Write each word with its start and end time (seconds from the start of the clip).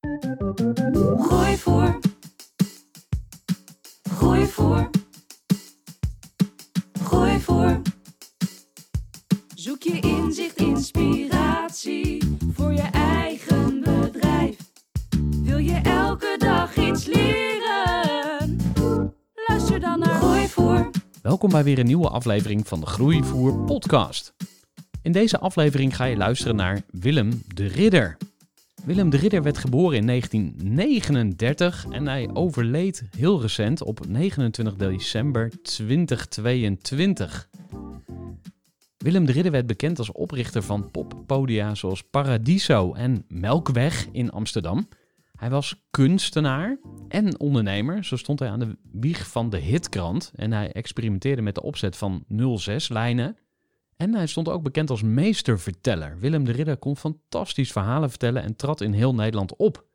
Gooi 0.00 1.56
voor. 1.56 1.98
Gooi 4.10 4.46
voor. 4.46 4.90
Gooi 7.02 7.40
voor. 7.40 7.80
Zoek 9.54 9.82
je 9.82 10.00
inzicht, 10.00 10.56
inspiratie 10.56 12.38
voor 12.52 12.72
je 12.72 12.88
eigen 12.92 13.80
bedrijf. 13.80 14.56
Wil 15.42 15.58
je 15.58 15.80
elke 15.82 16.34
dag 16.38 16.76
iets 16.76 17.04
leren? 17.04 18.56
Luister 19.48 19.80
dan 19.80 19.98
naar 19.98 20.14
Gooi 20.14 20.48
voor. 20.48 20.90
Welkom 21.22 21.50
bij 21.50 21.64
weer 21.64 21.78
een 21.78 21.86
nieuwe 21.86 22.08
aflevering 22.08 22.68
van 22.68 22.80
de 22.80 22.86
Groeivoer 22.86 23.64
podcast. 23.64 24.34
In 25.02 25.12
deze 25.12 25.38
aflevering 25.38 25.96
ga 25.96 26.04
je 26.04 26.16
luisteren 26.16 26.56
naar 26.56 26.82
Willem 26.90 27.42
de 27.46 27.66
Ridder. 27.66 28.16
Willem 28.84 29.10
de 29.10 29.16
Ridder 29.16 29.42
werd 29.42 29.58
geboren 29.58 29.98
in 29.98 30.06
1939 30.06 31.86
en 31.90 32.06
hij 32.06 32.30
overleed 32.32 33.04
heel 33.16 33.40
recent 33.40 33.82
op 33.82 34.06
29 34.06 34.76
december 34.76 35.62
2022. 35.62 37.48
Willem 38.96 39.24
de 39.24 39.32
Ridder 39.32 39.52
werd 39.52 39.66
bekend 39.66 39.98
als 39.98 40.12
oprichter 40.12 40.62
van 40.62 40.90
poppodia 40.90 41.74
zoals 41.74 42.02
Paradiso 42.02 42.92
en 42.92 43.24
Melkweg 43.28 44.08
in 44.12 44.30
Amsterdam. 44.30 44.88
Hij 45.36 45.50
was 45.50 45.86
kunstenaar 45.90 46.78
en 47.08 47.40
ondernemer. 47.40 48.04
Zo 48.04 48.16
stond 48.16 48.38
hij 48.38 48.48
aan 48.48 48.58
de 48.58 48.76
wieg 48.92 49.28
van 49.28 49.50
de 49.50 49.58
hitkrant 49.58 50.32
en 50.34 50.52
hij 50.52 50.72
experimenteerde 50.72 51.42
met 51.42 51.54
de 51.54 51.62
opzet 51.62 51.96
van 51.96 52.24
06-lijnen. 52.32 53.36
En 54.00 54.14
hij 54.14 54.26
stond 54.26 54.48
ook 54.48 54.62
bekend 54.62 54.90
als 54.90 55.02
meesterverteller. 55.02 56.18
Willem 56.18 56.44
de 56.44 56.52
Ridder 56.52 56.76
kon 56.76 56.96
fantastisch 56.96 57.72
verhalen 57.72 58.10
vertellen 58.10 58.42
en 58.42 58.56
trad 58.56 58.80
in 58.80 58.92
heel 58.92 59.14
Nederland 59.14 59.56
op. 59.56 59.86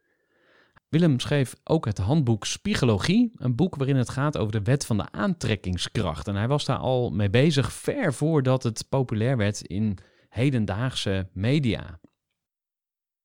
Willem 0.90 1.20
schreef 1.20 1.56
ook 1.64 1.86
het 1.86 1.98
handboek 1.98 2.46
Spiegologie, 2.46 3.32
een 3.36 3.56
boek 3.56 3.76
waarin 3.76 3.96
het 3.96 4.10
gaat 4.10 4.38
over 4.38 4.52
de 4.52 4.62
wet 4.62 4.86
van 4.86 4.98
de 4.98 5.12
aantrekkingskracht. 5.12 6.28
En 6.28 6.36
hij 6.36 6.48
was 6.48 6.66
daar 6.66 6.78
al 6.78 7.10
mee 7.10 7.30
bezig 7.30 7.74
ver 7.74 8.14
voordat 8.14 8.64
het 8.64 8.86
populair 8.90 9.38
werd 9.38 9.62
in 9.62 9.98
hedendaagse 10.30 11.30
media. 11.34 12.00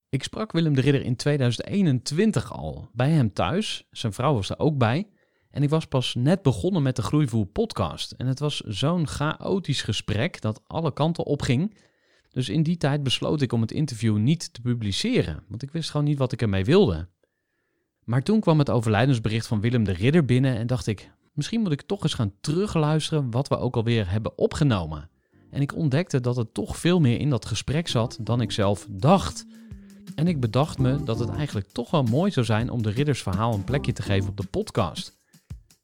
Ik 0.08 0.22
sprak 0.22 0.52
Willem 0.52 0.74
de 0.74 0.80
Ridder 0.80 1.02
in 1.02 1.16
2021 1.16 2.52
al, 2.52 2.91
bij 2.92 3.10
hem 3.10 3.32
thuis. 3.32 3.86
Zijn 3.91 4.12
vrouw 4.12 4.34
was 4.34 4.50
er 4.50 4.58
ook 4.58 4.78
bij. 4.78 5.08
En 5.50 5.62
ik 5.62 5.68
was 5.68 5.86
pas 5.86 6.14
net 6.14 6.42
begonnen 6.42 6.82
met 6.82 6.96
de 6.96 7.02
Groeivoer 7.02 7.46
podcast. 7.46 8.12
En 8.12 8.26
het 8.26 8.38
was 8.38 8.60
zo'n 8.60 9.06
chaotisch 9.06 9.82
gesprek 9.82 10.40
dat 10.40 10.62
alle 10.66 10.92
kanten 10.92 11.24
opging. 11.24 11.76
Dus 12.30 12.48
in 12.48 12.62
die 12.62 12.76
tijd 12.76 13.02
besloot 13.02 13.42
ik 13.42 13.52
om 13.52 13.60
het 13.60 13.72
interview 13.72 14.16
niet 14.16 14.52
te 14.52 14.60
publiceren, 14.60 15.42
want 15.48 15.62
ik 15.62 15.70
wist 15.70 15.90
gewoon 15.90 16.06
niet 16.06 16.18
wat 16.18 16.32
ik 16.32 16.42
ermee 16.42 16.64
wilde. 16.64 17.08
Maar 18.04 18.22
toen 18.22 18.40
kwam 18.40 18.58
het 18.58 18.70
overlijdensbericht 18.70 19.46
van 19.46 19.60
Willem 19.60 19.84
de 19.84 19.92
Ridder 19.92 20.24
binnen 20.24 20.56
en 20.56 20.66
dacht 20.66 20.86
ik, 20.86 21.10
misschien 21.32 21.60
moet 21.60 21.72
ik 21.72 21.82
toch 21.82 22.02
eens 22.02 22.14
gaan 22.14 22.32
terugluisteren 22.40 23.30
wat 23.30 23.48
we 23.48 23.58
ook 23.58 23.76
alweer 23.76 24.10
hebben 24.10 24.38
opgenomen. 24.38 25.10
En 25.50 25.60
ik 25.60 25.74
ontdekte 25.74 26.20
dat 26.20 26.36
er 26.36 26.52
toch 26.52 26.76
veel 26.76 27.00
meer 27.00 27.20
in 27.20 27.30
dat 27.30 27.46
gesprek 27.46 27.88
zat 27.88 28.18
dan 28.20 28.40
ik 28.40 28.52
zelf 28.52 28.86
dacht. 28.90 29.46
En 30.14 30.26
ik 30.26 30.40
bedacht 30.40 30.78
me 30.78 31.02
dat 31.02 31.18
het 31.18 31.28
eigenlijk 31.28 31.68
toch 31.68 31.90
wel 31.90 32.02
mooi 32.02 32.30
zou 32.30 32.46
zijn 32.46 32.70
om 32.70 32.82
de 32.82 32.90
riddersverhaal 32.90 33.54
een 33.54 33.64
plekje 33.64 33.92
te 33.92 34.02
geven 34.02 34.30
op 34.30 34.36
de 34.36 34.46
podcast. 34.46 35.19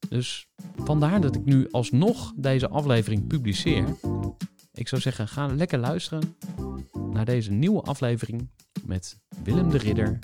Dus 0.09 0.49
vandaar 0.77 1.21
dat 1.21 1.35
ik 1.35 1.45
nu 1.45 1.69
alsnog 1.71 2.33
deze 2.37 2.69
aflevering 2.69 3.27
publiceer. 3.27 3.97
Ik 4.73 4.89
zou 4.89 5.01
zeggen, 5.01 5.29
ga 5.29 5.47
lekker 5.47 5.79
luisteren 5.79 6.37
naar 7.11 7.25
deze 7.25 7.53
nieuwe 7.53 7.83
aflevering 7.83 8.51
met 8.85 9.21
Willem 9.45 9.71
de 9.71 9.79
Ridder, 9.79 10.19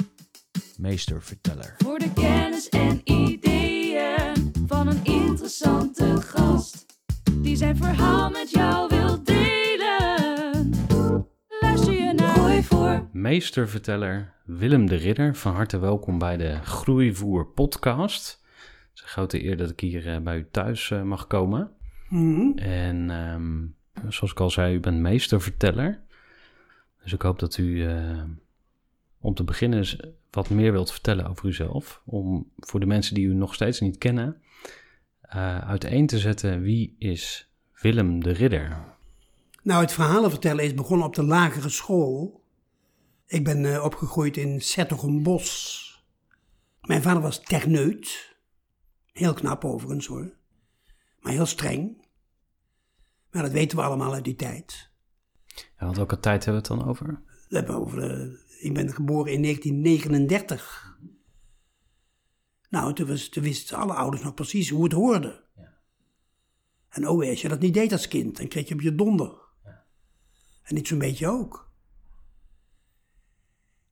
meesterverteller. 0.76 1.74
Voor 1.78 1.98
de 1.98 2.12
kennis 2.12 2.68
en 2.68 3.00
ideeën 3.04 4.52
van 4.66 4.88
een 4.88 5.04
interessante 5.04 6.20
gast. 6.20 6.86
Die 7.38 7.56
zijn 7.56 7.76
verhaal 7.76 8.30
met 8.30 8.50
jou 8.50 8.88
wil 8.88 9.22
delen. 9.22 10.70
Luister 11.60 11.92
je 11.92 12.12
naar 12.12 12.34
Gooi 12.34 12.62
voor. 12.62 13.08
Meesterverteller 13.12 14.34
Willem 14.44 14.86
de 14.86 14.96
Ridder, 14.96 15.36
van 15.36 15.54
harte 15.54 15.78
welkom 15.78 16.18
bij 16.18 16.36
de 16.36 16.58
Groeivoer 16.62 17.46
podcast. 17.46 18.41
Het 18.92 19.00
is 19.00 19.02
een 19.02 19.08
grote 19.08 19.44
eer 19.44 19.56
dat 19.56 19.70
ik 19.70 19.80
hier 19.80 20.14
eh, 20.14 20.20
bij 20.20 20.36
u 20.36 20.46
thuis 20.50 20.90
eh, 20.90 21.02
mag 21.02 21.26
komen. 21.26 21.70
En 22.56 23.10
ehm, 23.10 23.66
zoals 24.12 24.32
ik 24.32 24.40
al 24.40 24.50
zei, 24.50 24.74
u 24.74 24.80
bent 24.80 24.98
meesterverteller. 24.98 26.00
Dus 27.02 27.12
ik 27.12 27.22
hoop 27.22 27.38
dat 27.38 27.56
u 27.56 27.86
eh, 27.86 28.22
om 29.20 29.34
te 29.34 29.44
beginnen 29.44 30.14
wat 30.30 30.50
meer 30.50 30.72
wilt 30.72 30.90
vertellen 30.90 31.26
over 31.26 31.48
uzelf. 31.48 32.02
Om 32.04 32.50
voor 32.56 32.80
de 32.80 32.86
mensen 32.86 33.14
die 33.14 33.26
u 33.26 33.34
nog 33.34 33.54
steeds 33.54 33.80
niet 33.80 33.98
kennen, 33.98 34.42
uiteen 35.66 36.06
te 36.06 36.18
zetten 36.18 36.60
wie 36.60 36.96
is 36.98 37.50
Willem 37.80 38.22
de 38.22 38.30
Ridder. 38.30 38.84
Nou, 39.62 39.80
het 39.80 39.92
verhalen 39.92 40.30
vertellen 40.30 40.64
is 40.64 40.74
begonnen 40.74 41.06
op 41.06 41.14
de 41.14 41.24
lagere 41.24 41.68
school. 41.68 42.44
Ik 43.26 43.44
ben 43.44 43.84
opgegroeid 43.84 44.36
in 44.36 44.60
Sertogenbos. 44.60 46.04
Mijn 46.80 47.02
vader 47.02 47.22
was 47.22 47.42
techneut. 47.42 48.31
Heel 49.12 49.34
knap 49.34 49.64
overigens 49.64 50.06
hoor. 50.06 50.36
Maar 51.20 51.32
heel 51.32 51.46
streng. 51.46 52.06
Maar 53.30 53.42
dat 53.42 53.52
weten 53.52 53.78
we 53.78 53.84
allemaal 53.84 54.14
uit 54.14 54.24
die 54.24 54.34
tijd. 54.34 54.90
Ja, 55.54 55.84
want 55.84 55.96
welke 55.96 56.20
tijd 56.20 56.44
hebben 56.44 56.62
we 56.62 56.68
het 56.68 56.78
dan 56.78 56.88
over? 56.88 57.22
We 57.48 57.56
hebben 57.56 57.74
over, 57.74 58.10
eh, 58.10 58.64
ik 58.64 58.74
ben 58.74 58.92
geboren 58.92 59.32
in 59.32 59.40
1939. 59.40 60.98
Nou, 62.68 62.94
toen, 62.94 63.06
was, 63.06 63.28
toen 63.28 63.42
wisten 63.42 63.76
alle 63.76 63.94
ouders 63.94 64.22
nog 64.22 64.34
precies 64.34 64.70
hoe 64.70 64.84
het 64.84 64.92
hoorde. 64.92 65.44
En 66.88 67.08
oh, 67.08 67.28
als 67.28 67.42
je 67.42 67.48
dat 67.48 67.60
niet 67.60 67.74
deed 67.74 67.92
als 67.92 68.08
kind, 68.08 68.36
dan 68.36 68.48
kreeg 68.48 68.68
je 68.68 68.74
op 68.74 68.80
je 68.80 68.94
donder. 68.94 69.40
En 70.62 70.74
niet 70.74 70.88
zo'n 70.88 70.98
beetje 70.98 71.28
ook. 71.28 71.72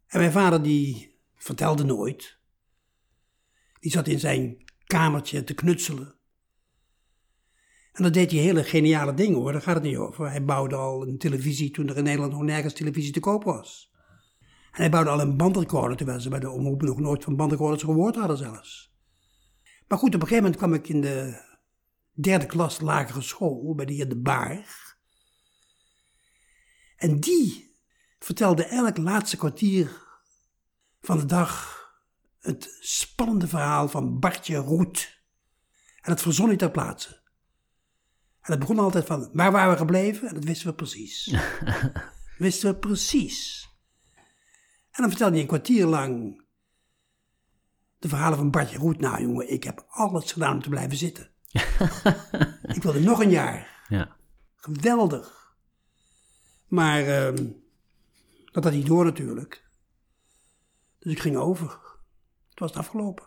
En 0.07 0.19
mijn 0.19 0.33
vader 0.33 0.63
die 0.63 1.19
vertelde 1.35 1.85
nooit. 1.85 2.39
Die 3.81 3.91
zat 3.91 4.09
in 4.09 4.19
zijn 4.21 4.70
kamertje 4.91 5.45
te 5.45 5.55
knutselen. 5.55 6.15
En 7.93 8.03
dat 8.03 8.13
deed 8.13 8.31
hij 8.31 8.41
hele 8.41 8.65
geniale 8.65 9.15
dingen 9.15 9.39
hoor, 9.39 9.53
daar 9.53 9.63
gaat 9.63 9.75
het 9.75 9.85
niet 9.85 9.97
over. 9.97 10.31
Hij 10.31 10.45
bouwde 10.45 10.77
al 10.77 11.07
een 11.07 11.19
televisie 11.19 11.71
toen 11.71 11.89
er 11.89 11.97
in 11.97 12.05
Nederland 12.05 12.33
nog 12.33 12.43
nergens 12.43 12.75
televisie 12.75 13.13
te 13.13 13.21
koop 13.21 13.45
was. 13.45 13.93
En 14.71 14.81
hij 14.81 14.91
bouwde 14.91 15.11
al 15.11 15.21
een 15.21 15.37
bandrecorder, 15.37 15.97
terwijl 15.97 16.21
ze 16.21 16.29
bij 16.29 16.41
de 16.41 16.51
omroep 16.51 16.83
nog 16.83 16.99
nooit 16.99 17.25
van 17.25 17.37
bandrecorders 17.37 17.83
gehoord 17.83 18.17
hadden 18.17 18.37
zelfs. 18.37 18.95
Maar 19.89 19.99
goed, 19.99 20.15
op 20.15 20.21
een 20.21 20.29
gegeven 20.29 20.43
moment 20.43 20.57
kwam 20.57 20.75
ik 20.75 20.89
in 20.89 21.01
de 21.01 21.49
derde 22.13 22.47
klas 22.47 22.81
lagere 22.81 23.21
school 23.21 23.75
bij 23.75 23.85
de 23.85 23.93
heer 23.93 24.09
De 24.09 24.21
Baar. 24.21 24.97
En 26.97 27.21
die 27.21 27.77
vertelde 28.19 28.65
elk 28.65 28.97
laatste 28.97 29.37
kwartier 29.37 30.03
van 31.01 31.19
de 31.19 31.25
dag 31.25 31.80
het 32.41 32.77
spannende 32.81 33.49
verhaal 33.49 33.89
van 33.89 34.19
Bartje 34.19 34.57
Roet. 34.57 35.23
En 36.01 36.11
dat 36.11 36.23
verzon 36.23 36.49
hij 36.49 36.57
ter 36.57 36.71
plaatse. 36.71 37.21
En 38.41 38.51
dat 38.51 38.59
begon 38.59 38.79
altijd 38.79 39.07
van, 39.07 39.31
waar 39.33 39.53
waren 39.53 39.71
we 39.71 39.77
gebleven? 39.77 40.29
En 40.29 40.35
dat 40.35 40.45
wisten 40.45 40.69
we 40.69 40.75
precies. 40.75 41.35
wisten 42.39 42.71
we 42.71 42.79
precies. 42.79 43.69
En 44.91 45.03
dan 45.03 45.09
vertelde 45.09 45.33
hij 45.33 45.43
een 45.43 45.49
kwartier 45.49 45.87
lang 45.87 46.43
De 47.99 48.09
verhalen 48.09 48.39
van 48.39 48.51
Bartje 48.51 48.79
Roet. 48.79 49.01
Nou 49.01 49.23
jongen, 49.23 49.53
ik 49.53 49.65
heb 49.65 49.87
alles 49.89 50.33
gedaan 50.33 50.55
om 50.55 50.63
te 50.63 50.69
blijven 50.69 50.97
zitten. 50.97 51.31
ik 52.77 52.83
wilde 52.83 53.01
nog 53.01 53.21
een 53.21 53.31
jaar. 53.31 53.85
Ja. 53.89 54.17
Geweldig. 54.57 55.55
Maar 56.67 57.07
ehm, 57.07 57.47
dat 58.53 58.65
had 58.65 58.73
niet 58.73 58.87
door 58.87 59.05
natuurlijk. 59.05 59.69
Dus 60.99 61.13
ik 61.13 61.21
ging 61.21 61.37
over. 61.37 61.90
Het 62.61 62.75
was 62.75 62.85
afgelopen. 62.85 63.25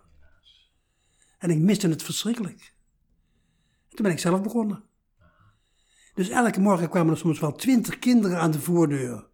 En 1.37 1.49
ik 1.49 1.57
miste 1.57 1.87
het 1.87 2.03
verschrikkelijk. 2.03 2.73
En 3.89 3.95
toen 3.95 4.05
ben 4.05 4.11
ik 4.11 4.19
zelf 4.19 4.41
begonnen. 4.41 4.83
Dus 6.13 6.29
elke 6.29 6.59
morgen 6.59 6.89
kwamen 6.89 7.11
er 7.13 7.19
soms 7.19 7.39
wel 7.39 7.55
twintig 7.55 7.99
kinderen 7.99 8.39
aan 8.39 8.51
de 8.51 8.59
voordeur. 8.59 9.27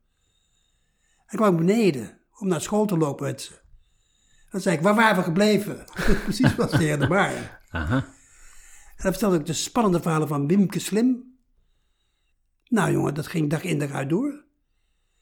En 1.25 1.37
kwam 1.37 1.51
ik 1.51 1.65
beneden 1.65 2.19
om 2.37 2.47
naar 2.47 2.61
school 2.61 2.85
te 2.85 2.97
lopen 2.97 3.25
met 3.25 3.41
ze. 3.41 3.59
Dan 4.49 4.61
zei 4.61 4.75
ik, 4.75 4.81
waar 4.81 4.95
waren 4.95 5.17
we 5.17 5.23
gebleven? 5.23 5.85
Precies 6.23 6.55
wat 6.55 6.71
de 6.71 6.77
heer 6.77 6.99
de 6.99 7.07
Baar. 7.07 7.61
Aha. 7.69 7.95
En 7.95 9.03
dan 9.03 9.11
vertelde 9.11 9.37
ik 9.37 9.45
de 9.45 9.53
spannende 9.53 10.01
verhalen 10.01 10.27
van 10.27 10.47
Wimke 10.47 10.79
Slim. 10.79 11.37
Nou 12.67 12.91
jongen, 12.91 13.13
dat 13.13 13.27
ging 13.27 13.49
dag 13.49 13.63
in 13.63 13.79
dag 13.79 13.91
uit 13.91 14.09
door. 14.09 14.45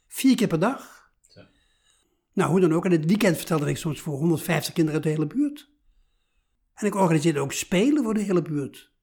Vier 0.07 0.35
keer 0.35 0.47
per 0.47 0.59
dag. 0.59 0.96
Nou, 2.37 2.49
hoe 2.49 2.59
dan 2.59 2.73
ook. 2.73 2.85
En 2.85 2.91
in 2.91 2.99
het 2.99 3.09
weekend 3.09 3.37
vertelde 3.37 3.69
ik 3.69 3.77
soms 3.77 4.01
voor 4.01 4.17
150 4.17 4.73
kinderen 4.73 4.93
uit 5.01 5.03
de 5.03 5.15
hele 5.21 5.27
buurt. 5.27 5.71
En 6.73 6.85
ik 6.85 6.95
organiseerde 6.95 7.39
ook 7.39 7.53
spelen 7.53 8.03
voor 8.03 8.13
de 8.13 8.21
hele 8.21 8.41
buurt. 8.41 8.93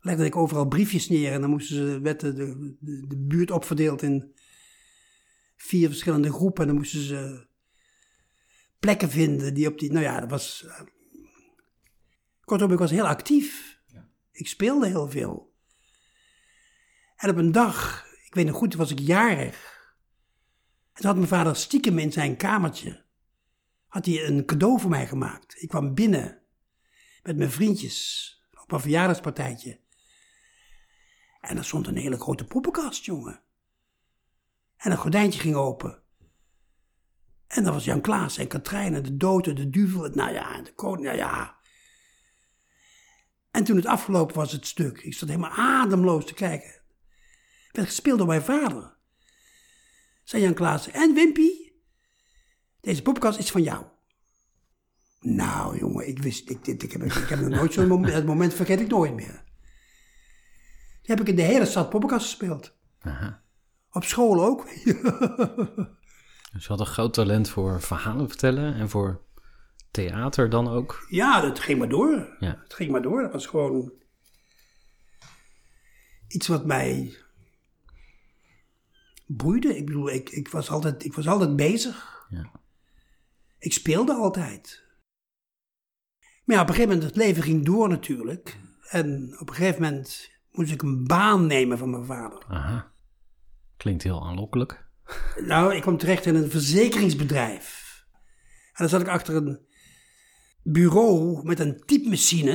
Legde 0.00 0.24
ik 0.24 0.36
overal 0.36 0.66
briefjes 0.68 1.08
neer 1.08 1.32
en 1.32 1.40
dan 1.40 1.50
moesten 1.50 1.76
ze, 1.76 2.00
werd 2.00 2.20
de, 2.20 2.32
de, 2.32 3.06
de 3.06 3.16
buurt 3.16 3.50
opverdeeld 3.50 4.02
in 4.02 4.32
vier 5.56 5.88
verschillende 5.88 6.32
groepen. 6.32 6.62
En 6.62 6.68
dan 6.68 6.76
moesten 6.76 7.00
ze 7.00 7.46
plekken 8.78 9.10
vinden 9.10 9.54
die 9.54 9.68
op 9.68 9.78
die, 9.78 9.92
nou 9.92 10.04
ja, 10.04 10.20
dat 10.20 10.30
was... 10.30 10.64
eh, 10.64 10.80
Kortom, 12.44 12.72
ik 12.72 12.78
was 12.78 12.90
heel 12.90 13.06
actief. 13.06 13.80
Ik 14.32 14.46
speelde 14.46 14.86
heel 14.86 15.10
veel. 15.10 15.54
En 17.16 17.30
op 17.30 17.36
een 17.36 17.52
dag, 17.52 18.06
ik 18.26 18.34
weet 18.34 18.46
nog 18.46 18.56
goed, 18.56 18.74
was 18.74 18.90
ik 18.90 18.98
jarig. 18.98 19.75
En 20.96 21.02
toen 21.02 21.10
had 21.10 21.16
mijn 21.16 21.28
vader 21.28 21.56
stiekem 21.56 21.98
in 21.98 22.12
zijn 22.12 22.36
kamertje, 22.36 23.04
had 23.86 24.06
hij 24.06 24.26
een 24.26 24.44
cadeau 24.44 24.80
voor 24.80 24.90
mij 24.90 25.06
gemaakt. 25.06 25.62
Ik 25.62 25.68
kwam 25.68 25.94
binnen 25.94 26.42
met 27.22 27.36
mijn 27.36 27.50
vriendjes 27.50 28.30
op 28.62 28.72
een 28.72 28.80
verjaardagspartijtje. 28.80 29.80
En 31.40 31.56
er 31.56 31.64
stond 31.64 31.86
een 31.86 31.96
hele 31.96 32.18
grote 32.18 32.44
poppenkast, 32.44 33.04
jongen. 33.04 33.40
En 34.76 34.90
een 34.90 34.96
gordijntje 34.96 35.40
ging 35.40 35.54
open. 35.54 36.02
En 37.46 37.64
dat 37.64 37.72
was 37.72 37.84
Jan 37.84 38.00
Klaas 38.00 38.38
en 38.38 38.48
Katrijn 38.48 38.94
en 38.94 39.02
de 39.02 39.16
dood 39.16 39.46
en 39.46 39.54
de 39.54 39.70
duvel. 39.70 40.08
Nou 40.08 40.32
ja, 40.32 40.62
de 40.62 40.74
koning, 40.74 41.06
nou 41.06 41.16
ja. 41.16 41.58
En 43.50 43.64
toen 43.64 43.76
het 43.76 43.86
afgelopen 43.86 44.36
was, 44.36 44.52
het 44.52 44.66
stuk. 44.66 44.98
Ik 44.98 45.14
stond 45.14 45.30
helemaal 45.30 45.56
ademloos 45.56 46.26
te 46.26 46.34
kijken. 46.34 46.70
Het 47.66 47.76
werd 47.76 47.88
gespeeld 47.88 48.18
door 48.18 48.26
mijn 48.26 48.42
vader. 48.42 48.95
Zei 50.26 50.42
Jan 50.42 50.54
Klaas, 50.54 50.90
en 50.90 51.14
Wimpy? 51.14 51.50
Deze 52.80 53.02
poppenkast 53.02 53.38
is 53.38 53.50
van 53.50 53.62
jou. 53.62 53.84
Nou, 55.20 55.78
jongen, 55.78 56.08
ik 56.08 56.22
wist, 56.22 56.50
ik, 56.50 56.66
ik, 56.66 56.82
ik 56.82 56.92
heb, 56.92 57.02
ik 57.02 57.28
heb 57.28 57.40
nog 57.40 57.48
nooit 57.48 57.72
zo'n 57.72 57.88
moment, 57.88 58.12
dat 58.14 58.24
moment 58.24 58.54
vergeet 58.54 58.80
ik 58.80 58.88
nooit 58.88 59.14
meer. 59.14 59.44
Die 61.02 61.14
heb 61.14 61.20
ik 61.20 61.28
in 61.28 61.36
de 61.36 61.42
hele 61.42 61.66
stad 61.66 61.90
poppenkast 61.90 62.24
gespeeld. 62.24 62.76
Aha. 63.00 63.42
Op 63.90 64.04
school 64.04 64.44
ook. 64.44 64.66
Dus 66.52 66.64
je 66.64 66.68
had 66.68 66.80
een 66.80 66.86
groot 66.86 67.14
talent 67.14 67.48
voor 67.48 67.80
verhalen 67.80 68.28
vertellen 68.28 68.74
en 68.74 68.88
voor 68.88 69.22
theater 69.90 70.50
dan 70.50 70.68
ook. 70.68 71.06
Ja, 71.08 71.40
dat 71.40 71.60
ging 71.60 71.78
maar 71.78 71.88
door. 71.88 72.36
Ja. 72.38 72.58
Het 72.62 72.74
ging 72.74 72.90
maar 72.90 73.02
door. 73.02 73.22
Dat 73.22 73.32
was 73.32 73.46
gewoon 73.46 73.92
iets 76.28 76.46
wat 76.46 76.66
mij 76.66 77.16
boeide. 79.26 79.76
Ik 79.76 79.86
bedoel, 79.86 80.10
ik, 80.10 80.30
ik, 80.30 80.48
was, 80.48 80.70
altijd, 80.70 81.04
ik 81.04 81.14
was 81.14 81.28
altijd 81.28 81.56
bezig. 81.56 82.26
Ja. 82.28 82.50
Ik 83.58 83.72
speelde 83.72 84.14
altijd. 84.14 84.84
Maar 86.44 86.56
ja, 86.56 86.62
op 86.62 86.68
een 86.68 86.74
gegeven 86.74 86.94
moment, 86.96 87.14
het 87.14 87.24
leven 87.24 87.42
ging 87.42 87.64
door 87.64 87.88
natuurlijk. 87.88 88.58
En 88.88 89.36
op 89.38 89.48
een 89.48 89.54
gegeven 89.54 89.82
moment 89.82 90.30
moest 90.50 90.72
ik 90.72 90.82
een 90.82 91.06
baan 91.06 91.46
nemen 91.46 91.78
van 91.78 91.90
mijn 91.90 92.04
vader. 92.04 92.44
Aha. 92.48 92.92
Klinkt 93.76 94.02
heel 94.02 94.26
aanlokkelijk. 94.26 94.84
Nou, 95.40 95.74
ik 95.74 95.82
kwam 95.82 95.96
terecht 95.96 96.26
in 96.26 96.34
een 96.34 96.50
verzekeringsbedrijf. 96.50 97.84
En 98.66 98.72
dan 98.74 98.88
zat 98.88 99.00
ik 99.00 99.08
achter 99.08 99.34
een 99.34 99.66
bureau 100.62 101.44
met 101.44 101.60
een 101.60 101.82
typemachine. 101.86 102.54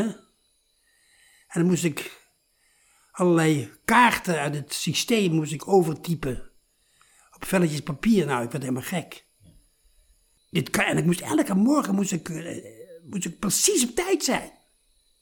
En 1.47 1.59
dan 1.59 1.65
moest 1.65 1.83
ik 1.83 2.29
allerlei 3.11 3.71
kaarten 3.85 4.39
uit 4.39 4.55
het 4.55 4.73
systeem 4.73 5.31
moest 5.31 5.53
ik 5.53 5.67
overtypen. 5.67 6.50
Op 7.41 7.47
velletjes 7.47 7.81
papier. 7.81 8.25
Nou, 8.25 8.43
ik 8.43 8.51
werd 8.51 8.63
helemaal 8.63 8.83
gek. 8.83 9.25
Dit 10.49 10.69
kan, 10.69 10.85
en 10.85 10.97
ik 10.97 11.05
moest 11.05 11.21
elke 11.21 11.55
morgen 11.55 11.95
moest 11.95 12.11
ik, 12.11 12.29
eh, 12.29 12.65
moest 13.09 13.25
ik 13.25 13.39
precies 13.39 13.83
op 13.83 13.95
tijd 13.95 14.23
zijn. 14.23 14.51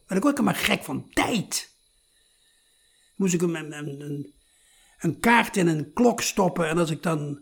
Maar 0.08 0.18
ik 0.18 0.24
word 0.24 0.38
helemaal 0.38 0.62
gek 0.62 0.84
van 0.84 1.10
tijd. 1.10 1.76
Moest 3.16 3.34
ik 3.34 3.42
een, 3.42 3.72
een, 3.74 4.34
een, 5.00 5.20
kaart 5.20 5.58
in 5.58 5.68
een 5.68 5.94
klok 5.94 6.22
stoppen. 6.22 6.68
En 6.68 6.78
als 6.78 6.90
ik 6.90 7.04
dan 7.04 7.42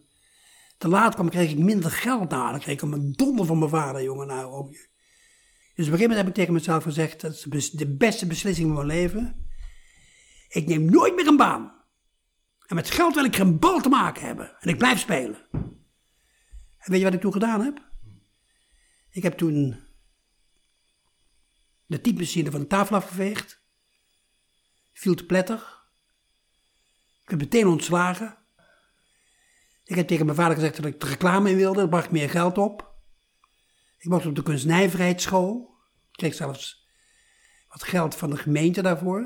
te 0.77 0.87
laat 0.87 1.13
kwam, 1.13 1.29
kreeg 1.29 1.51
ik 1.51 1.57
minder 1.57 1.91
geld. 1.91 2.29
Nou, 2.29 2.51
dan 2.51 2.59
kreeg 2.59 2.75
ik 2.75 2.81
een 2.81 3.13
donder 3.13 3.45
van 3.45 3.57
mijn 3.57 3.69
vader, 3.69 4.03
jongen. 4.03 4.27
Nou. 4.27 4.71
Dus 4.71 5.85
op 5.85 5.93
een 5.93 5.97
gegeven 5.97 5.99
moment 5.99 6.17
heb 6.17 6.27
ik 6.27 6.33
tegen 6.33 6.53
mezelf 6.53 6.83
gezegd: 6.83 7.21
dat 7.21 7.45
is 7.49 7.71
de 7.71 7.95
beste 7.95 8.25
beslissing 8.27 8.67
van 8.67 8.85
mijn 8.85 8.99
leven. 8.99 9.49
Ik 10.49 10.67
neem 10.67 10.85
nooit 10.85 11.15
meer 11.15 11.27
een 11.27 11.37
baan. 11.37 11.76
En 12.67 12.75
met 12.75 12.89
geld 12.89 13.15
wil 13.15 13.23
ik 13.23 13.35
geen 13.35 13.59
bal 13.59 13.79
te 13.79 13.89
maken 13.89 14.25
hebben. 14.25 14.57
En 14.59 14.69
ik 14.69 14.77
blijf 14.77 14.99
spelen. 14.99 15.47
En 16.77 16.91
weet 16.91 16.99
je 16.99 17.05
wat 17.05 17.13
ik 17.13 17.21
toen 17.21 17.31
gedaan 17.31 17.61
heb? 17.61 17.85
Ik 19.09 19.23
heb 19.23 19.37
toen 19.37 19.83
de 21.85 22.01
typemachine 22.01 22.51
van 22.51 22.59
de 22.59 22.67
tafel 22.67 22.95
afgeveegd. 22.95 23.61
Viel 24.93 25.15
te 25.15 25.25
pletter. 25.25 25.75
Ik 27.21 27.29
werd 27.29 27.41
meteen 27.41 27.67
ontslagen. 27.67 28.37
Ik 29.83 29.95
heb 29.95 30.07
tegen 30.07 30.25
mijn 30.25 30.37
vader 30.37 30.55
gezegd 30.55 30.75
dat 30.75 30.85
ik 30.85 30.99
de 30.99 31.07
reclame 31.07 31.49
in 31.49 31.55
wilde. 31.55 31.79
Dat 31.79 31.89
bracht 31.89 32.11
meer 32.11 32.29
geld 32.29 32.57
op. 32.57 32.95
Ik 33.97 34.09
mocht 34.09 34.25
op 34.25 34.35
de 34.35 34.43
kunstnijverheidsschool. 34.43 35.77
Ik 36.11 36.17
kreeg 36.17 36.33
zelfs 36.33 36.87
wat 37.67 37.83
geld 37.83 38.15
van 38.15 38.29
de 38.29 38.37
gemeente 38.37 38.81
daarvoor. 38.81 39.19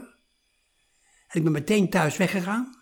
En 1.27 1.37
ik 1.37 1.43
ben 1.43 1.51
meteen 1.51 1.89
thuis 1.89 2.17
weggegaan. 2.17 2.80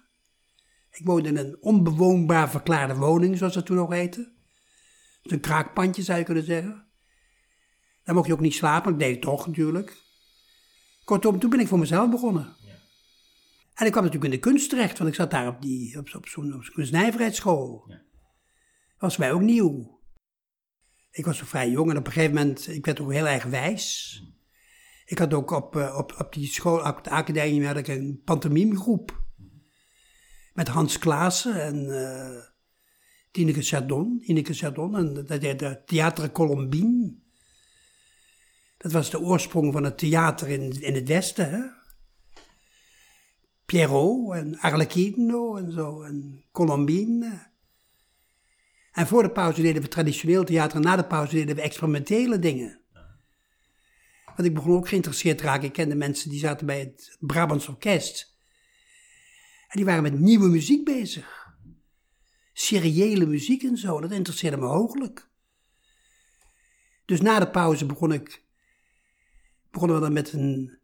Ik 1.00 1.06
woonde 1.06 1.30
in 1.30 1.38
een 1.38 1.58
onbewoonbaar 1.62 2.50
verklaarde 2.50 2.96
woning, 2.96 3.38
zoals 3.38 3.54
dat 3.54 3.66
toen 3.66 3.76
nog 3.76 3.92
heette. 3.92 4.32
Dus 5.22 5.32
een 5.32 5.40
kraakpandje 5.40 6.02
zou 6.02 6.20
je 6.20 6.26
kunnen 6.26 6.44
zeggen. 6.44 6.88
Daar 8.04 8.16
mocht 8.16 8.28
je 8.28 8.34
ook 8.34 8.40
niet 8.40 8.54
slapen, 8.54 8.92
dat 8.92 9.00
deed 9.00 9.16
ik 9.16 9.22
toch 9.22 9.48
natuurlijk. 9.48 9.98
Kortom, 11.04 11.40
toen 11.40 11.50
ben 11.50 11.60
ik 11.60 11.68
voor 11.68 11.80
mezelf 11.80 12.10
begonnen. 12.10 12.56
En 13.74 13.86
ik 13.86 13.92
kwam 13.92 14.04
natuurlijk 14.04 14.34
in 14.34 14.40
de 14.40 14.46
kunst 14.50 14.70
terecht, 14.70 14.98
want 14.98 15.10
ik 15.10 15.16
zat 15.16 15.32
daar 15.32 15.48
op, 15.48 15.62
die, 15.62 15.98
op, 15.98 16.16
op 16.16 16.28
zo'n 16.28 16.64
kunstnijverheidsschool. 16.74 17.86
Dat 17.88 18.00
was 18.98 19.18
mij 19.18 19.32
ook 19.32 19.42
nieuw. 19.42 20.00
Ik 21.12 21.26
was 21.26 21.38
zo 21.38 21.46
vrij 21.46 21.70
jong 21.70 21.90
en 21.92 21.98
op 21.98 22.06
een 22.06 22.12
gegeven 22.12 22.36
moment, 22.36 22.68
ik 22.68 22.86
werd 22.86 23.00
ook 23.00 23.12
heel 23.12 23.28
erg 23.28 23.44
wijs. 23.44 24.24
Ik 25.06 25.20
had 25.20 25.34
ook 25.34 25.52
op, 25.52 25.76
eh, 25.76 25.98
op, 25.98 26.16
op 26.20 26.34
die 26.34 26.48
school, 26.48 26.88
op 26.88 27.04
de 27.04 27.10
academie, 27.10 27.66
had 27.66 27.78
ik 27.78 27.88
een 27.88 28.22
pantomimegroep. 28.26 29.28
Met 30.60 30.68
Hans 30.68 31.00
Klaassen 31.00 31.62
en 31.62 32.02
eh 32.02 32.44
Tineke 33.32 33.62
Chardon. 33.62 34.22
Tineke 34.26 34.54
Chardon 34.54 34.96
en 34.98 35.14
dat 35.14 35.42
deed 35.42 35.60
de 35.60 35.82
Theater 35.86 36.32
Colombine. 36.32 37.16
Dat 38.78 38.92
was 38.92 39.10
de 39.10 39.20
oorsprong 39.20 39.74
van 39.74 39.84
het 39.84 39.98
theater 39.98 40.48
in, 40.48 40.82
in 40.82 40.96
het 40.96 41.08
Westen, 41.08 41.50
hè. 41.50 41.64
Pierrot 43.66 44.34
en 44.34 44.60
Arlecchino 44.60 45.56
en 45.56 45.72
zo, 45.72 46.02
en 46.02 46.44
Colombine. 46.52 47.52
En 48.92 49.08
voor 49.08 49.24
de 49.24 49.32
pauze 49.32 49.62
deden 49.62 49.82
we 49.82 49.88
traditioneel 49.88 50.44
theater 50.44 50.78
en 50.78 50.84
na 50.84 50.96
de 50.96 51.06
pauze 51.06 51.36
deden 51.36 51.56
we 51.56 51.62
experimentele 51.62 52.40
dingen. 52.40 52.80
Want 54.26 54.48
ik 54.48 54.54
begon 54.54 54.76
ook 54.76 54.88
geïnteresseerd 54.88 55.38
te 55.38 55.44
raken. 55.44 55.68
Ik 55.68 55.74
kende 55.74 55.96
mensen 55.96 56.30
die 56.30 56.40
zaten 56.40 56.66
bij 56.66 56.80
het 56.80 57.18
Brabants 57.20 57.68
Orkest. 57.68 58.29
En 59.70 59.76
die 59.78 59.86
waren 59.86 60.04
met 60.04 60.20
nieuwe 60.20 60.48
muziek 60.48 60.86
bezig. 60.86 61.48
Seriële 62.54 63.26
muziek 63.26 63.64
en 63.64 63.78
zo, 63.78 64.02
dat 64.02 64.12
interesseerde 64.12 64.58
me 64.58 64.66
hooglijk. 64.66 65.30
Dus 67.06 67.22
na 67.22 67.40
de 67.40 67.50
pauze 67.50 67.86
begon 67.86 68.12
ik, 68.14 68.44
begonnen 69.72 69.98
we 69.98 70.04
dan 70.04 70.14
met 70.14 70.34
een, 70.34 70.78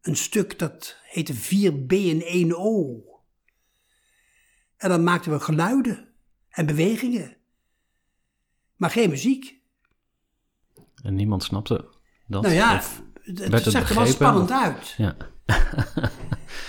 een 0.00 0.16
stuk 0.16 0.58
dat 0.58 0.96
heette 1.02 1.34
4B 1.34 1.86
en 1.88 2.20
1O. 2.50 3.10
En 4.76 4.88
dan 4.88 5.04
maakten 5.04 5.32
we 5.32 5.40
geluiden 5.40 6.08
en 6.48 6.66
bewegingen. 6.66 7.36
Maar 8.76 8.90
geen 8.90 9.10
muziek. 9.10 9.60
En 11.02 11.14
niemand 11.14 11.42
snapte 11.44 11.94
dat? 12.26 12.42
Nou 12.42 12.54
ja, 12.54 12.74
het, 12.74 13.38
werd 13.38 13.52
het 13.52 13.64
het 13.64 13.72
zag 13.72 13.88
er 13.88 13.94
wel 13.96 14.06
spannend 14.06 14.50
of- 14.50 14.56
uit. 14.56 14.94
ja. 14.96 15.16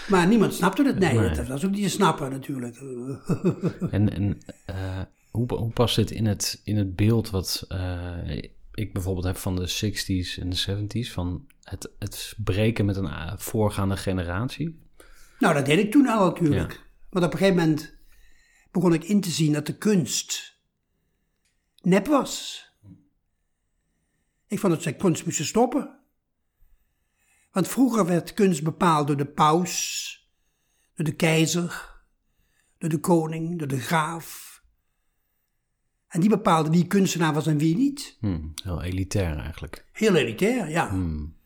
Maar 0.08 0.28
niemand 0.28 0.54
snapte 0.54 0.86
het. 0.86 1.00
Nee, 1.00 1.20
Nee. 1.20 1.36
dat 1.36 1.48
was 1.48 1.66
ook 1.66 1.72
niet 1.72 1.84
te 1.84 1.90
snappen 1.90 2.32
natuurlijk. 2.32 2.78
En, 3.92 4.14
en 4.14 4.42
eh, 4.66 5.02
hoe, 5.32 5.54
hoe 5.54 5.72
past 5.72 5.96
dit 5.96 6.12
in 6.12 6.26
het, 6.26 6.62
in 6.64 6.78
het 6.78 6.96
beeld 6.96 7.30
wat 7.30 7.66
eh, 7.68 8.38
ik 8.74 8.94
bijvoorbeeld 8.94 9.26
heb 9.26 9.38
van 9.38 9.56
de 9.56 9.70
60s 9.70 10.42
en 10.42 10.50
de 10.50 11.06
70s? 11.08 11.12
Van 11.12 11.48
het, 11.64 11.90
het 12.00 12.34
breken 12.38 12.86
met 12.86 12.96
een 12.96 13.08
eh, 13.08 13.34
voorgaande 13.38 13.98
generatie? 13.98 14.82
Nou, 15.40 15.54
dat 15.54 15.66
deed 15.66 15.80
ik 15.80 15.92
toen 15.92 16.08
al 16.08 16.26
natuurlijk. 16.26 16.82
Want 17.10 17.26
op 17.26 17.32
een 17.32 17.38
gegeven 17.38 17.60
moment 17.60 17.94
begon 18.72 18.94
ik 18.94 19.04
in 19.04 19.22
te 19.22 19.30
zien 19.30 19.54
dat 19.54 19.66
de 19.66 19.78
kunst 19.78 20.58
nep 21.82 22.08
was. 22.08 22.62
Ik 24.48 24.60
vond 24.60 24.74
dat 24.74 24.82
zij 24.82 24.94
kunst 24.94 25.26
moesten 25.26 25.46
stoppen. 25.46 26.00
Want 27.54 27.68
vroeger 27.68 28.06
werd 28.06 28.34
kunst 28.34 28.64
bepaald 28.64 29.08
door 29.08 29.18
de 29.18 29.26
paus, 29.26 30.18
door 30.96 31.06
de 31.06 31.16
keizer, 31.16 32.02
door 32.78 32.90
de 32.90 33.00
koning, 33.00 33.60
door 33.60 33.68
de 33.68 33.80
graaf. 33.80 34.62
En 36.08 36.20
die 36.20 36.30
bepaalde 36.30 36.70
wie 36.70 36.88
kunstenaar 36.88 37.34
was 37.34 37.48
en 37.48 37.58
wie 37.58 37.76
niet. 37.76 38.18
Hm, 38.20 38.48
heel 38.64 38.84
elitair 38.84 39.38
eigenlijk. 39.38 39.86
Heel 39.92 40.16
elitair, 40.16 40.70
ja. 40.70 40.90
Hmm. 40.90 41.38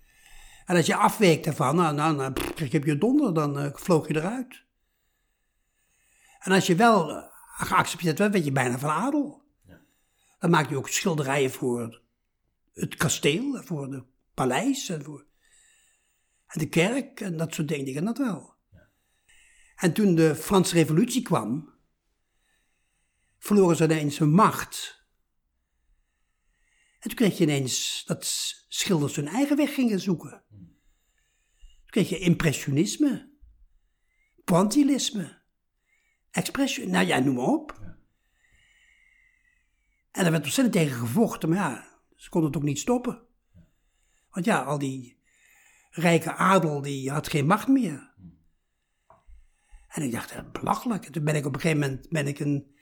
En 0.65 0.75
als 0.75 0.85
je 0.85 0.95
afweek 0.95 1.43
daarvan, 1.43 1.75
nou, 1.75 1.95
nou, 1.95 2.17
dan 2.17 2.33
pff, 2.33 2.53
kreeg 2.53 2.71
je 2.71 2.77
op 2.77 2.85
je 2.85 2.97
donder, 2.97 3.33
dan 3.33 3.59
eh, 3.59 3.73
vloog 3.73 4.07
je 4.07 4.15
eruit. 4.15 4.63
En 6.39 6.51
als 6.51 6.67
je 6.67 6.75
wel 6.75 7.11
eh, 7.11 7.23
geaccepteerd 7.57 8.19
werd, 8.19 8.31
werd 8.31 8.45
je 8.45 8.51
bijna 8.51 8.79
van 8.79 8.89
adel. 8.89 9.45
Dan 10.39 10.49
maak 10.49 10.69
je 10.69 10.77
ook 10.77 10.89
schilderijen 10.89 11.51
voor 11.51 12.01
het 12.73 12.95
kasteel, 12.95 13.61
voor 13.63 13.91
het 13.91 14.03
paleis 14.33 14.89
en 14.89 15.03
voor 15.03 15.26
en 16.47 16.59
de 16.59 16.69
kerk 16.69 17.21
en 17.21 17.37
dat 17.37 17.53
soort 17.53 17.67
dingen, 17.67 18.05
dat 18.05 18.17
wel. 18.17 18.55
En 19.75 19.93
toen 19.93 20.15
de 20.15 20.35
Franse 20.35 20.73
revolutie 20.73 21.21
kwam, 21.21 21.73
verloren 23.37 23.75
ze 23.75 23.83
ineens 23.83 24.17
hun 24.17 24.31
macht. 24.31 25.05
En 26.99 27.09
toen 27.09 27.15
kreeg 27.15 27.37
je 27.37 27.43
ineens 27.43 28.03
dat 28.05 28.25
schilders 28.67 29.15
hun 29.15 29.27
eigen 29.27 29.57
weg 29.57 29.73
gingen 29.73 29.99
zoeken. 29.99 30.43
Toen 30.47 31.89
kreeg 31.89 32.09
je 32.09 32.19
impressionisme, 32.19 33.31
pointillisme, 34.43 35.41
expression, 36.31 36.89
nou 36.89 37.07
ja, 37.07 37.19
noem 37.19 37.35
maar 37.35 37.45
op. 37.45 37.79
En 40.11 40.23
daar 40.23 40.31
werd 40.31 40.43
ontzettend 40.43 40.75
tegen 40.75 40.97
gevochten, 40.97 41.49
maar 41.49 41.57
ja, 41.57 41.99
ze 42.15 42.29
konden 42.29 42.49
het 42.49 42.59
ook 42.59 42.65
niet 42.65 42.79
stoppen. 42.79 43.25
Want 44.29 44.45
ja, 44.45 44.63
al 44.63 44.77
die 44.77 45.16
rijke 45.97 46.33
adel, 46.33 46.81
die 46.81 47.11
had 47.11 47.29
geen 47.29 47.45
macht 47.45 47.67
meer. 47.67 48.13
En 49.87 50.03
ik 50.03 50.11
dacht, 50.11 50.31
is 50.31 50.37
belachelijk. 50.51 51.05
En 51.05 51.11
toen 51.11 51.23
ben 51.23 51.35
ik 51.35 51.45
op 51.45 51.53
een 51.53 51.61
gegeven 51.61 51.81
moment, 51.81 52.09
ben 52.09 52.27
ik 52.27 52.39
een, 52.39 52.75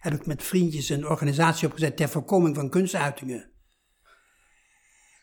heb 0.00 0.12
ik 0.12 0.26
met 0.26 0.42
vriendjes 0.42 0.88
een 0.88 1.06
organisatie 1.06 1.66
opgezet 1.66 1.96
ter 1.96 2.08
voorkoming 2.08 2.54
van 2.56 2.70
kunstuitingen. 2.70 3.50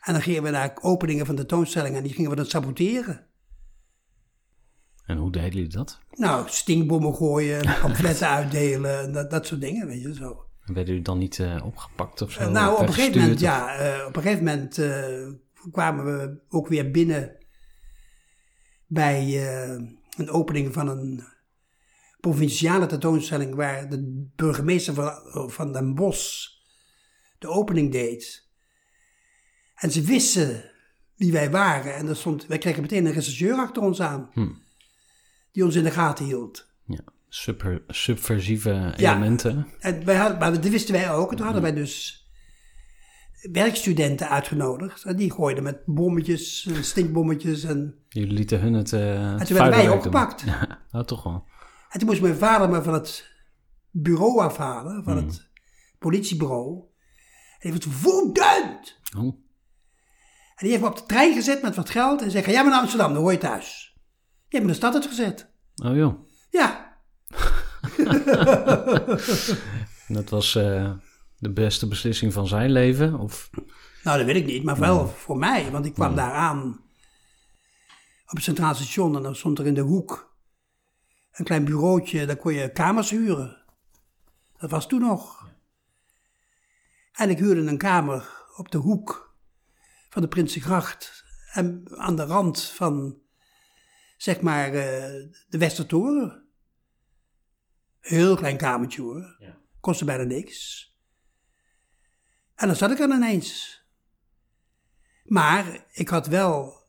En 0.02 0.14
dan 0.14 0.22
gingen 0.22 0.44
we 0.44 0.50
naar 0.50 0.78
openingen 0.82 1.26
van 1.26 1.36
de 1.36 1.46
tentoonstellingen 1.46 1.98
en 1.98 2.04
die 2.04 2.14
gingen 2.14 2.30
we 2.30 2.36
dan 2.36 2.46
saboteren. 2.46 3.28
En 5.06 5.18
hoe 5.18 5.32
deden 5.32 5.52
jullie 5.52 5.70
dat? 5.70 6.00
Nou, 6.12 6.50
stinkbommen 6.50 7.14
gooien, 7.16 7.62
pamfletten 7.82 8.28
uitdelen, 8.30 9.00
en 9.00 9.12
dat, 9.12 9.32
dat 9.32 9.48
soort 9.48 9.62
dingen, 9.62 9.88
weet 9.88 10.02
je 10.02 10.14
zo. 10.14 10.46
Werden 10.66 10.86
jullie 10.86 11.02
dan 11.02 11.18
niet 11.18 11.40
eh, 11.40 11.66
opgepakt 11.66 12.22
of 12.22 12.32
zo? 12.32 12.40
Eh, 12.40 12.50
nou, 12.50 12.74
op 12.82 12.88
een 12.88 12.94
gegeven 12.94 13.20
moment, 13.20 13.36
of- 13.36 13.42
ja, 13.42 13.76
eh, 13.76 14.06
op 14.08 14.16
een 14.16 14.22
gegeven 14.22 14.44
moment 14.44 14.78
eh, 14.78 15.28
kwamen 15.72 16.06
we 16.06 16.42
ook 16.50 16.68
weer 16.68 16.92
binnen 16.92 17.38
bij 18.88 19.22
eh, 19.22 19.82
een 20.18 20.30
opening 20.30 20.74
van 20.74 20.88
een 20.88 21.24
provinciale 22.20 22.86
tentoonstelling 22.86 23.56
waar 23.56 23.90
de 23.90 24.30
burgemeester 24.36 24.94
van, 24.94 25.52
van 25.52 25.74
Den 25.74 25.96
Bosch 25.96 26.48
de 27.40 27.48
opening 27.48 27.92
deed. 27.92 28.48
En 29.76 29.92
ze 29.92 30.02
wisten 30.02 30.72
wie 31.16 31.32
wij 31.32 31.52
waren 31.52 31.96
en 31.96 32.08
er 32.08 32.16
stond, 32.16 32.46
wij 32.46 32.58
kregen 32.58 32.82
meteen 32.82 33.06
een 33.06 33.14
rechercheur 33.14 33.56
achter 33.56 33.82
ons 33.82 34.02
aan. 34.02 34.30
Die 35.52 35.64
ons 35.66 35.76
in 35.76 35.84
de 35.84 35.92
gaten 35.92 36.26
hield. 36.26 36.68
Ja, 36.86 37.00
super, 37.30 37.84
subversieve 37.88 38.94
Ja. 38.96 39.12
elementen. 39.12 39.68
En 39.80 40.06
wij 40.06 40.16
hadden, 40.16 40.38
maar 40.40 40.54
dat 40.54 40.68
wisten 40.68 40.94
wij 40.94 41.12
ook. 41.12 41.30
En 41.30 41.36
toen 41.36 41.46
hadden 41.46 41.64
wij 41.64 41.74
dus 41.74 42.25
werkstudenten 43.52 44.30
uitgenodigd. 44.30 45.04
En 45.04 45.16
die 45.16 45.32
gooiden 45.32 45.64
met 45.64 45.86
bommetjes, 45.86 46.68
en 46.76 46.84
stinkbommetjes. 46.84 47.64
En, 47.64 47.96
Jullie 48.10 48.34
lieten 48.34 48.60
hun 48.60 48.74
het 48.74 48.92
uh, 48.92 49.32
en 49.32 49.46
toen 49.46 49.58
werden 49.58 49.78
wij 49.78 49.90
opgepakt. 49.90 50.42
Ja, 50.46 50.80
nou, 50.92 51.06
toch 51.06 51.24
wel. 51.24 51.46
En 51.90 52.00
toen 52.00 52.10
moest 52.10 52.22
mijn 52.22 52.36
vader 52.36 52.70
me 52.70 52.84
van 52.84 52.94
het 52.94 53.32
bureau 53.92 54.40
afhalen, 54.40 55.04
van 55.04 55.18
het 55.18 55.48
politiebureau. 56.00 56.84
En 57.60 57.72
die 57.72 57.74
was 57.74 58.02
woedend. 58.02 59.00
Oh, 59.18 59.24
En 59.24 59.36
die 60.58 60.70
heeft 60.70 60.82
me 60.82 60.88
op 60.90 60.98
de 60.98 61.06
trein 61.06 61.34
gezet 61.34 61.62
met 61.62 61.76
wat 61.76 61.90
geld 61.90 62.22
en 62.22 62.32
zei, 62.32 62.44
ga 62.44 62.52
jij 62.52 62.62
maar 62.62 62.72
naar 62.72 62.82
Amsterdam, 62.82 63.14
dan 63.14 63.22
hoor 63.22 63.32
je 63.32 63.38
thuis. 63.38 63.94
Die 64.50 64.60
hebben 64.60 64.70
me 64.70 64.80
de 64.80 64.86
stad 64.86 64.94
uitgezet. 64.94 65.50
oh 65.76 65.96
joh. 65.96 66.14
Ja, 66.50 66.98
Dat 70.08 70.30
was 70.30 70.56
eh, 70.56 70.92
de 71.46 71.54
beste 71.54 71.88
beslissing 71.88 72.34
van 72.34 72.48
zijn 72.48 72.72
leven? 72.72 73.20
Of... 73.20 73.50
nou 74.04 74.18
dat 74.18 74.26
weet 74.26 74.36
ik 74.36 74.46
niet, 74.46 74.64
maar 74.64 74.80
wel 74.80 75.08
voor 75.08 75.38
mij. 75.38 75.72
Want 75.72 75.86
ik 75.86 75.94
kwam 75.94 76.16
daar 76.16 76.32
aan 76.32 76.84
op 78.26 78.36
het 78.36 78.44
Centraal 78.44 78.76
Station 78.76 79.16
en 79.16 79.24
dan 79.24 79.36
stond 79.36 79.60
er 79.60 79.66
in 79.66 79.74
de 79.74 79.82
hoek 79.82 80.36
een 81.32 81.46
klein 81.46 81.66
bureautje, 81.66 82.26
daar 82.26 82.36
kon 82.36 82.54
je 82.54 82.72
kamers 82.72 83.10
huren. 83.10 83.64
Dat 84.58 84.70
was 84.70 84.88
toen 84.88 85.02
nog. 85.02 85.50
En 87.12 87.30
ik 87.30 87.40
huurde 87.40 87.62
een 87.62 87.78
kamer 87.78 88.46
op 88.56 88.72
de 88.72 88.78
hoek 88.78 89.36
van 90.10 90.22
de 90.22 90.28
Prinsengracht 90.28 91.24
en 91.54 91.84
aan 91.98 92.16
de 92.16 92.24
rand 92.24 92.62
van, 92.62 93.22
zeg 94.18 94.42
maar, 94.42 94.68
eh, 94.68 95.30
de 95.48 95.58
Westertoren. 95.58 96.48
Heel 98.00 98.36
klein 98.36 98.58
kamertje 98.58 99.02
hoor. 99.02 99.38
Kostte 99.80 100.06
bijna 100.06 100.24
niks. 100.24 100.90
En 102.56 102.68
dan 102.68 102.76
zat 102.76 102.92
ik 102.92 103.00
er 103.00 103.10
ineens. 103.10 103.84
Maar 105.24 105.86
ik 105.92 106.10
had 106.10 106.28
wel 106.28 106.84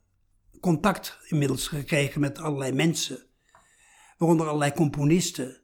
contact 0.61 1.18
inmiddels 1.28 1.68
gekregen 1.68 2.20
met 2.20 2.38
allerlei 2.38 2.73
mensen. 2.73 3.26
Waaronder 4.18 4.46
allerlei 4.46 4.73
componisten. 4.73 5.61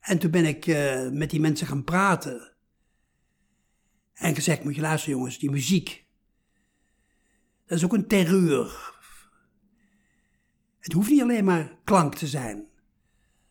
En 0.00 0.18
toen 0.18 0.30
ben 0.30 0.44
ik 0.44 0.66
eh, 0.66 1.08
met 1.08 1.30
die 1.30 1.40
mensen 1.40 1.66
gaan 1.66 1.84
praten. 1.84 2.52
En 4.14 4.34
gezegd, 4.34 4.64
moet 4.64 4.74
je 4.74 4.80
luisteren 4.80 5.16
jongens, 5.16 5.38
die 5.38 5.50
muziek. 5.50 6.06
Dat 7.66 7.78
is 7.78 7.84
ook 7.84 7.92
een 7.92 8.06
terreur. 8.06 8.96
Het 10.78 10.92
hoeft 10.92 11.10
niet 11.10 11.22
alleen 11.22 11.44
maar 11.44 11.76
klank 11.84 12.14
te 12.14 12.26
zijn. 12.26 12.66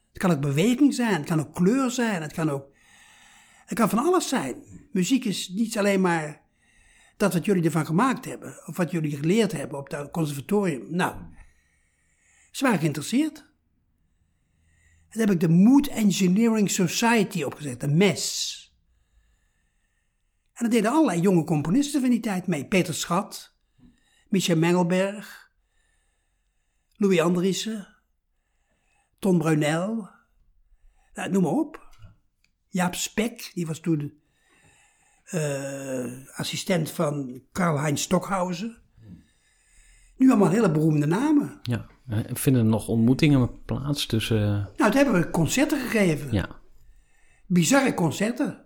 Het 0.10 0.18
kan 0.18 0.32
ook 0.32 0.42
beweging 0.42 0.94
zijn, 0.94 1.14
het 1.14 1.26
kan 1.26 1.40
ook 1.40 1.54
kleur 1.54 1.92
zijn, 1.92 2.22
het 2.22 2.34
kan 2.34 2.50
ook... 2.50 2.76
Het 3.66 3.78
kan 3.78 3.90
van 3.90 4.00
alles 4.00 4.30
zijn. 4.30 4.64
Muziek 4.92 5.26
is 5.26 5.50
niet 5.50 5.78
alleen 5.78 6.02
maar 6.02 6.42
dat 7.18 7.34
wat 7.34 7.46
jullie 7.46 7.64
ervan 7.64 7.86
gemaakt 7.86 8.26
hebben, 8.26 8.68
of 8.68 8.78
wat 8.78 8.92
jullie 8.92 9.18
geleerd 9.18 9.52
hebben 9.52 9.78
op 9.78 9.92
het 9.92 10.12
conservatorium. 10.12 10.96
Nou, 10.96 11.16
ze 12.52 12.64
waren 12.64 12.80
geïnteresseerd. 12.80 13.38
En 15.08 15.14
toen 15.14 15.22
heb 15.22 15.32
ik 15.32 15.40
de 15.40 15.50
Mood 15.50 15.88
Engineering 15.88 16.72
Society 16.72 17.44
opgezet, 17.44 17.80
de 17.80 17.88
MES. 17.88 18.62
En 20.54 20.64
daar 20.64 20.70
deden 20.70 20.92
allerlei 20.92 21.22
jonge 21.22 21.44
componisten 21.44 22.02
van 22.02 22.10
die 22.10 22.20
tijd 22.20 22.48
mee. 22.48 22.66
Peter 22.66 22.94
Schat, 22.94 23.56
Michel 24.30 24.58
Mengelberg, 24.58 25.52
Louis 26.96 27.20
Andriessen, 27.20 27.88
Ton 29.20 29.38
Brunel, 29.38 30.10
nou, 31.14 31.30
noem 31.30 31.44
maar 31.44 31.52
op. 31.52 31.88
Jaap 32.68 32.96
Spek, 32.96 33.52
die 33.54 33.66
was 33.66 33.80
toen 33.80 34.22
assistent 36.36 36.92
van 36.92 37.42
Karl-Heinz 37.52 38.02
Stockhausen. 38.02 38.78
Nu 40.16 40.30
allemaal 40.30 40.50
hele 40.50 40.72
beroemde 40.72 41.06
namen. 41.06 41.60
Ja, 41.62 41.86
vinden 42.34 42.62
er 42.62 42.70
nog 42.70 42.88
ontmoetingen 42.88 43.64
plaats 43.64 44.06
tussen... 44.06 44.40
Nou, 44.78 44.92
toen 44.92 44.92
hebben 44.92 45.22
we 45.22 45.30
concerten 45.30 45.80
gegeven. 45.80 46.32
Ja. 46.32 46.60
Bizarre 47.46 47.94
concerten. 47.94 48.66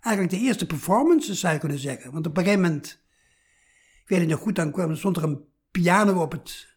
Eigenlijk 0.00 0.34
de 0.34 0.46
eerste 0.46 0.66
performances 0.66 1.40
zou 1.40 1.52
je 1.52 1.60
kunnen 1.60 1.78
zeggen. 1.78 2.12
Want 2.12 2.26
op 2.26 2.36
een 2.36 2.42
gegeven 2.42 2.64
moment, 2.64 3.02
ik 4.02 4.08
weet 4.08 4.18
het 4.18 4.28
nog 4.28 4.40
goed, 4.40 4.56
dan 4.56 4.72
kwam, 4.72 4.94
stond 4.94 5.16
er 5.16 5.22
een 5.22 5.44
piano 5.70 6.22
op 6.22 6.32
het 6.32 6.76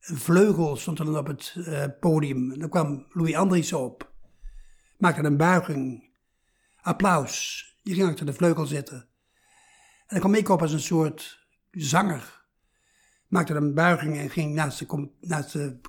een 0.00 0.16
vleugel 0.16 0.76
stond 0.76 0.98
er 0.98 1.04
dan 1.04 1.16
op 1.16 1.26
het 1.26 1.54
uh, 1.58 1.84
podium. 2.00 2.58
Dan 2.58 2.68
kwam 2.68 3.06
Louis 3.10 3.34
Andries 3.34 3.72
op. 3.72 4.12
Maakte 4.98 5.22
een 5.22 5.36
buiging. 5.36 6.09
Applaus. 6.82 7.64
Die 7.82 7.94
ging 7.94 8.08
achter 8.08 8.26
de 8.26 8.32
vleugel 8.32 8.66
zitten. 8.66 8.96
En 8.96 10.06
dan 10.06 10.20
kwam 10.20 10.34
ik 10.34 10.48
op 10.48 10.62
als 10.62 10.72
een 10.72 10.80
soort 10.80 11.46
zanger. 11.70 12.44
Maakte 13.26 13.54
een 13.54 13.74
buiging 13.74 14.18
en 14.18 14.30
ging 14.30 14.54
naast 14.54 14.78
de, 14.78 15.08
naast 15.20 15.52
de 15.52 15.80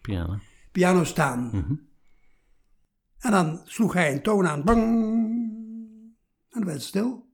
Piano. 0.00 0.38
piano 0.72 1.04
staan. 1.04 1.46
Mhm. 1.46 1.74
En 3.18 3.30
dan 3.30 3.60
sloeg 3.64 3.92
hij 3.92 4.12
een 4.12 4.22
toon 4.22 4.46
aan. 4.46 4.64
Bang. 4.64 4.82
En 6.50 6.60
dan 6.60 6.64
werd 6.64 6.76
het 6.76 6.86
stil. 6.86 7.32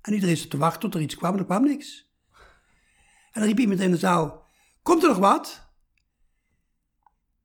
En 0.00 0.12
iedereen 0.12 0.36
zat 0.36 0.50
te 0.50 0.56
wachten 0.56 0.80
tot 0.80 0.94
er 0.94 1.00
iets 1.00 1.16
kwam, 1.16 1.32
en 1.32 1.38
er 1.38 1.44
kwam 1.44 1.64
niks. 1.64 2.12
En 3.32 3.40
dan 3.40 3.42
riep 3.42 3.58
iemand 3.58 3.80
in 3.80 3.90
de 3.90 3.96
zaal, 3.96 4.46
komt 4.82 5.02
er 5.02 5.08
nog 5.08 5.18
wat? 5.18 5.70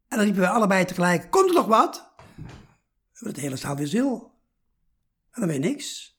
En 0.08 0.18
dan 0.18 0.26
riepen 0.26 0.42
wij 0.42 0.50
allebei 0.50 0.86
tegelijk, 0.86 1.32
komt 1.32 1.50
er 1.50 1.56
nog 1.56 1.66
wat? 1.66 2.13
Werd 3.24 3.36
de 3.36 3.42
hele 3.42 3.56
zaal 3.56 3.76
weer 3.76 3.88
stil. 3.88 4.40
En 5.32 5.42
dan 5.42 5.50
weer 5.50 5.60
niks. 5.60 6.18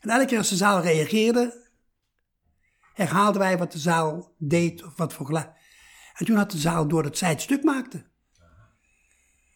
En 0.00 0.10
elke 0.10 0.24
keer 0.26 0.38
als 0.38 0.48
de 0.48 0.56
zaal 0.56 0.80
reageerde, 0.80 1.68
herhaalden 2.94 3.40
wij 3.40 3.58
wat 3.58 3.72
de 3.72 3.78
zaal 3.78 4.34
deed 4.38 4.82
of 4.82 4.96
wat 4.96 5.12
voor 5.12 5.26
geluid. 5.26 5.50
En 6.14 6.26
toen 6.26 6.36
had 6.36 6.50
de 6.50 6.58
zaal 6.58 6.88
door 6.88 7.02
dat 7.02 7.18
zij 7.18 7.28
het 7.28 7.40
stuk 7.40 7.62
maakte. 7.62 8.08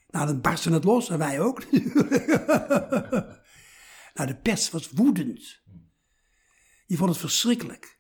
Nou, 0.08 0.26
dan 0.26 0.40
barstte 0.40 0.72
het 0.72 0.84
los 0.84 1.10
en 1.10 1.18
wij 1.18 1.40
ook. 1.40 1.70
nou, 4.14 4.26
de 4.26 4.38
pers 4.42 4.70
was 4.70 4.90
woedend. 4.90 5.62
Die 6.86 6.96
vond 6.96 7.10
het 7.10 7.18
verschrikkelijk. 7.18 7.98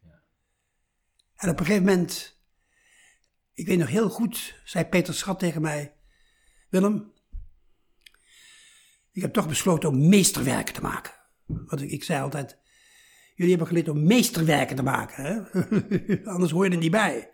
En 1.36 1.48
op 1.48 1.58
een 1.60 1.66
gegeven 1.66 1.86
moment, 1.86 2.40
ik 3.52 3.66
weet 3.66 3.78
nog 3.78 3.88
heel 3.88 4.08
goed, 4.10 4.60
zei 4.64 4.84
Peter 4.84 5.14
Schat 5.14 5.38
tegen 5.38 5.62
mij: 5.62 5.96
Willem, 6.68 7.13
ik 9.14 9.22
heb 9.22 9.32
toch 9.32 9.48
besloten 9.48 9.88
om 9.88 10.08
meesterwerken 10.08 10.74
te 10.74 10.80
maken. 10.80 11.12
Want 11.46 11.82
ik, 11.82 11.90
ik 11.90 12.04
zei 12.04 12.22
altijd: 12.22 12.58
Jullie 13.34 13.50
hebben 13.50 13.68
geleerd 13.68 13.88
om 13.88 14.04
meesterwerken 14.06 14.76
te 14.76 14.82
maken, 14.82 15.24
hè? 15.24 15.40
anders 16.32 16.52
hoor 16.52 16.64
je 16.64 16.70
er 16.70 16.76
niet 16.76 16.90
bij. 16.90 17.28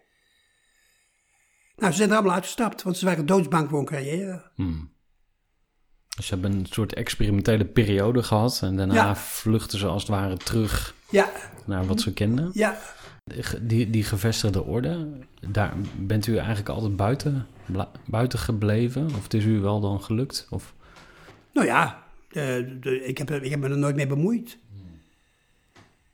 Nou, 1.77 1.91
ze 1.93 1.99
zijn 1.99 2.09
er 2.11 2.15
allemaal 2.17 2.35
uitgestapt, 2.35 2.83
want 2.83 2.97
ze 2.97 3.05
waren 3.05 3.27
doodsbang 3.27 3.69
voor 3.69 3.79
een 3.79 3.85
carrière. 3.85 4.51
Dus 6.17 6.27
ze 6.27 6.35
hebben 6.35 6.53
een 6.53 6.67
soort 6.67 6.95
experimentele 6.95 7.65
periode 7.65 8.23
gehad. 8.23 8.61
En 8.63 8.77
daarna 8.77 8.95
Ja. 8.95 9.17
vluchten 9.17 9.79
ze 9.79 9.87
als 9.87 10.03
het 10.03 10.11
ware 10.11 10.37
terug 10.37 10.95
Ja, 11.11 11.31
naar 11.67 11.87
wat 11.87 12.01
ze 12.01 12.13
kenden. 12.13 12.51
ja, 12.53 12.79
Die, 13.61 13.91
die 13.91 14.05
gevestigde 14.05 14.63
orde, 14.65 15.19
daar 15.51 15.75
bent 15.99 16.27
u 16.27 16.37
eigenlijk 16.37 16.69
altijd 16.69 16.97
buiten, 16.97 17.47
buiten 18.07 18.39
gebleven? 18.39 19.07
Of 19.07 19.23
het 19.23 19.35
is 19.35 19.45
u 19.45 19.61
wel 19.61 19.81
dan 19.81 20.03
gelukt? 20.03 20.47
Of, 20.51 20.75
nou 21.53 21.67
ja, 21.67 22.07
ik, 22.29 23.19
heb, 23.19 23.31
ik 23.31 23.51
heb 23.51 23.61
me 23.61 23.69
er 23.69 23.79
nooit 23.79 23.97
mee 23.97 24.07
bemoeid. 24.07 24.59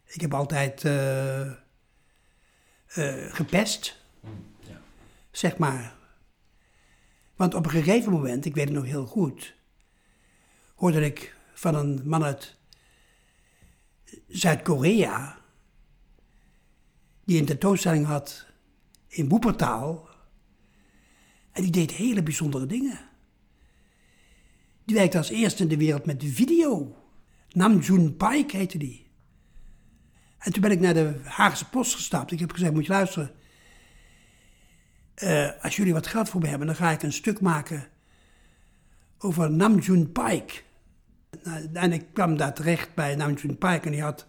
Ik 0.07 0.21
heb 0.21 0.35
altijd 0.35 0.85
eh, 0.85 1.47
eh, 1.51 3.35
gepest, 3.35 4.05
zeg 5.31 5.59
maar. 5.59 5.95
Want 7.37 7.55
op 7.55 7.65
een 7.65 7.71
gegeven 7.71 8.13
moment, 8.13 8.45
ik 8.45 8.55
weet 8.55 8.65
het 8.65 8.75
nog 8.75 8.85
heel 8.85 9.07
goed, 9.07 9.55
hoorde 10.75 11.05
ik 11.05 11.37
van 11.53 11.75
een 11.75 12.01
man 12.05 12.25
uit 12.25 12.57
Zuid-Korea, 14.29 15.39
die 17.25 17.41
een 17.41 17.47
tentoonstelling 17.47 18.07
had 18.07 18.47
in 19.07 19.29
Woepertaal. 19.29 20.09
En 21.53 21.63
die 21.63 21.71
deed 21.71 21.91
hele 21.91 22.23
bijzondere 22.23 22.67
dingen. 22.67 22.99
Die 24.87 24.97
werkte 24.97 25.19
als 25.19 25.29
eerste 25.29 25.63
in 25.63 25.69
de 25.69 25.77
wereld 25.77 26.07
met 26.07 26.25
video. 26.27 26.97
Namjoon 27.49 28.17
Paik 28.17 28.53
heette 28.53 28.79
die. 28.79 29.07
En 30.39 30.53
toen 30.53 30.63
ben 30.63 30.71
ik 30.71 30.81
naar 30.81 30.95
de 30.95 31.21
Haagse 31.25 31.69
Post 31.69 31.95
gestapt. 31.95 32.33
Ik 32.33 32.39
heb 32.39 32.53
gezegd, 32.53 32.73
moet 32.73 32.87
je 32.87 32.93
luisteren. 32.93 33.31
Eh, 35.15 35.51
als 35.63 35.77
jullie 35.77 35.93
wat 35.93 36.07
geld 36.07 36.29
voor 36.29 36.41
me 36.41 36.49
hebben, 36.49 36.67
dan 36.67 36.77
ga 36.77 36.91
ik 36.91 37.03
een 37.03 37.13
stuk 37.13 37.41
maken 37.41 37.89
over 39.19 39.51
Namjoon 39.51 40.13
Paik. 40.13 40.65
Nou, 41.43 41.69
en 41.73 41.93
ik 41.93 42.07
kwam 42.13 42.37
daar 42.37 42.55
terecht 42.55 42.95
bij 42.95 43.15
Namjoon 43.15 43.59
Paik 43.59 43.85
en 43.85 43.91
die 43.91 44.03
had 44.03 44.27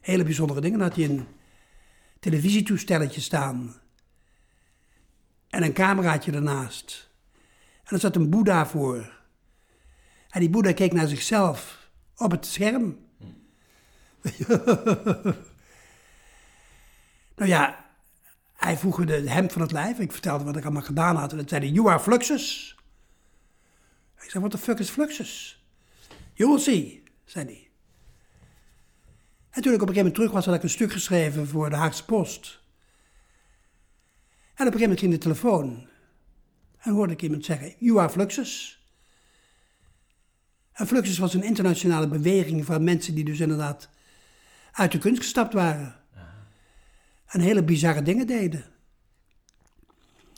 hele 0.00 0.24
bijzondere 0.24 0.60
dingen. 0.60 0.78
Dan 0.78 0.88
had 0.88 0.96
hij 0.96 1.08
een 1.08 1.26
televisietoestelletje 2.20 3.20
staan 3.20 3.74
en 5.48 5.62
een 5.62 5.72
cameraatje 5.72 6.32
ernaast. 6.32 7.10
En 7.84 7.94
er 7.94 8.00
zat 8.00 8.16
een 8.16 8.30
boeddha 8.30 8.66
voor. 8.66 9.18
En 10.30 10.40
die 10.40 10.50
boeddha 10.50 10.72
keek 10.72 10.92
naar 10.92 11.08
zichzelf 11.08 11.90
op 12.16 12.30
het 12.30 12.46
scherm. 12.46 12.98
nou 17.36 17.48
ja, 17.48 17.90
hij 18.54 18.76
voegde 18.76 19.04
de 19.22 19.30
hemd 19.30 19.52
van 19.52 19.62
het 19.62 19.72
lijf. 19.72 19.98
Ik 19.98 20.12
vertelde 20.12 20.44
wat 20.44 20.56
ik 20.56 20.64
allemaal 20.64 20.82
gedaan 20.82 21.16
had. 21.16 21.30
En 21.30 21.36
dat 21.38 21.48
zei 21.48 21.60
hij, 21.64 21.70
you 21.70 21.88
are 21.88 22.00
Fluxus. 22.00 22.76
Ik 24.20 24.30
zei, 24.30 24.44
what 24.44 24.50
the 24.50 24.58
fuck 24.58 24.78
is 24.78 24.90
Fluxus? 24.90 25.64
You 26.34 26.50
will 26.50 26.60
see, 26.60 27.02
zei 27.24 27.44
hij. 27.44 27.70
En 29.50 29.62
toen 29.62 29.72
ik 29.72 29.82
op 29.82 29.88
een 29.88 29.94
gegeven 29.94 29.96
moment 29.96 30.14
terug 30.14 30.30
was, 30.30 30.46
had 30.46 30.54
ik 30.54 30.62
een 30.62 30.70
stuk 30.70 30.92
geschreven 30.92 31.48
voor 31.48 31.70
de 31.70 31.76
Haagse 31.76 32.04
Post. 32.04 32.60
En 34.54 34.66
op 34.66 34.72
een 34.72 34.80
gegeven 34.80 34.80
moment 34.80 34.98
ging 34.98 35.12
de 35.12 35.18
telefoon. 35.18 35.88
En 36.78 36.92
hoorde 36.92 37.12
ik 37.12 37.22
iemand 37.22 37.44
zeggen, 37.44 37.74
you 37.78 37.98
are 37.98 38.10
Fluxus. 38.10 38.79
En 40.80 40.86
Fluxus 40.86 41.18
was 41.18 41.34
een 41.34 41.42
internationale 41.42 42.08
beweging 42.08 42.64
van 42.64 42.84
mensen 42.84 43.14
die 43.14 43.24
dus 43.24 43.40
inderdaad 43.40 43.88
uit 44.72 44.92
de 44.92 44.98
kunst 44.98 45.20
gestapt 45.22 45.52
waren. 45.52 45.96
En 47.26 47.40
hele 47.40 47.64
bizarre 47.64 48.02
dingen 48.02 48.26
deden. 48.26 48.64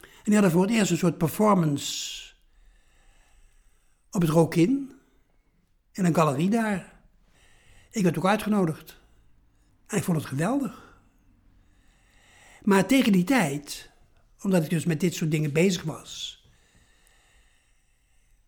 En 0.01 0.23
die 0.25 0.35
hadden 0.35 0.51
voor 0.51 0.63
het 0.63 0.71
eerst 0.71 0.91
een 0.91 0.97
soort 0.97 1.19
performance 1.19 2.33
op 4.11 4.21
het 4.21 4.31
Rokin. 4.31 4.93
In 5.93 6.05
een 6.05 6.15
galerie 6.15 6.51
daar. 6.51 6.93
Ik 7.91 8.03
werd 8.03 8.19
ook 8.19 8.27
uitgenodigd. 8.27 9.01
En 9.87 9.97
ik 9.97 10.05
vond 10.05 10.17
het 10.17 10.27
geweldig. 10.27 11.01
Maar 12.63 12.87
tegen 12.87 13.13
die 13.13 13.25
tijd, 13.25 13.91
omdat 14.41 14.65
ik 14.65 14.71
dus 14.71 14.85
met 14.85 15.01
dit 15.01 15.15
soort 15.15 15.31
dingen 15.31 15.53
bezig 15.53 15.83
was, 15.83 16.42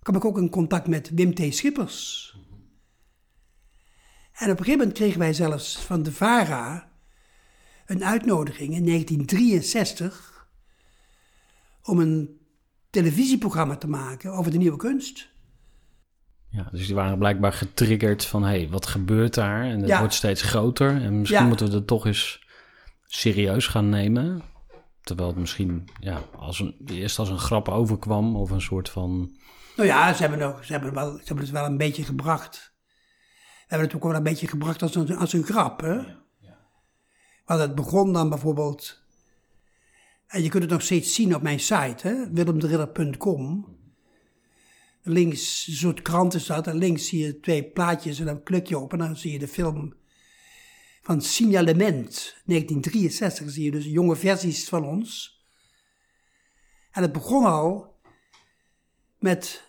kwam 0.05 0.17
ik 0.17 0.25
ook 0.25 0.39
in 0.39 0.51
contact 0.51 0.87
met 0.89 1.11
Wim 1.15 1.35
T. 1.35 1.55
Schippers. 1.55 2.23
En 4.33 4.51
op 4.51 4.59
een 4.59 4.65
gegeven 4.65 4.79
moment 4.79 4.93
kregen 4.93 5.19
wij 5.19 5.33
zelfs 5.33 5.77
van 5.79 6.03
de 6.03 6.13
VARA 6.13 6.93
een 7.87 8.05
uitnodiging 8.05 8.75
in 8.75 8.87
1963 8.87 10.49
om 11.83 11.99
een 11.99 12.39
televisieprogramma 12.91 13.77
te 13.77 13.89
maken 13.89 14.33
over 14.33 14.53
de 14.53 14.59
nieuwe 14.59 14.77
kunst. 14.77 15.33
ja, 16.49 16.69
dus 16.71 16.87
die 16.87 16.95
waren 16.95 17.19
blijkbaar 17.19 17.53
getriggerd 17.53 18.25
van, 18.25 18.43
hé, 18.43 18.49
hey, 18.49 18.69
wat 18.69 18.87
gebeurt 18.87 19.35
daar? 19.35 19.65
En 19.65 19.79
het 19.79 19.89
Ja. 19.89 19.99
wordt 19.99 20.15
steeds 20.15 20.43
groter. 20.43 21.03
En 21.03 21.19
misschien 21.19 21.41
Ja. 21.41 21.47
moeten 21.49 21.69
we 21.69 21.75
het 21.75 21.87
toch 21.87 22.07
eens 22.07 22.47
serieus 23.07 23.67
gaan 23.67 23.89
nemen. 23.89 24.43
Terwijl 25.03 25.29
het 25.29 25.39
misschien 25.39 25.89
ja, 26.01 26.23
als 26.37 26.61
een, 26.61 26.75
eerst 26.87 27.19
als 27.19 27.29
een 27.29 27.39
grap 27.39 27.69
overkwam 27.69 28.37
of 28.37 28.51
een 28.51 28.61
soort 28.61 28.89
van... 28.89 29.37
Nou 29.77 29.89
ja, 29.89 30.13
ze 30.15 30.21
hebben, 30.21 30.39
nog, 30.39 30.65
ze 30.65 30.73
hebben, 30.73 30.95
wel, 30.95 31.13
ze 31.13 31.25
hebben 31.25 31.45
het 31.45 31.55
wel 31.55 31.65
een 31.65 31.77
beetje 31.77 32.05
gebracht. 32.05 32.73
We 33.35 33.71
hebben 33.71 33.87
het 33.87 33.97
ook 33.97 34.03
wel 34.03 34.15
een 34.15 34.23
beetje 34.23 34.47
gebracht 34.47 34.83
als 34.83 34.95
een, 34.95 35.17
als 35.17 35.33
een 35.33 35.45
grap. 35.45 35.81
Hè? 35.81 36.03
Want 37.45 37.61
het 37.61 37.75
begon 37.75 38.13
dan 38.13 38.29
bijvoorbeeld. 38.29 39.03
En 40.27 40.43
je 40.43 40.49
kunt 40.49 40.63
het 40.63 40.73
nog 40.73 40.83
steeds 40.83 41.15
zien 41.15 41.35
op 41.35 41.43
mijn 41.43 41.61
site, 41.61 42.09
hè? 42.09 42.31
willemderidder.com. 42.31 43.73
Links, 45.03 45.67
een 45.67 45.75
soort 45.75 46.03
krant 46.03 46.35
is 46.35 46.47
dat. 46.47 46.67
En 46.67 46.77
links 46.77 47.09
zie 47.09 47.27
je 47.27 47.41
twee 47.41 47.65
plaatjes 47.65 48.19
en 48.19 48.27
dan 48.27 48.43
klik 48.43 48.67
je 48.67 48.79
op 48.79 48.93
en 48.93 48.99
dan 48.99 49.17
zie 49.17 49.33
je 49.33 49.39
de 49.39 49.49
film 49.49 49.95
van 51.03 51.23
Signalement, 51.23 52.37
1963. 52.45 53.51
Zie 53.51 53.65
je 53.65 53.71
dus 53.71 53.85
jonge 53.85 54.17
versies 54.17 54.69
van 54.69 54.85
ons. 54.85 55.43
En 56.91 57.03
het 57.03 57.13
begon 57.13 57.45
al 57.45 57.94
met 59.25 59.65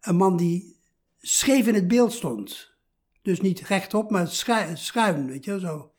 een 0.00 0.16
man 0.16 0.36
die 0.36 0.80
scheef 1.18 1.66
in 1.66 1.74
het 1.74 1.88
beeld 1.88 2.12
stond. 2.12 2.74
Dus 3.22 3.40
niet 3.40 3.60
rechtop, 3.60 4.10
maar 4.10 4.28
schu- 4.28 4.76
schuin, 4.76 5.26
weet 5.26 5.44
je 5.44 5.60
zo. 5.60 5.94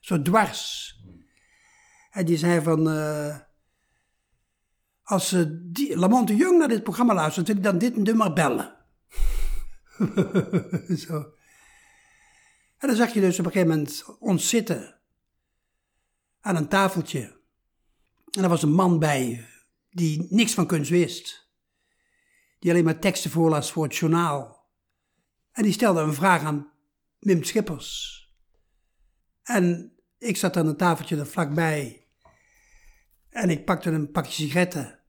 Zo 0.00 0.22
dwars. 0.22 0.94
En 2.10 2.24
die 2.24 2.36
zei 2.36 2.62
van... 2.62 2.90
eh, 2.90 3.38
als 5.02 5.32
uh, 5.32 5.44
die, 5.62 5.96
Lamont 5.96 6.28
de 6.28 6.56
naar 6.58 6.68
dit 6.68 6.82
programma 6.82 7.14
luistert, 7.14 7.46
wil 7.46 7.56
ik 7.56 7.62
dan 7.62 7.78
dit 7.78 7.96
nummer 7.96 8.32
bellen. 8.32 8.76
zo. 11.06 11.14
En 12.78 12.88
dan 12.88 12.96
zag 12.96 13.12
je 13.12 13.20
dus 13.20 13.38
op 13.38 13.46
een 13.46 13.52
gegeven 13.52 13.74
moment 13.74 14.04
ons 14.18 14.48
zitten 14.48 15.00
aan 16.40 16.56
een 16.56 16.68
tafeltje. 16.68 17.40
En 18.30 18.42
er 18.42 18.48
was 18.48 18.62
een 18.62 18.72
man 18.72 18.98
bij 18.98 19.46
die 19.96 20.26
niks 20.30 20.54
van 20.54 20.66
kunst 20.66 20.90
wist. 20.90 21.50
Die 22.58 22.70
alleen 22.70 22.84
maar 22.84 22.98
teksten 22.98 23.30
voorlas 23.30 23.72
voor 23.72 23.84
het 23.84 23.96
journaal. 23.96 24.64
En 25.52 25.62
die 25.62 25.72
stelde 25.72 26.00
een 26.00 26.14
vraag 26.14 26.42
aan 26.42 26.70
Wim 27.18 27.44
Schippers. 27.44 28.20
En 29.42 29.92
ik 30.18 30.36
zat 30.36 30.56
aan 30.56 30.66
een 30.66 30.76
tafeltje 30.76 31.16
er 31.16 31.26
vlakbij. 31.26 32.06
En 33.28 33.50
ik 33.50 33.64
pakte 33.64 33.90
een 33.90 34.10
pakje 34.10 34.32
sigaretten. 34.32 35.00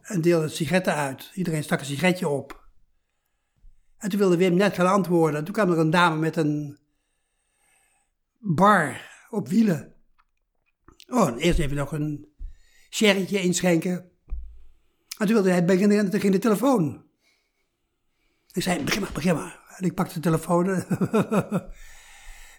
En 0.00 0.20
deelde 0.20 0.48
sigaretten 0.48 0.94
uit. 0.94 1.30
Iedereen 1.34 1.62
stak 1.62 1.80
een 1.80 1.86
sigaretje 1.86 2.28
op. 2.28 2.68
En 3.98 4.08
toen 4.08 4.18
wilde 4.18 4.36
Wim 4.36 4.54
net 4.54 4.74
gaan 4.74 4.92
antwoorden. 4.92 5.44
Toen 5.44 5.54
kwam 5.54 5.70
er 5.70 5.78
een 5.78 5.90
dame 5.90 6.16
met 6.16 6.36
een 6.36 6.78
bar 8.38 9.00
op 9.30 9.48
wielen. 9.48 9.94
Oh, 11.06 11.28
en 11.28 11.38
eerst 11.38 11.58
even 11.58 11.76
nog 11.76 11.92
een 11.92 12.33
sherrytje 12.94 13.40
inschenken. 13.40 14.10
En 15.18 15.26
toen 15.26 15.34
wilde 15.34 15.50
hij 15.50 15.64
beginnen 15.64 15.98
en 15.98 16.10
toen 16.10 16.20
ging 16.20 16.32
de 16.32 16.38
telefoon. 16.38 17.04
Ik 18.52 18.62
zei, 18.62 18.84
begin 18.84 19.00
maar, 19.00 19.12
begin 19.12 19.34
maar. 19.34 19.60
En 19.76 19.84
ik 19.84 19.94
pakte 19.94 20.14
de 20.14 20.20
telefoon. 20.20 20.64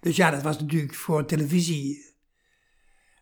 dus 0.01 0.15
ja, 0.15 0.31
dat 0.31 0.41
was 0.41 0.59
natuurlijk 0.59 0.93
voor 0.93 1.25
televisie 1.25 2.13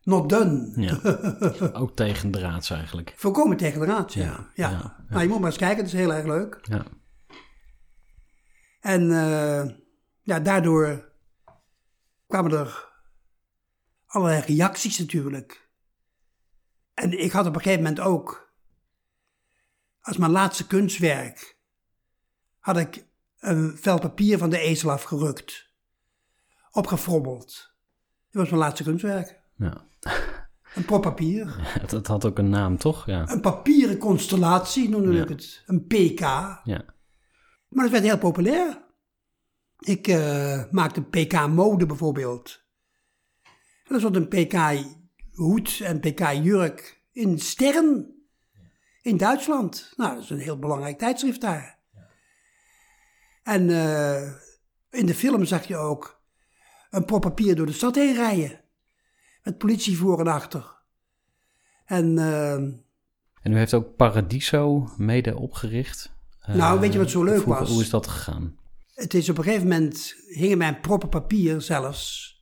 not 0.04 0.30
done. 0.30 0.72
Ja. 0.76 1.00
Ook 1.82 1.96
tegen 1.96 2.32
draads 2.32 2.70
eigenlijk. 2.70 3.14
Volkomen 3.16 3.58
tegen 3.58 3.80
de 3.80 3.86
raad, 3.86 4.14
ja. 4.14 4.24
Ja, 4.24 4.52
ja. 4.54 4.70
ja, 4.70 4.70
ja. 4.70 5.06
Nou, 5.10 5.22
je 5.22 5.28
moet 5.28 5.40
maar 5.40 5.50
eens 5.50 5.58
kijken, 5.58 5.78
het 5.78 5.94
is 5.94 6.00
heel 6.00 6.14
erg 6.14 6.26
leuk. 6.26 6.60
Ja. 6.62 6.86
En 8.80 9.12
eh, 9.12 9.76
ja, 10.22 10.40
daardoor 10.40 11.12
kwamen 12.28 12.52
er 12.52 12.92
allerlei 14.06 14.42
reacties 14.42 15.00
natuurlijk. 15.00 15.63
En 16.94 17.20
ik 17.20 17.32
had 17.32 17.46
op 17.46 17.56
een 17.56 17.62
gegeven 17.62 17.84
moment 17.84 18.02
ook, 18.02 18.54
als 20.02 20.18
mijn 20.18 20.32
laatste 20.32 20.68
kunstwerk, 20.68 21.58
had 22.60 22.78
ik 22.78 23.06
een 23.40 23.78
vel 23.78 24.00
papier 24.00 24.38
van 24.38 24.50
de 24.50 24.58
ezel 24.58 24.92
afgerukt, 24.92 25.70
opgefrommeld. 26.72 27.72
Dat 28.32 28.42
was 28.42 28.50
mijn 28.50 28.62
laatste 28.62 28.84
kunstwerk. 28.84 29.40
Ja. 29.58 29.86
Een 30.76 30.86
prop 30.86 31.02
papier. 31.02 31.56
Het 31.80 32.08
had 32.08 32.26
ook 32.26 32.38
een 32.38 32.50
naam, 32.50 32.78
toch? 32.78 33.06
Ja. 33.06 33.30
Een 33.30 33.42
papieren 33.42 33.98
constellatie 33.98 34.90
noemde 34.90 35.14
Ja. 35.14 35.22
ik 35.24 35.30
het. 35.30 35.64
Een 35.66 35.86
PK. 35.88 36.20
Ja. 36.64 36.86
Maar 37.70 37.84
het 37.84 37.92
werd 37.92 38.04
heel 38.04 38.18
populair. 38.18 38.84
Ik 39.80 40.08
eh, 40.08 40.64
maakte 40.72 41.02
PK-mode 41.02 41.86
bijvoorbeeld. 41.86 42.64
En 43.84 43.94
er 43.94 44.00
stond 44.00 44.16
een 44.16 44.28
PK-hoed 45.34 45.80
en 45.84 46.00
PK-jurk 46.00 47.02
in 47.12 47.40
Stern 47.40 48.12
in 49.02 49.18
Duitsland. 49.18 49.94
Nou, 49.96 50.14
dat 50.14 50.24
is 50.24 50.30
een 50.30 50.40
heel 50.40 50.60
belangrijk 50.60 50.98
tijdschrift 50.98 51.42
daar. 51.42 51.80
En 53.44 53.70
eh, 53.70 54.32
in 54.90 55.06
de 55.06 55.16
film 55.16 55.46
zag 55.46 55.68
je 55.68 55.78
ook 55.78 56.22
een 56.90 57.06
prop 57.06 57.22
papier 57.22 57.56
door 57.56 57.66
de 57.66 57.74
stad 57.74 57.96
heen 57.96 58.16
rijden. 58.16 58.62
Met 59.44 59.58
politie 59.58 59.98
voor 59.98 60.20
en 60.20 60.28
achter. 60.28 60.82
En 61.86 62.18
eh, 62.18 62.54
En 62.54 63.52
u 63.52 63.58
heeft 63.58 63.74
ook 63.74 63.96
Paradiso 63.96 64.90
mede 64.98 65.38
opgericht. 65.38 66.14
Eh, 66.40 66.56
Nou, 66.56 66.80
weet 66.80 66.94
je 66.94 67.00
wat 67.00 67.10
zo 67.10 67.24
leuk 67.24 67.46
was? 67.46 67.70
Hoe 67.70 67.82
is 67.82 67.90
dat 67.90 68.08
gegaan? 68.08 68.58
Het 68.94 69.14
is 69.14 69.30
op 69.30 69.38
een 69.38 69.44
gegeven 69.44 69.68
moment, 69.68 70.16
hingen 70.28 70.58
mijn 70.58 70.80
proppen 70.80 71.10
papier 71.10 71.62
zelfs 71.62 72.33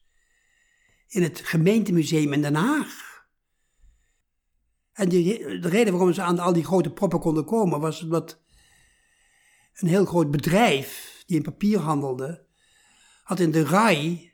in 1.12 1.24
het 1.24 1.40
gemeentemuseum 1.40 2.34
in 2.34 2.42
Den 2.42 2.56
Haag. 2.56 3.26
En 4.94 5.10
die, 5.10 5.60
de 5.60 5.70
reden 5.70 5.94
waarom 5.94 6.14
ze 6.14 6.22
aan 6.22 6.40
al 6.40 6.54
die 6.54 6.64
grote 6.64 6.90
proppen 6.90 7.20
konden 7.20 7.46
komen, 7.46 7.80
was 7.80 8.04
omdat 8.04 8.40
een 9.74 9.88
heel 9.88 10.06
groot 10.06 10.32
bedrijf 10.32 11.24
die 11.26 11.38
in 11.38 11.44
papier 11.44 11.80
handelde, 11.80 12.46
had 13.24 13.40
in 13.40 13.52
de 13.52 13.64
RAI 13.64 14.34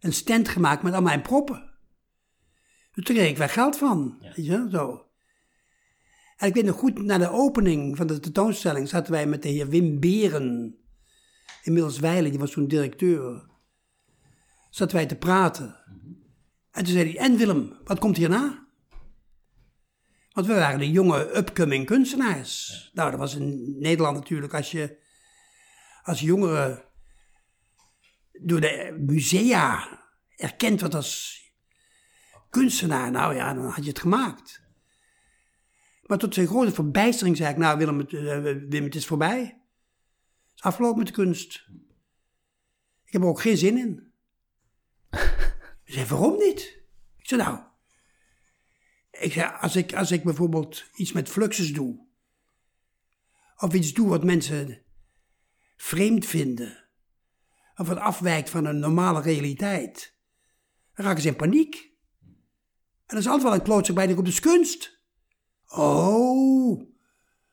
een 0.00 0.12
stand 0.12 0.48
gemaakt 0.48 0.82
met 0.82 0.94
al 0.94 1.02
mijn 1.02 1.22
proppen. 1.22 1.70
Dus 2.92 3.04
daar 3.04 3.16
kreeg 3.16 3.30
ik 3.30 3.36
wel 3.36 3.48
geld 3.48 3.76
van, 3.76 4.18
weet 4.20 4.46
je 4.46 4.68
zo. 4.70 5.06
En 6.36 6.48
ik 6.48 6.54
weet 6.54 6.64
nog 6.64 6.76
goed, 6.76 7.02
na 7.02 7.18
de 7.18 7.30
opening 7.30 7.96
van 7.96 8.06
de 8.06 8.20
tentoonstelling 8.20 8.88
zaten 8.88 9.12
wij 9.12 9.26
met 9.26 9.42
de 9.42 9.48
heer 9.48 9.68
Wim 9.68 10.00
Beren, 10.00 10.78
inmiddels 11.62 11.98
Weilen, 11.98 12.30
die 12.30 12.40
was 12.40 12.50
toen 12.50 12.68
directeur, 12.68 13.48
zaten 14.70 14.96
wij 14.96 15.06
te 15.06 15.16
praten. 15.16 15.79
En 16.70 16.84
toen 16.84 16.92
zei 16.92 17.12
hij, 17.12 17.18
en 17.18 17.36
Willem, 17.36 17.78
wat 17.84 17.98
komt 17.98 18.16
hierna? 18.16 18.68
Want 20.32 20.46
we 20.46 20.54
waren 20.54 20.78
de 20.78 20.90
jonge 20.90 21.36
upcoming 21.36 21.86
kunstenaars. 21.86 22.90
Nou, 22.94 23.10
dat 23.10 23.20
was 23.20 23.34
in 23.34 23.76
Nederland 23.78 24.16
natuurlijk, 24.16 24.54
als 24.54 24.70
je 24.70 24.98
als 26.02 26.20
jongere 26.20 26.88
door 28.32 28.60
de 28.60 29.04
musea 29.06 29.98
erkend 30.36 30.80
wordt 30.80 30.94
als 30.94 31.40
kunstenaar, 32.50 33.10
nou 33.10 33.34
ja, 33.34 33.54
dan 33.54 33.64
had 33.64 33.84
je 33.84 33.90
het 33.90 33.98
gemaakt. 33.98 34.62
Maar 36.02 36.18
tot 36.18 36.34
zijn 36.34 36.46
grote 36.46 36.72
verbijstering 36.72 37.36
zei 37.36 37.50
ik, 37.50 37.56
nou 37.56 37.78
Willem, 37.78 37.98
het, 37.98 38.12
eh, 38.12 38.40
Wim, 38.68 38.84
het 38.84 38.94
is 38.94 39.06
voorbij. 39.06 39.40
Het 39.40 40.54
is 40.54 40.62
afgelopen 40.62 40.98
met 40.98 41.06
de 41.06 41.12
kunst. 41.12 41.68
Ik 43.04 43.12
heb 43.12 43.22
er 43.22 43.28
ook 43.28 43.40
geen 43.40 43.56
zin 43.56 43.78
in. 43.78 44.12
Hij 45.90 45.98
zei, 45.98 46.08
waarom 46.08 46.38
niet? 46.38 46.82
Ik 47.16 47.28
zei, 47.28 47.42
nou, 47.42 47.58
ik 49.10 49.32
zei, 49.32 49.56
als 49.60 49.76
ik, 49.76 49.94
als 49.94 50.10
ik 50.10 50.24
bijvoorbeeld 50.24 50.84
iets 50.94 51.12
met 51.12 51.28
fluxus 51.28 51.72
doe, 51.72 52.06
of 53.56 53.74
iets 53.74 53.92
doe 53.92 54.08
wat 54.08 54.24
mensen 54.24 54.82
vreemd 55.76 56.26
vinden, 56.26 56.88
of 57.76 57.88
wat 57.88 57.98
afwijkt 57.98 58.50
van 58.50 58.64
een 58.64 58.78
normale 58.78 59.20
realiteit, 59.20 60.14
dan 60.94 61.06
raken 61.06 61.22
ze 61.22 61.28
in 61.28 61.36
paniek. 61.36 61.74
En 63.06 63.16
er 63.16 63.18
is 63.18 63.26
altijd 63.26 63.42
wel 63.42 63.54
een 63.54 63.62
klootzak 63.62 63.94
bij 63.94 64.06
die 64.06 64.18
op 64.18 64.24
de 64.24 64.40
kunst. 64.40 65.02
Oh, 65.66 66.82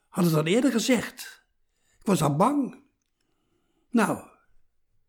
had 0.08 0.26
het 0.26 0.34
al 0.34 0.46
eerder 0.46 0.72
gezegd. 0.72 1.46
Ik 2.00 2.06
was 2.06 2.22
al 2.22 2.36
bang. 2.36 2.84
Nou, 3.90 4.30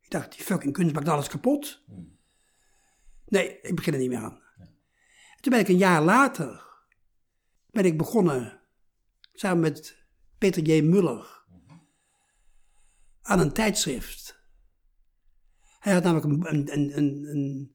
ik 0.01 0.11
dacht, 0.11 0.33
die 0.33 0.45
fucking 0.45 0.73
kunst 0.73 0.95
maakt 0.95 1.09
alles 1.09 1.29
kapot. 1.29 1.85
Nee, 3.29 3.61
ik 3.61 3.75
begin 3.75 3.93
er 3.93 3.99
niet 3.99 4.09
meer 4.09 4.19
aan. 4.19 4.43
Toen 5.41 5.53
ben 5.53 5.61
ik 5.61 5.69
een 5.69 5.77
jaar 5.77 6.03
later, 6.03 6.67
ben 7.71 7.85
ik 7.85 7.99
begonnen, 7.99 8.61
samen 9.33 9.61
met 9.61 10.07
Peter 10.39 10.63
J. 10.63 10.83
Muller, 10.83 11.45
aan 13.23 13.41
een 13.41 13.53
tijdschrift. 13.53 14.41
Hij 15.79 15.93
had 15.93 16.03
namelijk 16.03 16.47
een, 16.47 16.73
een, 16.73 16.99
een, 16.99 17.75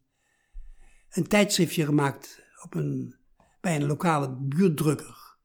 een, 1.09 1.27
tijdschriftje 1.27 1.85
gemaakt 1.85 2.45
op 2.63 2.73
een, 2.73 3.15
bij 3.61 3.75
een 3.75 3.85
lokale 3.85 4.35
buurtdrukker. 4.35 5.37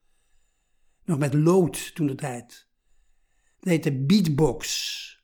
Nog 1.05 1.19
met 1.19 1.35
lood 1.35 1.95
toen 1.95 2.07
de 2.07 2.15
tijd. 2.15 2.69
Dat 3.59 3.69
heette 3.69 4.05
Beatbox. 4.05 5.18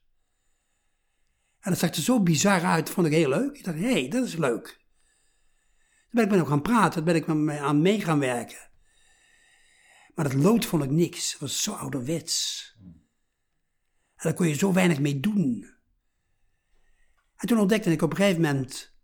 En 1.64 1.70
dat 1.70 1.78
zag 1.78 1.90
er 1.90 2.02
zo 2.02 2.22
bizar 2.22 2.62
uit, 2.62 2.90
vond 2.90 3.06
ik 3.06 3.12
heel 3.12 3.28
leuk. 3.28 3.56
Ik 3.56 3.64
dacht, 3.64 3.78
hé, 3.78 3.92
hey, 3.92 4.08
dat 4.08 4.26
is 4.26 4.36
leuk. 4.36 4.66
Toen 4.66 6.10
ben 6.10 6.24
ik 6.24 6.30
met 6.30 6.38
hem 6.38 6.48
gaan 6.48 6.62
praten, 6.62 6.92
toen 6.92 7.04
ben 7.04 7.14
ik 7.14 7.28
aan 7.60 7.82
mee 7.82 8.00
gaan 8.00 8.18
werken. 8.18 8.70
Maar 10.14 10.24
dat 10.24 10.34
lood 10.34 10.64
vond 10.64 10.84
ik 10.84 10.90
niks, 10.90 11.32
het 11.32 11.40
was 11.40 11.62
zo 11.62 11.72
ouderwets. 11.72 12.72
En 14.16 14.30
daar 14.30 14.34
kon 14.34 14.48
je 14.48 14.54
zo 14.54 14.72
weinig 14.72 15.00
mee 15.00 15.20
doen. 15.20 15.72
En 17.36 17.48
toen 17.48 17.58
ontdekte 17.58 17.90
ik 17.90 18.02
op 18.02 18.10
een 18.10 18.16
gegeven 18.16 18.42
moment 18.42 18.96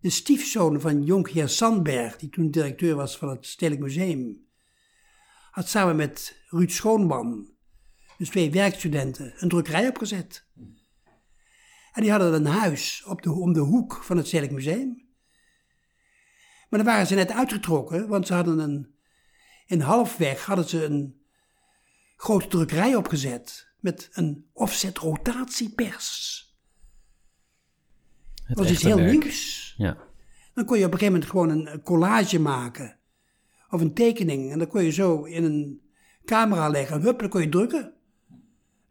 de 0.00 0.10
stiefzoon 0.10 0.80
van 0.80 1.02
Jonkheer 1.02 1.48
Sandberg, 1.48 2.16
die 2.16 2.28
toen 2.28 2.50
directeur 2.50 2.94
was 2.94 3.18
van 3.18 3.28
het 3.28 3.46
Stedelijk 3.46 3.82
Museum, 3.82 4.46
had 5.50 5.68
samen 5.68 5.96
met 5.96 6.42
Ruud 6.48 6.70
Schoonman, 6.70 7.50
dus 8.18 8.28
twee 8.28 8.50
werkstudenten, 8.50 9.34
een 9.36 9.48
drukkerij 9.48 9.88
opgezet. 9.88 10.46
En 11.98 12.04
die 12.04 12.12
hadden 12.12 12.34
een 12.34 12.46
huis 12.46 13.04
op 13.06 13.22
de, 13.22 13.32
om 13.32 13.52
de 13.52 13.60
hoek 13.60 14.04
van 14.04 14.16
het 14.16 14.26
Stedelijk 14.26 14.54
Museum. 14.54 15.06
Maar 16.68 16.78
dan 16.78 16.84
waren 16.84 17.06
ze 17.06 17.14
net 17.14 17.30
uitgetrokken, 17.30 18.08
want 18.08 18.26
ze 18.26 18.34
hadden 18.34 18.58
een, 18.58 18.94
in 19.66 19.80
halfweg 19.80 20.44
hadden 20.44 20.68
ze 20.68 20.84
een 20.84 21.20
grote 22.16 22.46
drukkerij 22.48 22.94
opgezet 22.94 23.68
met 23.80 24.08
een 24.12 24.48
offset 24.52 24.98
rotatiepers. 24.98 26.42
Het 28.34 28.56
Dat 28.56 28.58
was 28.58 28.70
iets 28.70 28.82
heel 28.82 28.96
werk. 28.96 29.10
nieuws. 29.10 29.74
Ja. 29.76 29.96
Dan 30.54 30.64
kon 30.64 30.78
je 30.78 30.84
op 30.84 30.92
een 30.92 30.98
gegeven 30.98 31.20
moment 31.20 31.30
gewoon 31.30 31.66
een 31.66 31.82
collage 31.82 32.40
maken. 32.40 32.98
Of 33.70 33.80
een 33.80 33.94
tekening. 33.94 34.52
En 34.52 34.58
dan 34.58 34.68
kon 34.68 34.84
je 34.84 34.90
zo 34.90 35.22
in 35.24 35.44
een 35.44 35.90
camera 36.24 36.68
leggen. 36.68 37.00
Hup, 37.00 37.18
dan 37.18 37.28
kon 37.28 37.40
je 37.40 37.48
drukken. 37.48 37.94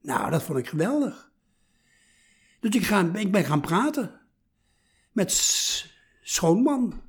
Nou, 0.01 0.31
dat 0.31 0.43
vond 0.43 0.59
ik 0.59 0.67
geweldig. 0.67 1.26
Dus 2.71 2.89
ik, 3.13 3.31
ben 3.31 3.45
gaan 3.45 3.61
praten. 3.61 4.21
Met 5.11 5.31
Schoonman. 6.21 7.03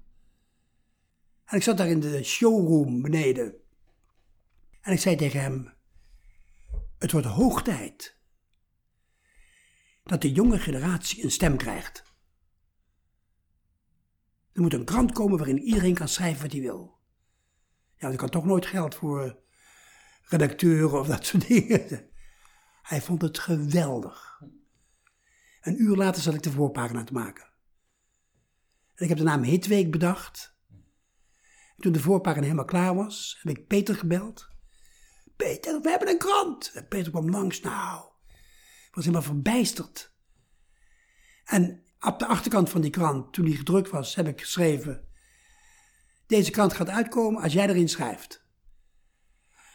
En 1.45 1.57
ik 1.57 1.63
zat 1.63 1.77
daar 1.77 1.89
in 1.89 2.01
de 2.01 2.23
showroom 2.23 3.03
beneden. 3.03 3.55
En 4.81 4.93
ik 4.93 5.01
zei 5.01 5.17
tegen 5.17 5.41
hem: 5.41 5.75
Het 6.99 7.13
wordt 7.13 7.27
hoog 7.27 7.63
tijd 7.63 8.17
dat 10.03 10.23
de 10.23 10.33
jonge 10.33 10.59
generatie 10.59 11.25
een 11.25 11.31
stem 11.31 11.57
krijgt. 11.57 12.03
Er 14.53 14.61
moet 14.61 14.75
een 14.75 14.85
krant 14.85 15.13
komen 15.13 15.39
waarin 15.39 15.63
iedereen 15.63 15.95
kan 15.95 16.09
schrijven 16.09 16.43
wat 16.43 16.53
hij 16.53 16.61
wil. 16.61 16.99
Ja, 17.97 18.11
er 18.11 18.17
kan 18.17 18.29
toch 18.29 18.45
nooit 18.45 18.67
geld 18.67 18.95
voor 18.95 19.39
redacteuren 20.23 21.01
of 21.01 21.07
dat 21.07 21.27
soort 21.27 21.49
dingen. 21.49 22.11
Hij 22.83 23.01
vond 23.01 23.23
het 23.23 23.39
geweldig. 23.39 24.28
Een 25.69 25.83
uur 25.83 25.97
later 25.97 26.23
zat 26.23 26.35
ik 26.35 26.43
de 26.43 26.51
voorpagina 26.51 27.05
te 27.05 27.13
maken. 27.13 27.45
En 28.95 29.03
ik 29.05 29.09
heb 29.09 29.19
de 29.19 29.25
naam 29.25 29.43
Hitweek 29.43 29.91
bedacht. 29.91 30.57
toen 31.77 31.93
de 31.93 32.01
voorpagina 32.01 32.43
helemaal 32.43 32.65
klaar 32.65 32.95
was, 32.95 33.39
heb 33.43 33.57
ik 33.57 33.67
Peter 33.67 33.95
gebeld. 33.95 34.49
Peter, 35.37 35.81
we 35.81 35.91
hebben 35.91 36.09
een 36.09 36.19
krant. 36.19 36.71
En 36.75 36.89
Peter 36.89 37.11
kwam 37.11 37.31
langs. 37.31 37.61
Nou, 37.61 38.05
ik 38.87 38.95
was 38.95 39.05
helemaal 39.05 39.27
verbijsterd. 39.27 40.13
En 41.45 41.83
op 42.01 42.19
de 42.19 42.27
achterkant 42.27 42.71
van 42.71 42.81
die 42.81 42.91
krant, 42.91 43.33
toen 43.33 43.45
die 43.45 43.57
gedrukt 43.57 43.91
was, 43.91 44.15
heb 44.15 44.27
ik 44.27 44.41
geschreven: 44.41 45.09
Deze 46.27 46.51
krant 46.51 46.73
gaat 46.73 46.89
uitkomen 46.89 47.43
als 47.43 47.53
jij 47.53 47.69
erin 47.69 47.89
schrijft. 47.89 48.47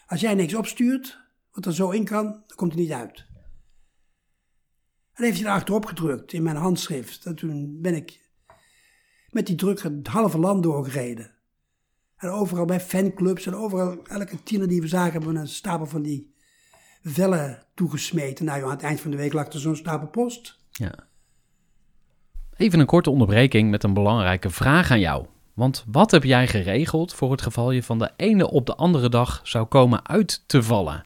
Als 0.06 0.22
jij 0.22 0.34
niks 0.34 0.54
opstuurt, 0.54 1.20
wat 1.52 1.66
er 1.66 1.74
zo 1.74 1.90
in 1.90 2.06
kan, 2.06 2.26
dan 2.26 2.58
komt 2.58 2.72
het 2.72 2.82
niet 2.82 2.92
uit. 2.92 3.32
En 5.14 5.24
heeft 5.24 5.40
hij 5.40 5.48
erachterop 5.48 5.86
gedrukt 5.86 6.34
in 6.34 6.44
mijn 6.44 6.56
handschrift. 6.56 7.26
En 7.26 7.36
toen 7.36 7.82
ben 7.82 7.96
ik 7.96 8.30
met 9.30 9.48
die 9.48 9.56
druk 9.56 9.82
het 9.82 10.08
halve 10.08 10.40
land 10.40 10.64
doorgereden. 10.64 11.32
En 12.18 12.30
overal 12.30 12.66
bij 12.66 12.80
fanclubs 12.80 13.46
en 13.46 13.56
overal, 13.56 14.04
elke 14.04 14.44
tiener 14.44 14.68
die 14.68 14.82
we 14.82 14.88
zagen, 14.88 15.12
hebben 15.12 15.34
we 15.34 15.40
een 15.40 15.48
stapel 15.48 15.86
van 15.86 16.02
die 16.02 16.36
vellen 17.04 17.66
toegesmeten. 17.74 18.46
Nou, 18.46 18.64
aan 18.64 18.70
het 18.70 18.82
eind 18.82 19.02
van 19.02 19.12
de 19.12 19.18
week 19.18 19.34
lag 19.34 19.48
er 19.48 19.60
zo'n 19.60 19.76
stapel 19.76 20.08
post. 20.08 20.60
Ja. 20.72 20.94
Even 22.58 22.80
een 22.80 22.86
korte 22.86 23.10
onderbreking 23.10 23.70
met 23.70 23.84
een 23.84 23.94
belangrijke 23.94 24.50
vraag 24.50 24.92
aan 24.92 25.00
jou. 25.00 25.26
Want 25.54 25.86
wat 25.88 26.12
heb 26.12 26.24
jij 26.24 26.48
geregeld 26.48 27.14
voor 27.14 27.32
het 27.32 27.42
geval 27.42 27.72
je 27.72 27.84
van 27.84 28.00
de 28.00 28.12
ene 28.16 28.50
op 28.50 28.66
de 28.66 28.76
andere 28.76 29.10
dag 29.10 29.42
zou 29.44 29.66
komen 29.66 30.08
uit 30.08 30.44
te 30.48 30.64
vallen? 30.64 31.06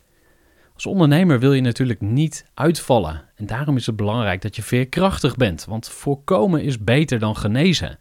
Als 0.81 0.93
ondernemer 0.93 1.39
wil 1.39 1.53
je 1.53 1.61
natuurlijk 1.61 2.01
niet 2.01 2.45
uitvallen. 2.53 3.21
En 3.35 3.45
daarom 3.45 3.77
is 3.77 3.85
het 3.85 3.95
belangrijk 3.95 4.41
dat 4.41 4.55
je 4.55 4.63
veerkrachtig 4.63 5.35
bent, 5.35 5.65
want 5.65 5.89
voorkomen 5.89 6.63
is 6.63 6.83
beter 6.83 7.19
dan 7.19 7.37
genezen. 7.37 7.99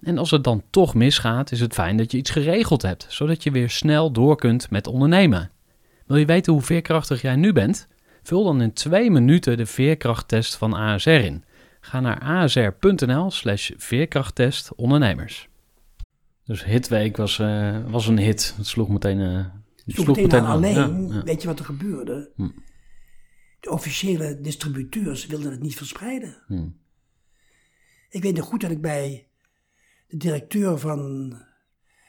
En 0.00 0.18
als 0.18 0.30
het 0.30 0.44
dan 0.44 0.62
toch 0.70 0.94
misgaat, 0.94 1.52
is 1.52 1.60
het 1.60 1.74
fijn 1.74 1.96
dat 1.96 2.12
je 2.12 2.18
iets 2.18 2.30
geregeld 2.30 2.82
hebt, 2.82 3.06
zodat 3.08 3.42
je 3.42 3.50
weer 3.50 3.70
snel 3.70 4.12
door 4.12 4.36
kunt 4.36 4.70
met 4.70 4.86
ondernemen. 4.86 5.50
Wil 6.06 6.16
je 6.16 6.24
weten 6.24 6.52
hoe 6.52 6.62
veerkrachtig 6.62 7.22
jij 7.22 7.36
nu 7.36 7.52
bent? 7.52 7.88
Vul 8.22 8.44
dan 8.44 8.62
in 8.62 8.72
twee 8.72 9.10
minuten 9.10 9.56
de 9.56 9.66
veerkrachttest 9.66 10.56
van 10.56 10.74
ASR 10.74 11.10
in. 11.10 11.44
Ga 11.80 12.00
naar 12.00 12.20
asr.nl 12.20 13.30
slash 13.30 13.70
veerkrachttest 13.76 14.74
ondernemers. 14.74 15.48
Dus 16.44 16.64
Hitweek 16.64 17.16
was, 17.16 17.38
uh, 17.38 17.76
was 17.86 18.06
een 18.06 18.18
hit. 18.18 18.54
Het 18.56 18.66
sloeg 18.66 18.88
meteen, 18.88 19.18
uh, 19.18 19.44
het 19.94 20.02
sloeg, 20.02 20.16
meteen, 20.16 20.22
meteen 20.22 20.44
aan. 20.44 20.56
Alleen, 20.56 21.08
ja, 21.08 21.14
ja. 21.14 21.22
weet 21.22 21.42
je 21.42 21.48
wat 21.48 21.58
er 21.58 21.64
gebeurde? 21.64 22.32
Hm. 22.36 22.50
De 23.60 23.70
officiële 23.70 24.40
distributeurs 24.40 25.26
wilden 25.26 25.50
het 25.50 25.60
niet 25.60 25.76
verspreiden. 25.76 26.42
Hm. 26.46 26.68
Ik 28.08 28.22
weet 28.22 28.36
nog 28.36 28.46
goed 28.46 28.60
dat 28.60 28.70
ik 28.70 28.80
bij 28.80 29.28
de 30.08 30.16
directeur 30.16 30.78
van 30.78 31.36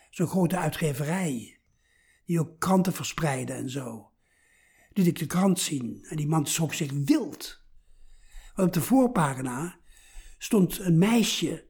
zo'n 0.09 0.27
grote 0.27 0.57
uitgeverij, 0.57 1.59
die 2.25 2.39
ook 2.39 2.59
kranten 2.59 2.93
verspreidde 2.93 3.53
en 3.53 3.69
zo, 3.69 4.11
liet 4.93 5.07
ik 5.07 5.19
de 5.19 5.25
krant 5.25 5.59
zien 5.59 6.05
en 6.09 6.15
die 6.15 6.27
man 6.27 6.47
schrok 6.47 6.73
zich 6.73 6.91
wild. 6.91 7.61
Want 8.55 8.67
op 8.67 8.73
de 8.73 8.81
voorpagina 8.81 9.79
stond 10.37 10.79
een 10.79 10.97
meisje 10.97 11.65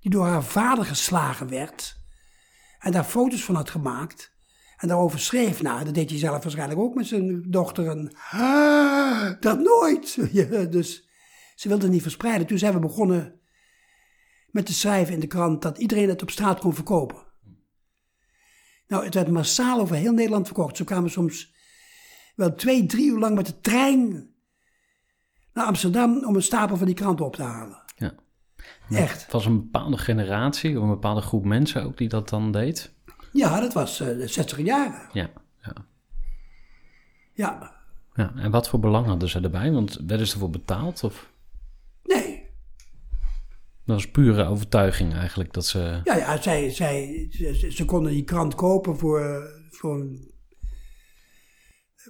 die 0.00 0.10
door 0.10 0.26
haar 0.26 0.44
vader 0.44 0.84
geslagen 0.84 1.48
werd 1.48 2.00
en 2.78 2.92
daar 2.92 3.04
foto's 3.04 3.44
van 3.44 3.54
had 3.54 3.70
gemaakt 3.70 4.35
en 4.76 4.88
daarover 4.88 5.20
schreef. 5.20 5.62
Nou, 5.62 5.84
dat 5.84 5.94
deed 5.94 6.10
hij 6.10 6.18
zelf 6.18 6.42
waarschijnlijk 6.42 6.80
ook 6.80 6.94
met 6.94 7.06
zijn 7.06 7.50
dochter. 7.50 7.88
En, 7.88 8.12
dat 9.40 9.60
nooit. 9.60 10.18
Ja, 10.32 10.64
dus 10.64 11.08
ze 11.54 11.68
wilde 11.68 11.82
het 11.82 11.92
niet 11.92 12.02
verspreiden. 12.02 12.46
Toen 12.46 12.58
zijn 12.58 12.72
we 12.72 12.78
begonnen 12.78 13.40
met 14.50 14.66
te 14.66 14.74
schrijven 14.74 15.14
in 15.14 15.20
de 15.20 15.26
krant 15.26 15.62
dat 15.62 15.78
iedereen 15.78 16.08
het 16.08 16.22
op 16.22 16.30
straat 16.30 16.60
kon 16.60 16.74
verkopen. 16.74 17.24
Nou, 18.88 19.04
het 19.04 19.14
werd 19.14 19.28
massaal 19.28 19.80
over 19.80 19.96
heel 19.96 20.12
Nederland 20.12 20.46
verkocht. 20.46 20.76
Zo 20.76 20.84
kwamen 20.84 21.10
soms 21.10 21.54
wel 22.34 22.54
twee, 22.54 22.86
drie 22.86 23.10
uur 23.10 23.18
lang 23.18 23.34
met 23.34 23.46
de 23.46 23.60
trein 23.60 24.30
naar 25.52 25.66
Amsterdam 25.66 26.24
om 26.24 26.34
een 26.34 26.42
stapel 26.42 26.76
van 26.76 26.86
die 26.86 26.94
krant 26.94 27.20
op 27.20 27.36
te 27.36 27.42
halen. 27.42 27.82
Ja. 27.96 28.14
Echt. 28.90 29.22
Het 29.22 29.32
was 29.32 29.46
een 29.46 29.56
bepaalde 29.56 29.98
generatie, 29.98 30.76
of 30.76 30.82
een 30.82 30.88
bepaalde 30.88 31.20
groep 31.20 31.44
mensen 31.44 31.84
ook 31.84 31.96
die 31.96 32.08
dat 32.08 32.28
dan 32.28 32.52
deed? 32.52 32.95
Ja, 33.36 33.60
dat 33.60 33.72
was 33.72 34.00
uh, 34.00 34.06
de 34.06 34.26
60 34.26 34.58
jaren. 34.58 35.08
Ja, 35.12 35.30
ja. 35.62 35.72
Ja. 37.32 37.74
ja. 38.14 38.32
En 38.36 38.50
wat 38.50 38.68
voor 38.68 38.80
belang 38.80 39.06
hadden 39.06 39.28
ze 39.28 39.40
erbij? 39.40 39.72
Want 39.72 39.98
werden 40.06 40.26
ze 40.26 40.32
ervoor 40.32 40.50
betaald? 40.50 41.04
Of? 41.04 41.30
Nee. 42.02 42.44
Dat 43.84 43.96
was 43.96 44.10
pure 44.10 44.44
overtuiging 44.44 45.14
eigenlijk 45.14 45.52
dat 45.52 45.66
ze... 45.66 46.00
Ja, 46.04 46.16
ja 46.16 46.40
zij, 46.40 46.70
zij, 46.70 47.26
ze, 47.30 47.72
ze 47.72 47.84
konden 47.84 48.12
die 48.12 48.24
krant 48.24 48.54
kopen 48.54 48.98
voor, 48.98 49.50
voor, 49.70 50.06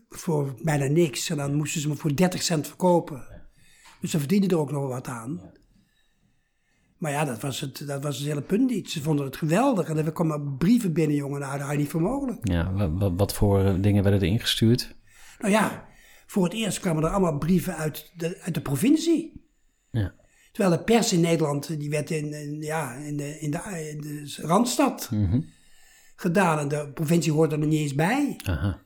voor 0.08 0.54
bijna 0.62 0.86
niks. 0.86 1.30
En 1.30 1.36
dan 1.36 1.54
moesten 1.54 1.80
ze 1.80 1.88
me 1.88 1.96
voor 1.96 2.16
30 2.16 2.42
cent 2.42 2.66
verkopen. 2.66 3.24
Dus 4.00 4.10
ze 4.10 4.18
verdienden 4.18 4.50
er 4.50 4.58
ook 4.58 4.70
nog 4.70 4.88
wat 4.88 5.06
aan. 5.06 5.40
Maar 6.98 7.10
ja, 7.10 7.24
dat 7.24 7.40
was, 7.40 7.60
het, 7.60 7.86
dat 7.86 8.02
was 8.02 8.18
het 8.18 8.26
hele 8.26 8.42
punt 8.42 8.70
niet. 8.70 8.90
Ze 8.90 9.02
vonden 9.02 9.24
het 9.24 9.36
geweldig. 9.36 9.88
En 9.88 9.96
er 9.96 10.12
kwamen 10.12 10.56
brieven 10.56 10.92
binnen, 10.92 11.16
jongen. 11.16 11.40
Nou, 11.40 11.58
dat 11.58 11.66
had 11.66 11.76
niet 11.76 11.88
voor 11.88 12.00
mogelijk. 12.00 12.48
Ja, 12.48 12.90
wat, 12.90 13.12
wat 13.16 13.34
voor 13.34 13.80
dingen 13.80 14.02
werden 14.02 14.20
er 14.20 14.26
ingestuurd? 14.26 14.96
Nou 15.38 15.52
ja, 15.52 15.88
voor 16.26 16.44
het 16.44 16.52
eerst 16.52 16.80
kwamen 16.80 17.02
er 17.02 17.10
allemaal 17.10 17.38
brieven 17.38 17.76
uit 17.76 18.12
de, 18.16 18.40
uit 18.40 18.54
de 18.54 18.60
provincie. 18.60 19.44
Ja. 19.90 20.14
Terwijl 20.52 20.76
de 20.76 20.84
pers 20.84 21.12
in 21.12 21.20
Nederland, 21.20 21.78
die 21.78 21.90
werd 21.90 22.10
in, 22.10 22.56
ja, 22.60 22.94
in, 22.94 23.16
de, 23.16 23.40
in, 23.40 23.50
de, 23.50 23.88
in 23.90 24.00
de 24.00 24.34
Randstad 24.36 25.10
mhm. 25.10 25.40
gedaan. 26.16 26.58
En 26.58 26.68
de 26.68 26.90
provincie 26.92 27.32
hoorde 27.32 27.56
er 27.56 27.66
niet 27.66 27.80
eens 27.80 27.94
bij. 27.94 28.40
Aha. 28.44 28.80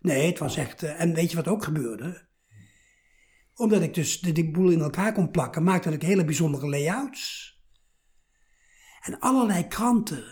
Nee, 0.00 0.26
het 0.26 0.38
was 0.38 0.56
echt... 0.56 0.82
Eh, 0.82 1.00
en 1.00 1.14
weet 1.14 1.30
je 1.30 1.36
wat 1.36 1.48
ook 1.48 1.64
gebeurde? 1.64 2.25
Omdat 3.56 3.82
ik 3.82 3.94
dus 3.94 4.20
de, 4.20 4.32
die 4.32 4.50
boel 4.50 4.70
in 4.70 4.80
elkaar 4.80 5.12
kon 5.12 5.30
plakken, 5.30 5.62
maakte 5.62 5.90
ik 5.90 6.02
hele 6.02 6.24
bijzondere 6.24 6.68
layouts. 6.68 7.54
En 9.02 9.18
allerlei 9.18 9.68
kranten, 9.68 10.24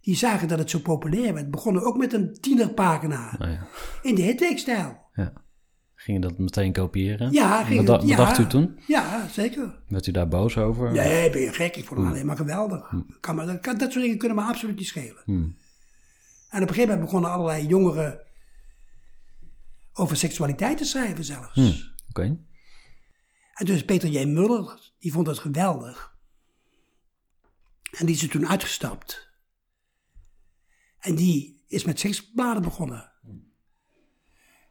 die 0.00 0.16
zagen 0.16 0.48
dat 0.48 0.58
het 0.58 0.70
zo 0.70 0.78
populair 0.78 1.34
werd, 1.34 1.50
begonnen 1.50 1.82
ook 1.82 1.96
met 1.96 2.12
een 2.12 2.38
tienerpagina. 2.40 3.36
Oh 3.40 3.48
ja. 3.48 3.66
In 4.02 4.14
de 4.14 4.22
hitweekstijl. 4.22 4.98
Ja. 5.14 5.32
Ging 5.94 6.22
je 6.22 6.28
dat 6.28 6.38
meteen 6.38 6.72
kopiëren? 6.72 7.32
Ja, 7.32 7.64
ging 7.64 7.86
wat, 7.86 8.08
dacht 8.08 8.38
u 8.38 8.46
toen? 8.46 8.78
Ja, 8.86 9.28
zeker. 9.28 9.82
Werd 9.88 10.06
u 10.06 10.12
daar 10.12 10.28
boos 10.28 10.56
over? 10.58 10.92
Nee, 10.92 11.30
ben 11.30 11.40
je 11.40 11.52
gek. 11.52 11.76
Ik 11.76 11.84
vond 11.84 11.98
het 11.98 12.08
hm. 12.08 12.14
alleen 12.14 12.26
maar 12.26 12.36
geweldig. 12.36 12.88
Hm. 12.88 13.00
Kan 13.20 13.34
maar, 13.34 13.46
dat, 13.46 13.64
dat 13.64 13.92
soort 13.92 14.04
dingen 14.04 14.18
kunnen 14.18 14.36
me 14.36 14.42
absoluut 14.42 14.76
niet 14.76 14.86
schelen. 14.86 15.22
Hm. 15.24 15.32
En 15.32 16.62
op 16.62 16.68
een 16.68 16.74
gegeven 16.74 16.88
moment 16.88 17.00
begonnen 17.00 17.30
allerlei 17.30 17.66
jongeren 17.66 18.20
over 19.92 20.16
seksualiteit 20.16 20.78
te 20.78 20.84
schrijven 20.84 21.24
zelfs. 21.24 21.93
Oké. 22.14 22.38
En 23.54 23.66
dus 23.66 23.84
Peter 23.84 24.08
J. 24.08 24.24
Muller, 24.24 24.92
die 24.98 25.12
vond 25.12 25.26
het 25.26 25.38
geweldig. 25.38 26.16
En 27.90 28.06
die 28.06 28.14
is 28.14 28.22
er 28.22 28.28
toen 28.28 28.48
uitgestapt. 28.48 29.28
En 30.98 31.14
die 31.14 31.64
is 31.66 31.84
met 31.84 32.00
seksbladen 32.00 32.62
begonnen. 32.62 33.12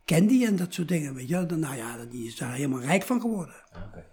Candy 0.06 0.46
en 0.46 0.56
dat 0.56 0.74
soort 0.74 0.88
dingen, 0.88 1.14
weet 1.14 1.28
je. 1.28 1.46
Nou 1.46 1.76
ja, 1.76 2.06
die 2.06 2.28
is 2.28 2.36
daar 2.36 2.54
helemaal 2.54 2.82
rijk 2.82 3.04
van 3.04 3.22
geworden. 3.22 3.56
Okay. 3.70 4.08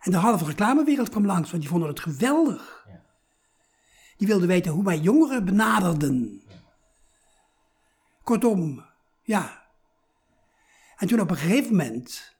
En 0.00 0.10
de 0.10 0.16
halve 0.16 0.44
reclamewereld 0.44 1.08
kwam 1.08 1.26
langs, 1.26 1.50
want 1.50 1.62
die 1.62 1.70
vonden 1.70 1.88
het 1.88 2.00
geweldig. 2.00 2.84
Ja. 2.88 3.04
Die 4.16 4.26
wilden 4.26 4.48
weten 4.48 4.72
hoe 4.72 4.84
wij 4.84 4.98
jongeren 4.98 5.44
benaderden. 5.44 6.42
Kortom, 8.22 8.84
ja. 9.22 9.59
En 11.00 11.08
toen 11.08 11.20
op 11.20 11.30
een 11.30 11.36
gegeven 11.36 11.70
moment 11.70 12.36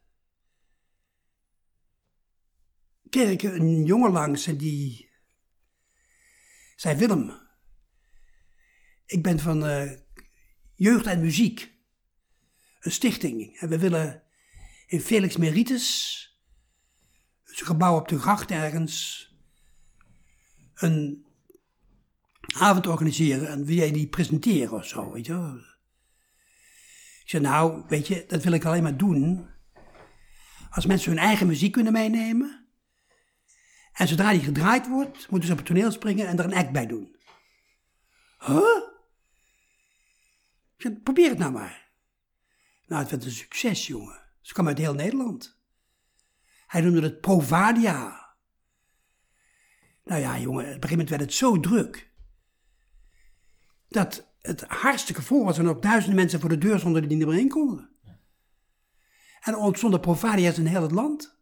kreeg 3.11 3.31
ik 3.31 3.43
een 3.43 3.85
jongen 3.85 4.13
langs 4.13 4.47
en 4.47 4.57
die 4.57 5.11
zei: 6.77 6.99
Willem, 6.99 7.41
ik 9.07 9.23
ben 9.23 9.39
van 9.39 9.67
eh, 9.67 9.93
Jeugd 10.75 11.07
en 11.07 11.21
Muziek, 11.21 11.73
een 12.81 12.93
stichting. 12.93 13.59
En 13.59 13.69
we 13.69 13.79
willen 13.79 14.23
in 14.87 15.01
Felix 15.01 15.37
Meritus, 15.37 16.27
het 17.43 17.63
gebouw 17.63 17.97
op 17.97 18.09
de 18.09 18.19
gracht 18.19 18.51
ergens, 18.51 19.29
een 20.75 21.27
avond 22.55 22.87
organiseren 22.87 23.49
en 23.49 23.65
wil 23.65 23.77
jij 23.77 23.93
die 23.93 24.09
presenteren 24.09 24.73
of 24.73 24.87
zo, 24.87 25.13
weet 25.13 25.27
je 25.27 25.70
ik 27.31 27.37
zei, 27.37 27.49
nou, 27.49 27.85
weet 27.89 28.07
je, 28.07 28.25
dat 28.29 28.43
wil 28.43 28.53
ik 28.53 28.65
alleen 28.65 28.83
maar 28.83 28.97
doen 28.97 29.51
als 30.71 30.87
mensen 30.87 31.11
hun 31.11 31.21
eigen 31.21 31.47
muziek 31.47 31.73
kunnen 31.73 31.93
meenemen. 31.93 32.69
En 33.93 34.09
zodra 34.09 34.31
die 34.31 34.41
gedraaid 34.41 34.89
wordt, 34.89 35.29
moeten 35.31 35.47
ze 35.47 35.53
op 35.53 35.59
het 35.59 35.67
toneel 35.67 35.91
springen 35.91 36.27
en 36.27 36.39
er 36.39 36.45
een 36.45 36.55
act 36.55 36.73
bij 36.73 36.87
doen. 36.87 37.17
Huh? 38.39 38.83
Ik 40.77 40.83
zei, 40.83 40.95
probeer 40.95 41.29
het 41.29 41.39
nou 41.39 41.53
maar. 41.53 41.91
Nou, 42.87 43.03
het 43.03 43.11
werd 43.11 43.25
een 43.25 43.31
succes, 43.31 43.87
jongen. 43.87 44.23
Ze 44.41 44.53
kwam 44.53 44.67
uit 44.67 44.79
heel 44.79 44.95
Nederland. 44.95 45.61
Hij 46.67 46.81
noemde 46.81 47.03
het 47.03 47.21
Provadia. 47.21 48.35
Nou 50.05 50.21
ja, 50.21 50.39
jongen, 50.39 50.65
op 50.65 50.67
een 50.67 50.73
gegeven 50.73 50.91
moment 50.91 51.09
werd 51.09 51.23
het 51.23 51.35
zo 51.35 51.61
druk. 51.61 52.13
Dat 53.89 54.30
het 54.41 54.61
hartstikke 54.61 55.23
vol 55.23 55.45
was 55.45 55.59
en 55.59 55.69
ook 55.69 55.83
duizenden 55.83 56.17
mensen 56.17 56.41
voor 56.41 56.49
de 56.49 56.59
deur 56.59 56.79
stonden 56.79 57.09
die 57.09 57.17
niet 57.17 57.27
meer 57.27 57.39
in 57.39 57.49
konden. 57.49 57.89
En 59.41 59.53
er 59.53 59.59
ontstonden 59.59 60.01
Provadia's 60.01 60.59
in 60.59 60.67
heel 60.67 60.83
het 60.83 60.91
land. 60.91 61.39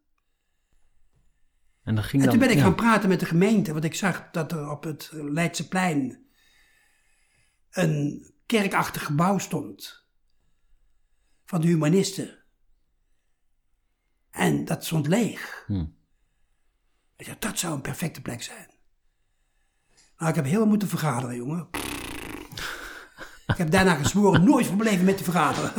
En, 1.83 2.03
ging 2.03 2.23
En 2.23 2.29
toen 2.29 2.39
dan, 2.39 2.49
ben 2.49 2.57
ik 2.57 2.63
ja. 2.63 2.63
gaan 2.63 2.75
praten 2.75 3.09
met 3.09 3.21
de 3.21 3.27
gemeente, 3.27 3.73
want 3.73 3.85
ik 3.85 3.95
zag 3.95 4.31
dat 4.31 4.53
er 4.53 4.71
op 4.71 4.85
het 4.85 5.11
Leidseplein 5.13 6.27
een 7.71 8.27
kerkachtig 8.47 9.05
gebouw 9.05 9.39
stond 9.39 10.07
van 11.45 11.61
de 11.61 11.67
humanisten. 11.67 12.39
En 14.31 14.65
dat 14.65 14.85
stond 14.85 15.07
leeg. 15.07 15.65
Hm. 15.67 15.87
Ik 17.17 17.27
dacht, 17.27 17.43
dat 17.43 17.59
zou 17.59 17.75
een 17.75 17.81
perfecte 17.81 18.23
plek 18.23 18.43
zijn. 18.43 18.71
Nou, 20.19 20.31
ik 20.31 20.37
heb 20.37 20.45
heel 20.45 20.67
moeten 20.67 20.89
vergaderen, 20.89 21.37
jongen. 21.37 21.69
Ik 23.49 23.57
heb 23.57 23.71
daarna 23.71 23.95
gezworen 23.95 24.45
nooit 24.45 24.67
van 24.67 24.77
mijn 24.77 24.89
leven 24.91 25.05
met 25.05 25.17
te 25.17 25.25
vergaderen. 25.25 25.73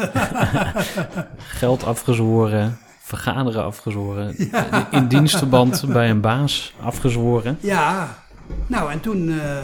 Geld 1.37 1.83
afgezworen, 1.83 2.77
vergaderen 2.99 3.63
afgezworen, 3.63 4.35
in 4.91 5.07
dienstverband 5.07 5.85
bij 5.87 6.09
een 6.09 6.21
baas 6.21 6.73
afgezworen. 6.81 7.57
Ja, 7.61 8.17
nou 8.67 8.91
en 8.91 8.99
toen. 8.99 9.29
eh, 9.39 9.63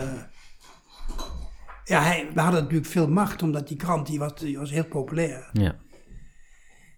ja, 1.83 2.01
hij, 2.01 2.27
we 2.33 2.41
hadden 2.41 2.61
natuurlijk 2.61 2.89
veel 2.89 3.07
macht, 3.09 3.41
omdat 3.41 3.67
die 3.67 3.77
krant 3.77 4.07
die 4.07 4.19
was, 4.19 4.35
die 4.35 4.57
was 4.57 4.69
heel 4.71 4.85
populair. 4.85 5.49
Ja. 5.53 5.75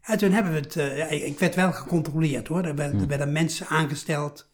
En 0.02 0.18
toen 0.18 0.32
hebben 0.32 0.52
we 0.54 0.60
het. 0.60 0.76
eh, 0.76 1.26
ik 1.26 1.40
werd 1.40 1.56
wel 1.56 1.72
gecontroleerd 1.74 2.48
hoor. 2.48 2.64
Er, 2.64 2.76
werd- 2.76 3.02
er 3.02 3.08
werden 3.08 3.32
mensen 3.32 3.68
aangesteld. 3.68 4.50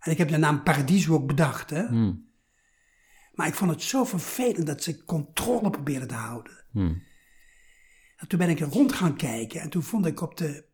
En 0.00 0.10
ik 0.12 0.18
heb 0.18 0.28
de 0.28 0.36
naam 0.38 0.62
Paradiso 0.62 1.14
ook 1.14 1.26
bedacht. 1.26 1.70
Hè? 1.70 1.86
Hm. 1.86 2.12
Maar 3.38 3.46
ik 3.46 3.54
vond 3.54 3.70
het 3.70 3.82
zo 3.82 4.04
vervelend 4.04 4.66
dat 4.66 4.82
ze 4.82 5.04
controle 5.04 5.70
probeerden 5.70 6.08
te 6.08 6.14
houden. 6.14 6.64
Hm. 6.72 6.94
En 8.16 8.28
toen 8.28 8.38
ben 8.38 8.48
ik 8.48 8.60
er 8.60 8.68
rond 8.68 8.92
gaan 8.92 9.16
kijken 9.16 9.60
en 9.60 9.70
toen 9.70 9.82
vond 9.82 10.06
ik 10.06 10.20
op 10.20 10.36
de 10.36 10.64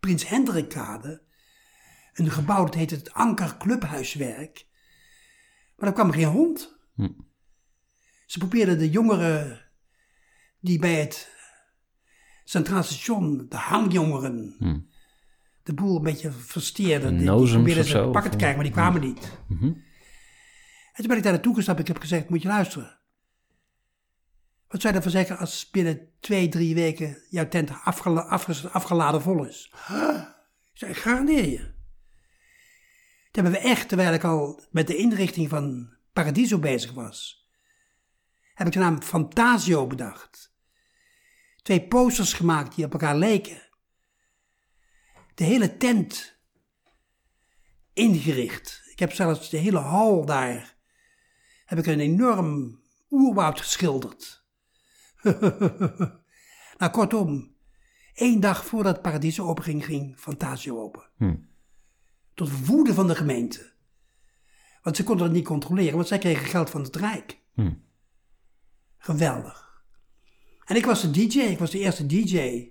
Prins 0.00 0.28
Hendrikkade 0.28 1.22
een 2.14 2.30
gebouw 2.30 2.64
dat 2.64 2.74
heette 2.74 2.94
het 2.94 3.12
Anker 3.12 3.56
Clubhuiswerk. 3.56 4.66
Maar 5.76 5.84
daar 5.86 5.92
kwam 5.92 6.10
geen 6.12 6.24
hond. 6.28 6.76
Hm. 6.94 7.08
Ze 8.26 8.38
probeerden 8.38 8.78
de 8.78 8.90
jongeren 8.90 9.66
die 10.60 10.78
bij 10.78 10.94
het 11.00 11.34
Centraal 12.44 12.82
Station, 12.82 13.46
de 13.48 13.56
hangjongeren, 13.56 14.54
Hm. 14.58 14.78
de 15.62 15.74
boel 15.74 15.96
een 15.96 16.02
beetje 16.02 16.30
versteerden. 16.32 17.10
De 17.18 17.24
Die- 17.24 17.36
die 17.36 17.50
probeerden 17.52 17.84
ze 17.84 17.90
zo, 17.90 18.10
pakken 18.10 18.30
te 18.30 18.36
krijgen, 18.36 18.56
maar 18.58 18.66
die 18.66 18.74
kwamen 18.76 19.00
niet. 19.00 19.38
En 20.92 20.96
toen 20.96 21.06
ben 21.06 21.16
ik 21.16 21.22
daar 21.22 21.32
naartoe 21.32 21.54
gestapt. 21.54 21.78
Ik 21.78 21.86
heb 21.86 22.00
gezegd, 22.00 22.28
moet 22.28 22.42
je 22.42 22.48
luisteren. 22.48 22.98
Wat 24.68 24.80
zou 24.80 24.92
je 24.92 24.98
ervan 24.98 25.12
zeggen 25.12 25.38
als 25.38 25.70
binnen 25.70 26.08
twee, 26.20 26.48
drie 26.48 26.74
weken 26.74 27.22
jouw 27.28 27.48
tent 27.48 27.70
afgela- 27.84 28.40
afgeladen 28.72 29.22
vol 29.22 29.44
is? 29.44 29.72
Huh? 29.88 30.22
Ik 30.72 30.78
zei, 30.78 30.94
garandeer 30.94 31.48
je. 31.48 31.58
Toen 33.30 33.44
hebben 33.44 33.62
we 33.62 33.68
echt, 33.68 33.88
terwijl 33.88 34.12
ik 34.12 34.24
al 34.24 34.64
met 34.70 34.86
de 34.86 34.96
inrichting 34.96 35.48
van 35.48 35.94
Paradiso 36.12 36.58
bezig 36.58 36.92
was, 36.92 37.48
heb 38.54 38.66
ik 38.66 38.72
de 38.72 38.78
naam 38.78 39.02
Fantasio 39.02 39.86
bedacht. 39.86 40.54
Twee 41.62 41.86
posters 41.88 42.32
gemaakt 42.32 42.74
die 42.74 42.84
op 42.84 42.92
elkaar 42.92 43.16
leken. 43.16 43.62
De 45.34 45.44
hele 45.44 45.76
tent 45.76 46.38
ingericht. 47.92 48.82
Ik 48.90 48.98
heb 48.98 49.12
zelfs 49.12 49.50
de 49.50 49.56
hele 49.56 49.78
hal 49.78 50.24
daar, 50.24 50.76
heb 51.70 51.78
ik 51.78 51.86
een 51.86 52.00
enorm 52.00 52.80
oerwoud 53.10 53.60
geschilderd. 53.60 54.44
nou, 56.78 56.90
kortom, 56.92 57.54
één 58.14 58.40
dag 58.40 58.64
voordat 58.64 59.02
Paradiso 59.02 59.46
openging, 59.46 59.84
ging 59.84 60.18
Fantasio 60.18 60.80
open. 60.80 61.02
Hm. 61.16 61.36
Tot 62.34 62.66
woede 62.66 62.94
van 62.94 63.06
de 63.06 63.14
gemeente. 63.14 63.72
Want 64.82 64.96
ze 64.96 65.04
konden 65.04 65.24
het 65.24 65.34
niet 65.34 65.44
controleren, 65.44 65.94
want 65.94 66.08
zij 66.08 66.18
kregen 66.18 66.46
geld 66.46 66.70
van 66.70 66.82
het 66.82 66.96
Rijk. 66.96 67.40
Hm. 67.54 67.72
Geweldig. 68.98 69.84
En 70.64 70.76
ik 70.76 70.84
was 70.84 71.00
de 71.00 71.10
DJ, 71.10 71.38
ik 71.38 71.58
was 71.58 71.70
de 71.70 71.78
eerste 71.78 72.06
DJ. 72.06 72.68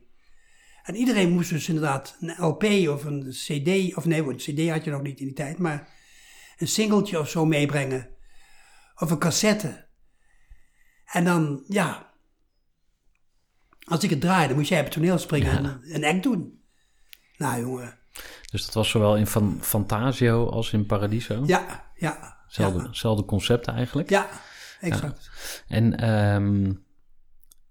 En 0.83 0.95
iedereen 0.95 1.31
moest 1.31 1.49
dus 1.49 1.67
inderdaad 1.67 2.17
een 2.19 2.45
LP 2.45 2.63
of 2.63 3.03
een 3.03 3.29
CD, 3.29 3.95
of 3.95 4.05
nee, 4.05 4.23
een 4.23 4.37
CD 4.37 4.69
had 4.69 4.83
je 4.83 4.91
nog 4.91 5.01
niet 5.01 5.19
in 5.19 5.25
die 5.25 5.35
tijd, 5.35 5.57
maar 5.57 5.89
een 6.57 6.67
singeltje 6.67 7.19
of 7.19 7.29
zo 7.29 7.45
meebrengen. 7.45 8.17
Of 8.99 9.11
een 9.11 9.19
cassette. 9.19 9.85
En 11.05 11.23
dan, 11.25 11.63
ja, 11.67 12.09
als 13.83 14.03
ik 14.03 14.09
het 14.09 14.21
draaide, 14.21 14.53
moest 14.55 14.69
jij 14.69 14.79
op 14.79 14.85
het 14.85 14.93
toneel 14.93 15.17
springen 15.17 15.57
en 15.57 15.81
een 15.95 16.05
act 16.05 16.23
doen. 16.23 16.61
Nou, 17.37 17.59
jongen. 17.61 17.97
Dus 18.51 18.65
dat 18.65 18.73
was 18.73 18.89
zowel 18.89 19.17
in 19.17 19.27
Fan 19.27 19.57
Fantasio 19.61 20.49
als 20.49 20.73
in 20.73 20.85
Paradiso. 20.85 21.43
Ja, 21.45 21.91
ja. 21.95 22.37
Zelfde, 22.47 22.79
Ja, 22.81 22.93
zelfde 22.93 23.25
concept 23.25 23.67
eigenlijk. 23.67 24.09
ja 24.09 24.29
exact. 24.81 25.29
En 25.67 25.97
ehm, 25.99 26.73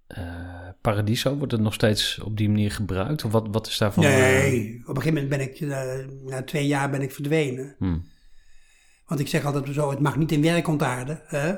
eh, 0.06 0.68
Paradiso, 0.80 1.36
wordt 1.36 1.52
het 1.52 1.60
nog 1.60 1.74
steeds 1.74 2.18
op 2.18 2.36
die 2.36 2.48
manier 2.48 2.70
gebruikt? 2.72 3.24
Of 3.24 3.32
wat, 3.32 3.46
wat 3.50 3.66
is 3.66 3.78
daarvan? 3.78 4.04
eh, 4.04 4.10
Nee, 4.10 4.82
op 4.86 4.96
een 4.96 5.02
gegeven 5.02 5.22
moment 5.22 5.28
ben 5.28 5.40
ik, 5.40 5.60
eh, 5.60 6.06
na 6.30 6.42
twee 6.42 6.66
jaar 6.66 6.90
ben 6.90 7.02
ik 7.02 7.12
verdwenen. 7.12 7.74
hm. 7.78 7.98
Want 9.08 9.20
ik 9.20 9.28
zeg 9.28 9.44
altijd 9.44 9.74
zo, 9.74 9.90
het 9.90 9.98
mag 10.00 10.16
niet 10.16 10.32
in 10.32 10.42
werk 10.42 10.68
ontaarden. 10.68 11.20
Hè? 11.26 11.54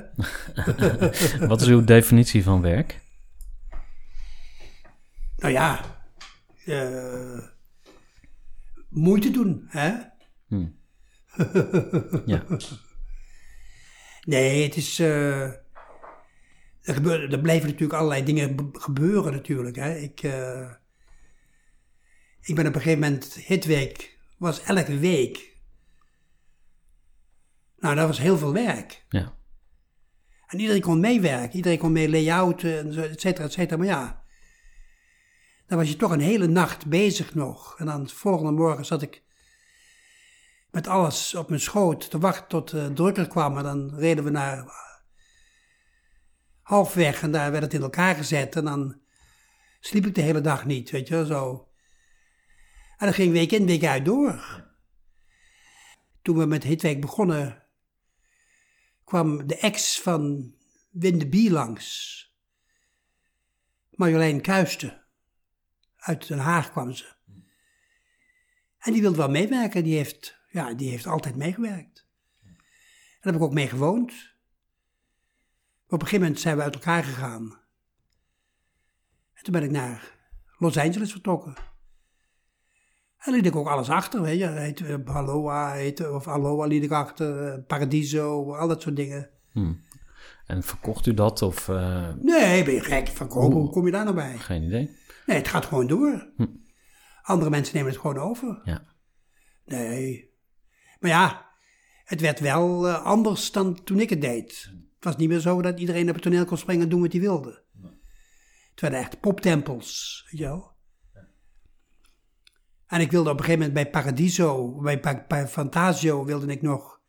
Wat 1.47 1.61
is 1.61 1.67
uw 1.69 1.85
definitie 1.85 2.43
van 2.43 2.61
werk? 2.61 3.01
Nou 5.37 5.53
ja, 5.53 5.85
eh, 6.65 7.39
moeite 8.89 9.31
doen. 9.31 9.65
Hè? 9.69 9.93
Hm. 10.47 10.67
Ja. 12.27 12.45
Nee, 14.25 14.63
het 14.63 14.77
is... 14.77 14.99
eh, 14.99 15.43
er, 15.43 15.59
gebeuren, 16.83 17.31
er 17.33 17.41
blijven 17.41 17.67
natuurlijk 17.67 17.99
allerlei 17.99 18.25
dingen 18.25 18.57
be- 18.57 18.79
gebeuren 18.81 19.33
natuurlijk. 19.33 19.77
Hè? 19.77 19.95
Ik, 19.97 20.23
eh, 20.23 20.71
ik 22.41 22.55
ben 22.55 22.67
op 22.67 22.75
een 22.75 22.81
gegeven 22.81 23.01
moment, 23.01 23.35
Hitweek 23.35 24.19
was 24.39 24.63
elke 24.63 24.99
week. 24.99 25.50
Nou, 27.81 27.95
dat 27.95 28.07
was 28.07 28.19
heel 28.19 28.39
veel 28.39 28.53
werk. 28.53 29.05
ja. 29.09 29.39
En 30.47 30.61
iedereen 30.61 30.81
kon 30.81 31.01
meewerken, 31.01 31.57
iedereen 31.57 31.79
kon 31.79 31.93
mee 31.93 32.11
layouten, 32.11 33.11
et 33.11 33.21
cetera, 33.21 33.45
et 33.45 33.53
cetera. 33.53 33.77
Maar 33.77 33.87
ja, 33.87 34.25
dan 35.67 35.79
was 35.79 35.89
je 35.89 35.97
toch 35.97 36.11
een 36.11 36.21
hele 36.21 36.47
nacht 36.47 36.87
bezig 36.87 37.35
nog. 37.35 37.79
En 37.79 37.87
dan 37.87 38.03
de 38.03 38.15
volgende 38.15 38.53
morgen 38.53 38.85
zat 38.85 39.03
ik 39.03 39.23
met 40.71 40.87
alles 40.87 41.35
op 41.35 41.49
mijn 41.49 41.61
schoot 41.61 42.11
te 42.11 42.19
wachten 42.19 42.49
tot 42.49 42.71
de 42.71 42.93
drukker 42.93 43.29
kwam. 43.29 43.57
En 43.57 43.63
dan 43.63 43.95
reden 43.95 44.25
we 44.25 44.31
naar 44.31 44.65
halfweg 46.63 47.23
en 47.23 47.33
daar 47.33 47.51
werd 47.51 47.63
het 47.63 47.75
in 47.75 47.83
elkaar 47.83 48.15
gezet. 48.15 48.57
En 48.57 48.65
dan 48.65 49.01
sliep 49.81 50.07
ik 50.07 50.15
de 50.15 50.21
hele 50.21 50.41
dag 50.41 50.65
niet, 50.65 50.91
weet 50.91 51.09
je 51.09 51.15
wel, 51.15 51.25
zo. 51.25 51.69
En 52.97 53.07
dat 53.07 53.15
ging 53.15 53.33
week 53.33 53.53
in, 53.53 53.67
week 53.67 53.85
uit 53.85 54.05
door. 54.05 54.65
Toen 56.23 56.39
we 56.39 56.47
met 56.47 56.63
Hitweek 56.63 57.01
begonnen, 57.01 57.60
kwam 59.11 59.47
de 59.47 59.57
ex 59.57 60.01
van 60.01 60.55
Wim 60.91 61.19
de 61.19 61.29
Bie 61.29 61.51
langs. 61.51 61.85
Marjolein 63.91 64.41
Kuisten. 64.41 65.05
Uit 65.97 66.29
Den 66.29 66.39
Haag 66.39 66.71
kwam 66.71 66.93
ze. 66.93 67.15
En 68.79 68.93
die 68.93 69.01
wilde 69.01 69.17
wel 69.17 69.31
meewerken. 69.31 69.85
Die 69.85 69.97
heeft, 69.97 70.39
ja, 70.51 70.75
die 70.75 70.91
heeft 70.91 71.07
altijd 71.07 71.37
meegewerkt. 71.37 72.09
En 72.43 72.57
daar 73.21 73.33
heb 73.33 73.35
ik 73.35 73.43
ook 73.43 73.53
mee 73.53 73.69
gewoond. 73.69 74.13
Op 75.87 75.93
een 75.93 76.07
gegeven 76.07 76.21
moment 76.21 76.41
zijn 76.41 76.57
we 76.57 76.63
uit 76.63 76.75
elkaar 76.75 77.05
gegaan. 77.05 77.61
En 79.33 79.43
toen 79.43 79.53
ben 79.53 79.63
ik 79.63 79.71
naar 79.71 80.19
Los 80.59 80.77
Angeles 80.77 81.13
vertrokken. 81.13 81.55
En 83.21 83.33
liet 83.33 83.47
ik 83.47 83.57
ook 83.57 83.69
alles 83.69 83.89
achter, 83.91 84.23
weet 84.23 84.39
je. 84.39 84.47
Heet, 84.49 84.81
uh, 84.81 84.97
Aloha, 85.05 85.73
heet, 85.73 86.11
of 86.11 86.29
Aloha 86.29 86.67
liet 86.67 86.83
ik 86.83 86.91
achter, 86.91 87.47
eh, 87.47 87.59
Paradiso, 87.67 88.55
al 88.55 88.69
dat 88.69 88.83
soort 88.83 88.97
dingen. 88.97 89.31
En 90.47 90.63
verkocht 90.63 91.07
u 91.07 91.15
dat 91.15 91.43
of... 91.43 91.69
eh, 91.69 92.09
Nee, 92.21 92.65
ben 92.65 92.75
je 92.75 92.81
gek? 92.81 93.09
Verkopen, 93.09 93.59
hoe 93.59 93.71
kom 93.71 93.87
je 93.87 93.93
daar 93.93 94.05
nou 94.05 94.17
bij? 94.17 94.39
geen 94.39 94.63
idee. 94.63 94.97
Nee, 95.27 95.37
het 95.37 95.49
gaat 95.49 95.65
gewoon 95.65 95.87
door. 95.87 96.33
Andere 97.23 97.51
mensen 97.51 97.75
nemen 97.77 97.93
het 97.93 98.01
gewoon 98.01 98.19
over. 98.19 98.61
Ja. 98.65 98.83
Nee. 99.65 100.31
Maar 101.01 101.11
ja, 101.11 101.47
het 102.05 102.21
werd 102.21 102.41
wel 102.41 102.89
eh, 102.89 103.05
anders 103.05 103.53
dan 103.53 103.85
toen 103.85 104.01
ik 104.01 104.11
het 104.11 104.21
deed. 104.21 104.71
Het 104.95 105.05
was 105.05 105.17
niet 105.17 105.29
meer 105.29 105.41
zo 105.41 105.63
dat 105.63 105.81
iedereen 105.81 106.09
op 106.09 106.15
het 106.15 106.23
toneel 106.23 106.45
kon 106.45 106.57
springen 106.59 106.83
en 106.83 106.89
doen 106.89 107.01
wat 107.01 107.13
hij 107.13 107.21
wilde. 107.21 107.63
Het 108.71 108.81
werden 108.81 108.99
echt 109.01 109.21
poptempels, 109.21 110.23
weet 110.31 110.41
je 110.41 110.47
wel. 110.47 110.70
En 112.91 113.01
ik 113.01 113.11
wilde 113.11 113.31
op 113.31 113.39
een 113.39 113.45
gegeven 113.45 113.67
moment 113.67 113.83
bij 113.83 114.03
Paradiso, 114.03 114.81
bij, 114.81 115.01
Pa- 115.01 115.47
Fantasio 115.47 116.25
wilde 116.25 116.47
ik 116.47 116.63
nog... 116.63 117.01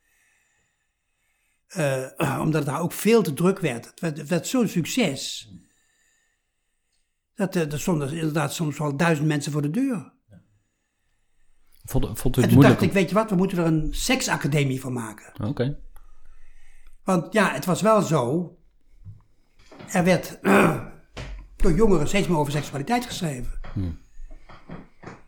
eh, 1.67 2.37
omdat 2.43 2.53
het 2.53 2.65
daar 2.65 2.81
ook 2.81 2.91
veel 2.91 3.21
te 3.21 3.33
druk 3.33 3.59
werd. 3.59 3.91
Het 3.95 4.27
werd, 4.27 4.47
zo'n 4.47 4.67
succes. 4.67 5.51
Dat 7.35 7.55
eh, 7.55 7.71
er 7.71 7.79
stonden 7.79 8.13
inderdaad 8.13 8.53
soms 8.53 8.77
wel 8.77 8.97
duizend 8.97 9.27
mensen 9.27 9.51
voor 9.51 9.61
de 9.61 9.69
deur. 9.69 10.13
Vond, 11.83 12.19
vond 12.19 12.37
u 12.37 12.41
En 12.41 12.47
het 12.47 12.57
toen 12.57 12.67
dacht 12.69 12.81
ik, 12.81 12.91
weet 12.91 13.09
je 13.09 13.15
wat, 13.15 13.29
we 13.29 13.35
moeten 13.35 13.57
er 13.57 13.65
een 13.65 13.93
seksacademie 13.93 14.81
van 14.81 14.93
maken. 14.93 15.47
Oké. 15.47 15.79
Want 17.03 17.33
ja, 17.33 17.53
het 17.53 17.65
was 17.65 17.81
wel 17.81 18.01
zo. 18.01 18.55
Er 19.91 20.03
werd 20.03 20.39
door 21.61 21.71
jongeren 21.73 22.07
steeds 22.07 22.27
meer 22.27 22.37
over 22.37 22.51
seksualiteit 22.51 23.05
geschreven. 23.05 23.59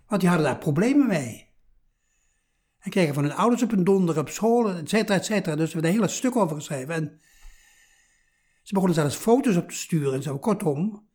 Want 0.07 0.21
die 0.21 0.29
hadden 0.29 0.47
daar 0.47 0.57
problemen 0.57 1.07
mee. 1.07 1.51
En 2.79 2.91
kregen 2.91 3.13
van 3.13 3.23
hun 3.23 3.33
ouders 3.33 3.61
op 3.61 3.69
hun 3.69 3.83
donder, 3.83 4.17
op 4.17 4.29
school, 4.29 4.69
et 4.69 4.89
cetera, 4.89 5.17
et 5.17 5.25
cetera. 5.25 5.55
Dus 5.55 5.67
er 5.67 5.73
werd 5.73 5.85
een 5.85 5.99
hele 5.99 6.07
stuk 6.07 6.35
over 6.35 6.55
geschreven. 6.55 6.93
En 6.93 7.21
ze 8.61 8.73
begonnen 8.73 8.95
zelfs 8.95 9.15
foto's 9.15 9.55
op 9.55 9.69
te 9.69 9.75
sturen 9.75 10.13
en 10.13 10.23
zo. 10.23 10.39
Kortom, 10.39 11.07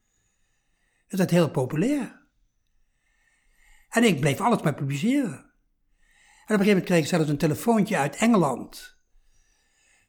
het 1.07 1.19
werd 1.19 1.31
heel 1.31 1.51
populair. 1.51 2.27
En 3.89 4.05
ik 4.05 4.21
bleef 4.21 4.41
alles 4.41 4.63
maar 4.63 4.75
publiceren. 4.75 5.31
En 5.31 6.55
op 6.55 6.61
een 6.61 6.67
gegeven 6.67 6.67
moment 6.67 6.85
kreeg 6.85 7.03
ik 7.03 7.07
zelfs 7.07 7.29
een 7.29 7.39
telefoontje 7.39 7.97
uit 7.97 8.17
Engeland 8.17 8.97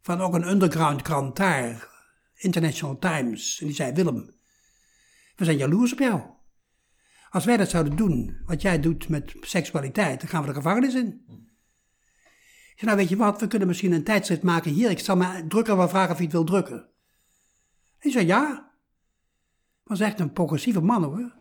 van 0.02 0.22
ook 0.22 0.34
een 0.34 0.48
underground 0.48 1.02
krant 1.02 1.36
daar, 1.36 1.90
International 2.34 3.00
Times. 3.00 3.60
En 3.60 3.66
die 3.66 3.76
zei, 3.76 3.94
Willem, 3.94 4.36
we 5.36 5.46
zijn 5.46 5.58
jaloers 5.58 5.92
op 5.92 6.00
jou. 6.00 6.22
Als 7.30 7.46
wij 7.46 7.58
dat 7.58 7.70
zouden 7.70 7.96
doen, 7.96 8.38
wat 8.46 8.62
jij 8.62 8.80
doet 8.80 9.10
met 9.10 9.36
seksualiteit, 9.42 10.20
dan 10.20 10.30
gaan 10.30 10.42
we 10.42 10.48
de 10.48 10.54
gevangenis 10.54 10.94
in. 10.94 11.08
Ik 12.72 12.86
zei, 12.86 12.92
nou 12.92 12.98
weet 12.98 13.10
je 13.10 13.16
wat, 13.16 13.40
we 13.40 13.48
kunnen 13.48 13.68
misschien 13.68 13.92
een 13.92 14.04
tijdschrift 14.04 14.44
maken 14.44 14.72
hier. 14.72 14.90
Ik 14.90 15.00
zal 15.00 15.16
mijn 15.16 15.50
drukker 15.50 15.78
wel 15.78 15.90
vragen 15.90 16.12
of 16.12 16.16
hij 16.16 16.26
het 16.26 16.34
wil 16.34 16.44
drukken. 16.44 16.78
En 16.78 18.00
die 18.00 18.12
zei, 18.12 18.26
ja. 18.26 18.72
Was 19.84 20.00
echt 20.00 20.20
een 20.20 20.34
progressieve 20.34 20.82
man 20.82 21.04
hoor. 21.04 21.36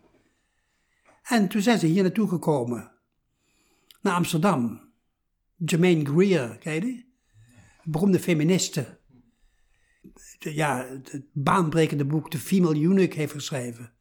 En 1.23 1.49
toen 1.49 1.63
zijn 1.63 1.79
ze 1.79 1.87
hier 1.87 2.03
naartoe 2.03 2.29
gekomen. 2.29 2.93
Naar 4.01 4.15
Amsterdam. 4.15 4.91
Jermaine 5.57 6.05
Greer, 6.05 6.59
ken 6.59 6.75
je 6.75 6.81
die? 6.81 7.09
beroemde 7.91 8.21
feministe. 8.21 8.99
Ja, 10.39 10.87
het 10.87 11.25
baanbrekende 11.33 12.05
boek 12.05 12.31
The 12.31 12.39
Female 12.39 12.83
Eunuch 12.83 13.15
heeft 13.15 13.33
geschreven. 13.33 13.93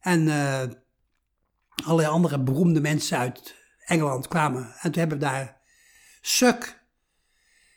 En 0.00 0.28
eh, 0.28 0.68
allerlei 1.84 2.08
andere 2.08 2.42
beroemde 2.42 2.80
mensen 2.80 3.18
uit 3.18 3.54
Engeland 3.84 4.28
kwamen. 4.28 4.62
En 4.62 4.92
toen 4.92 5.00
hebben 5.00 5.18
we 5.18 5.24
daar 5.24 5.60
Suck, 6.20 6.84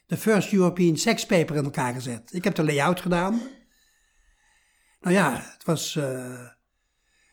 de 0.06 0.18
First 0.18 0.54
European 0.54 0.98
Sex 0.98 1.26
Paper, 1.26 1.56
in 1.56 1.64
elkaar 1.64 1.94
gezet. 1.94 2.34
Ik 2.34 2.44
heb 2.44 2.56
de 2.56 2.64
layout 2.64 3.02
gedaan. 3.02 3.42
Nou 5.00 5.16
ja, 5.16 5.40
het 5.52 5.64
was 5.64 5.96
eh, 5.96 6.48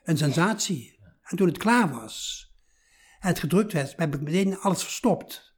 een 0.03 0.17
sensatie. 0.17 0.99
En 1.23 1.37
toen 1.37 1.47
het 1.47 1.59
klaar 1.59 1.91
was 1.91 2.47
en 3.21 3.29
het 3.29 3.39
gedrukt 3.39 3.73
werd, 3.73 3.97
heb 3.97 4.15
ik 4.15 4.21
meteen 4.21 4.59
alles 4.59 4.83
verstopt. 4.83 5.57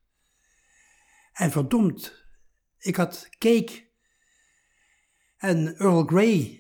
En 1.33 1.51
verdomd, 1.51 2.25
ik 2.79 2.97
had 2.97 3.29
cake 3.39 3.89
en 5.37 5.77
Earl 5.77 6.05
Grey 6.05 6.60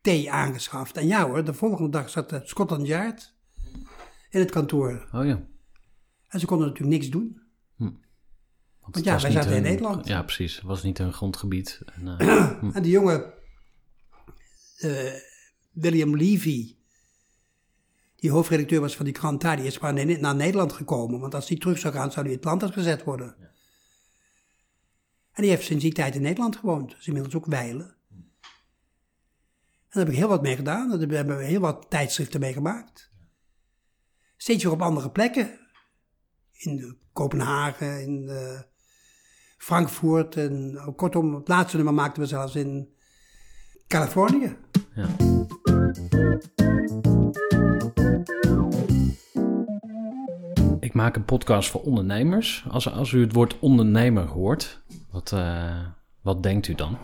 thee 0.00 0.30
aangeschaft. 0.30 0.96
En 0.96 1.06
ja 1.06 1.26
hoor, 1.26 1.44
de 1.44 1.54
volgende 1.54 1.90
dag 1.90 2.10
zat 2.10 2.30
de 2.30 2.40
Scotland 2.44 2.86
Yard 2.86 3.34
in 4.30 4.40
het 4.40 4.50
kantoor. 4.50 5.08
Oh 5.12 5.26
ja. 5.26 5.46
En 6.28 6.40
ze 6.40 6.46
konden 6.46 6.66
natuurlijk 6.66 6.96
niks 6.96 7.10
doen. 7.10 7.46
Want 7.76 9.04
Want 9.04 9.22
ja, 9.22 9.28
wij 9.28 9.42
zaten 9.42 9.56
in 9.56 9.62
Nederland. 9.62 10.06
Ja, 10.06 10.22
precies. 10.22 10.54
Het 10.54 10.64
was 10.64 10.82
niet 10.82 10.98
hun 10.98 11.12
grondgebied. 11.12 11.80
En, 11.94 12.18
eh, 12.18 12.62
En 12.76 12.82
die 12.82 12.90
jonge 12.90 13.34
eh, 14.76 15.12
William 15.70 16.16
Levy, 16.16 16.76
die 18.16 18.30
hoofdredacteur 18.30 18.80
was 18.80 18.96
van 18.96 19.04
die 19.04 19.14
krant 19.14 19.40
daar, 19.40 19.56
die 19.56 19.66
is 19.66 19.78
maar 19.78 20.18
naar 20.20 20.34
Nederland 20.34 20.72
gekomen. 20.72 21.20
Want 21.20 21.34
als 21.34 21.46
die 21.46 21.58
terug 21.58 21.78
zou 21.78 21.94
gaan, 21.94 22.12
zou 22.12 22.24
hij 22.26 22.34
in 22.34 22.40
het 22.40 22.60
land 22.60 22.72
gezet 22.72 23.04
worden. 23.04 23.36
En 25.32 25.42
die 25.42 25.50
heeft 25.50 25.64
sinds 25.64 25.82
die 25.82 25.92
tijd 25.92 26.14
in 26.14 26.22
Nederland 26.22 26.56
gewoond. 26.56 26.90
Dus 26.90 27.06
inmiddels 27.06 27.34
ook 27.34 27.46
wijlen. 27.46 27.96
Daar 29.88 30.04
heb 30.04 30.12
ik 30.12 30.18
heel 30.18 30.28
wat 30.28 30.42
mee 30.42 30.56
gedaan. 30.56 30.88
Daar 30.88 31.08
hebben 31.08 31.36
we 31.36 31.44
heel 31.44 31.60
wat 31.60 31.86
tijdschriften 31.88 32.40
mee 32.40 32.52
gemaakt. 32.52 33.10
Steeds 34.36 34.64
weer 34.64 34.72
op 34.72 34.82
andere 34.82 35.10
plekken. 35.10 35.58
In 36.52 36.98
Kopenhagen, 37.12 38.02
in 38.02 38.28
eh, 38.28 38.60
Frankfurt. 39.58 40.36
En 40.36 40.78
kortom, 40.96 41.34
het 41.34 41.48
laatste 41.48 41.76
nummer 41.76 41.94
maakten 41.94 42.22
we 42.22 42.28
zelfs 42.28 42.54
in 42.54 42.94
Californië. 43.86 44.56
ja. 44.94 45.06
Ik 50.80 50.94
maak 50.94 51.16
een 51.16 51.24
podcast 51.24 51.70
voor 51.70 51.80
ondernemers. 51.80 52.64
Als, 52.70 52.92
als 52.92 53.12
u 53.12 53.20
het 53.20 53.32
woord 53.32 53.58
ondernemer 53.58 54.26
hoort, 54.26 54.82
wat, 55.10 55.32
eh, 55.32 55.86
wat 56.22 56.42
denkt 56.42 56.68
u 56.68 56.74
dan? 56.74 56.98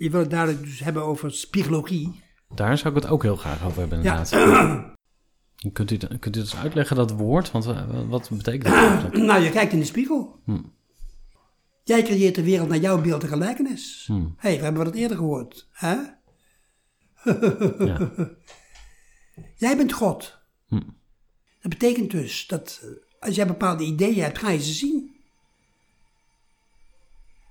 Je 0.00 0.10
wil 0.10 0.20
het 0.20 0.30
dadelijk 0.30 0.62
dus 0.64 0.78
hebben 0.80 1.04
over 1.04 1.32
spiegologie. 1.32 2.20
Daar 2.54 2.78
zou 2.78 2.96
ik 2.96 3.02
het 3.02 3.10
ook 3.10 3.22
heel 3.22 3.36
graag 3.36 3.64
over 3.64 3.80
hebben, 3.80 4.02
Ja. 4.02 4.16
inderdaad. 4.18 4.98
Kunt, 5.72 5.90
u, 5.90 5.96
kunt 5.96 6.36
u 6.36 6.40
dus 6.40 6.56
uitleggen 6.56 6.96
dat 6.96 7.10
woord? 7.10 7.50
Want 7.50 7.66
eh, 7.66 8.08
wat 8.08 8.28
betekent 8.30 8.64
dat 8.64 8.72
eigenlijk? 8.84 9.16
Nou, 9.16 9.42
je 9.42 9.50
kijkt 9.50 9.72
in 9.72 9.78
de 9.78 9.84
spiegel. 9.84 10.38
Jij 11.84 12.02
creëert 12.02 12.34
de 12.34 12.42
wereld 12.42 12.68
naar 12.68 12.78
jouw 12.78 13.00
beeld 13.00 13.22
en 13.22 13.28
gelijkenis. 13.28 14.04
Hé, 14.08 14.18
hey, 14.36 14.56
we 14.56 14.62
hebben 14.62 14.84
dat 14.84 14.94
eerder 14.94 15.16
gehoord. 15.16 15.68
Hè? 15.72 15.96
Ja. 17.86 18.10
Jij 19.56 19.76
bent 19.76 19.92
God. 19.92 20.38
Dat 21.60 21.70
betekent 21.70 22.10
dus 22.10 22.46
dat 22.46 22.80
eh, 22.82 22.88
als 23.26 23.34
jij 23.34 23.46
bepaalde 23.46 23.84
ideeën 23.84 24.22
hebt, 24.22 24.38
ga 24.38 24.50
je 24.50 24.60
ze 24.62 24.72
zien. 24.72 25.14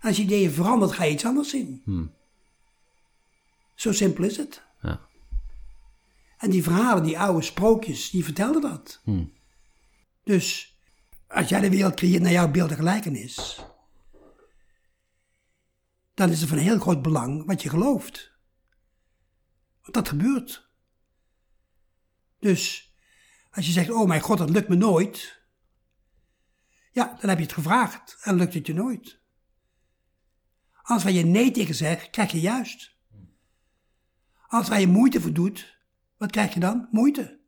Als 0.01 0.17
je 0.17 0.23
ideeën 0.23 0.51
verandert, 0.51 0.91
ga 0.91 1.03
je 1.03 1.11
iets 1.11 1.25
anders 1.25 1.49
zien. 1.49 1.81
Zo 3.79 3.91
simpel 3.91 4.23
is 4.23 4.37
het. 4.37 4.63
Ja. 4.81 5.07
En 6.37 6.49
die 6.49 6.63
verhalen, 6.63 7.03
die 7.03 7.19
oude 7.19 7.41
sprookjes, 7.41 8.09
die 8.09 8.23
vertelden 8.23 8.61
dat. 8.61 9.01
Dus 10.23 10.77
als 11.27 11.49
jij 11.49 11.59
de 11.59 11.69
wereld 11.69 11.95
creëert 11.95 12.21
naar 12.21 12.31
jouw 12.31 12.51
beeld 12.51 12.69
en 12.69 12.75
gelijkenis, 12.75 13.59
dan 16.13 16.29
is 16.29 16.39
het 16.39 16.49
van 16.49 16.57
heel 16.57 16.79
groot 16.79 17.01
belang 17.01 17.45
wat 17.45 17.61
je 17.61 17.69
gelooft. 17.69 18.31
Want 19.81 19.93
dat 19.93 20.07
gebeurt. 20.07 20.69
Dus 22.39 22.93
als 23.51 23.65
je 23.65 23.71
zegt, 23.71 23.89
oh 23.89 24.07
mijn 24.07 24.21
god, 24.21 24.37
dat 24.37 24.49
lukt 24.49 24.69
me 24.69 24.75
nooit. 24.75 25.41
Ja, 26.91 27.17
dan 27.19 27.29
heb 27.29 27.37
je 27.37 27.43
het 27.43 27.53
gevraagd 27.53 28.17
en 28.21 28.35
lukt 28.35 28.53
het 28.53 28.67
je 28.67 28.73
nooit. 28.73 29.19
Als 30.81 31.03
waar 31.03 31.11
je 31.11 31.25
nee 31.25 31.51
tegen 31.51 31.75
zegt, 31.75 32.09
krijg 32.09 32.31
je 32.31 32.39
juist. 32.39 32.97
Als 34.49 34.69
waar 34.69 34.79
je 34.79 34.87
moeite 34.87 35.21
voor 35.21 35.33
doet, 35.33 35.77
wat 36.17 36.31
krijg 36.31 36.53
je 36.53 36.59
dan? 36.59 36.87
Moeite. 36.91 37.39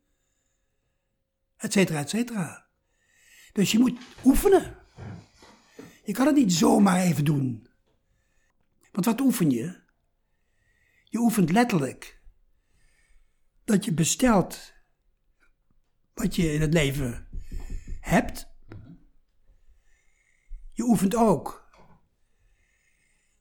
Etcetera, 1.58 2.00
etcetera. 2.00 2.68
Dus 3.54 3.72
je 3.72 3.80
moet 3.80 4.00
oefenen. 4.24 4.78
Je 6.04 6.14
kan 6.14 6.26
het 6.26 6.36
niet 6.36 6.54
zomaar 6.54 7.00
even 7.00 7.26
doen. 7.26 7.68
Want 8.92 9.06
wat 9.06 9.22
oefen 9.22 9.50
je? 9.50 9.80
Je 11.04 11.18
oefent 11.18 11.52
letterlijk 11.52 12.22
dat 13.64 13.86
je 13.86 13.94
bestelt 13.94 14.74
wat 16.14 16.36
je 16.36 16.54
in 16.54 16.62
het 16.62 16.74
leven 16.74 17.28
hebt. 18.00 18.48
Je 20.72 20.84
oefent 20.84 21.16
ook 21.16 21.70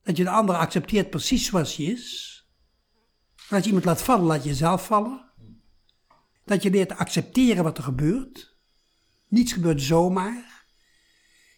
dat 0.03 0.17
je 0.17 0.25
de 0.25 0.31
ander 0.31 0.57
accepteert 0.57 1.11
precies 1.11 1.47
zoals 1.47 1.77
hij 1.77 1.87
is. 1.87 2.39
En 3.51 3.57
als 3.57 3.65
je 3.65 3.67
iemand 3.67 3.85
laat 3.85 4.03
vallen, 4.03 4.27
laat 4.27 4.43
je 4.43 4.49
jezelf 4.49 4.87
vallen. 4.87 5.31
Dat 6.45 6.63
je 6.63 6.71
leert 6.71 6.89
te 6.89 6.97
accepteren 6.97 7.65
wat 7.65 7.79
er 7.79 7.85
gebeurt. 7.85 8.57
Niets 9.29 9.53
gebeurt 9.53 9.83
zomaar. 9.83 10.65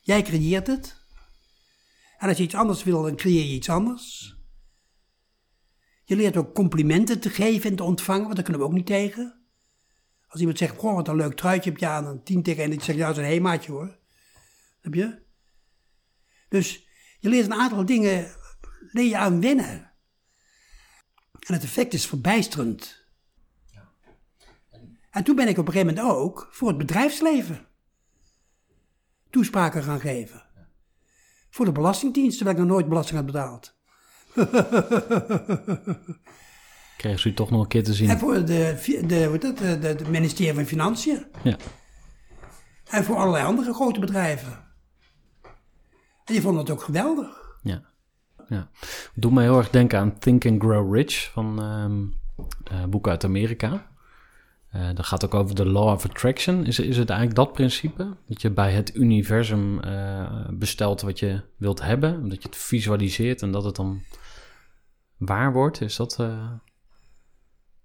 Jij 0.01 0.23
creëert 0.23 0.67
het. 0.67 1.05
En 2.19 2.29
als 2.29 2.37
je 2.37 2.43
iets 2.43 2.55
anders 2.55 2.83
wil, 2.83 3.03
dan 3.03 3.17
creëer 3.17 3.45
je 3.45 3.55
iets 3.55 3.69
anders. 3.69 4.37
Je 6.05 6.17
leert 6.17 6.37
ook 6.37 6.55
complimenten 6.55 7.21
te 7.21 7.31
geven 7.31 7.71
en 7.71 7.77
te 7.77 7.83
ontvangen, 7.83 8.23
want 8.23 8.35
daar 8.35 8.45
kunnen 8.45 8.63
we 8.63 8.69
ook 8.69 8.75
niet 8.75 8.87
tegen. 8.87 9.47
Als 10.29 10.41
iemand 10.41 10.59
zegt, 10.59 10.77
goh, 10.77 10.95
wat 10.95 11.09
een 11.09 11.17
leuk 11.17 11.37
truitje 11.37 11.71
heb 11.71 11.79
je 11.79 11.87
aan, 11.87 12.07
een 12.07 12.23
tien 12.23 12.43
tegen 12.43 12.65
en 12.65 12.73
ik 12.73 12.83
zeg, 12.83 12.97
ja, 12.97 13.07
dat 13.07 13.19
is 13.19 13.37
een 13.39 13.67
hoor. 13.67 13.99
Heb 14.81 14.95
je? 14.95 15.23
Dus 16.49 16.89
je 17.21 17.29
leert 17.29 17.47
een 17.47 17.55
aantal 17.55 17.87
dingen, 17.87 18.37
leer 18.93 19.09
je 19.09 19.17
aan 19.17 19.41
wennen. 19.41 19.92
En 21.47 21.55
het 21.55 21.63
effect 21.63 21.95
is 21.95 22.07
verbijsterend. 22.07 23.05
En 25.11 25.25
toen 25.25 25.37
ben 25.37 25.49
ik 25.49 25.59
op 25.59 25.67
een 25.67 25.73
gegeven 25.73 25.95
moment 25.95 26.15
ook 26.15 26.49
voor 26.51 26.69
het 26.69 26.79
bedrijfsleven 26.79 27.67
toespraken 29.31 29.83
gaan 29.83 30.01
geven. 30.01 30.43
Voor 31.51 31.65
de 31.65 31.73
Belastingdienst, 31.73 32.37
terwijl 32.37 32.57
ik 32.57 32.63
nog 32.63 32.73
nooit 32.73 32.89
belasting 32.89 33.17
had 33.17 33.27
betaald. 33.27 33.75
Kregen 36.97 37.21
ze 37.21 37.29
u 37.29 37.35
toch 37.35 37.51
nog 37.51 37.61
een 37.61 37.69
keer 37.69 37.85
te 37.85 37.95
zien? 37.95 38.09
En 38.09 38.19
voor 38.19 38.45
de, 38.45 38.79
de, 39.81 39.95
de 39.95 40.09
ministerie 40.11 40.55
van 40.55 40.65
Financiën. 40.65 41.27
Ja. 41.43 41.57
En 42.85 43.05
voor 43.05 43.17
allerlei 43.17 43.45
andere 43.45 43.75
grote 43.75 44.01
bedrijven. 44.01 44.53
En 46.25 46.33
die 46.33 46.41
vonden 46.41 46.61
het 46.61 46.71
ook 46.71 46.83
geweldig. 46.83 47.42
Ja. 48.49 48.57
ja. 48.57 48.69
Doe 49.15 49.33
me 49.33 49.43
heel 49.43 49.59
erg 49.59 49.71
denken 49.71 49.99
aan 49.99 50.19
Think 50.19 50.47
and 50.47 50.63
Grow 50.63 50.95
Rich 50.95 51.31
van 51.33 51.63
ehm 51.63 52.21
eh, 52.65 52.85
boek 52.85 53.09
uit 53.09 53.25
Amerika. 53.25 53.91
Eh, 54.71 54.89
dat 54.95 55.07
gaat 55.07 55.25
ook 55.25 55.35
over 55.35 55.55
de 55.55 55.67
law 55.67 55.89
of 55.89 56.05
attraction. 56.05 56.67
Is, 56.67 56.79
is 56.79 56.97
het 56.97 57.11
eigenlijk 57.11 57.39
dat 57.39 57.53
principe? 57.53 58.17
Dat 58.27 58.43
je 58.43 58.51
bij 58.51 58.73
het 58.73 58.95
universum 58.95 59.81
eh, 59.81 60.49
bestelt 60.51 61.01
wat 61.01 61.19
je 61.19 61.43
wilt 61.57 61.83
hebben. 61.83 62.29
Dat 62.29 62.43
je 62.43 62.49
het 62.49 62.57
visualiseert 62.57 63.43
en 63.43 63.53
dat 63.53 63.65
het 63.65 63.77
dan 63.77 64.03
waar 65.17 65.53
wordt. 65.53 65.81
Is 65.81 65.97
dat 65.97 66.17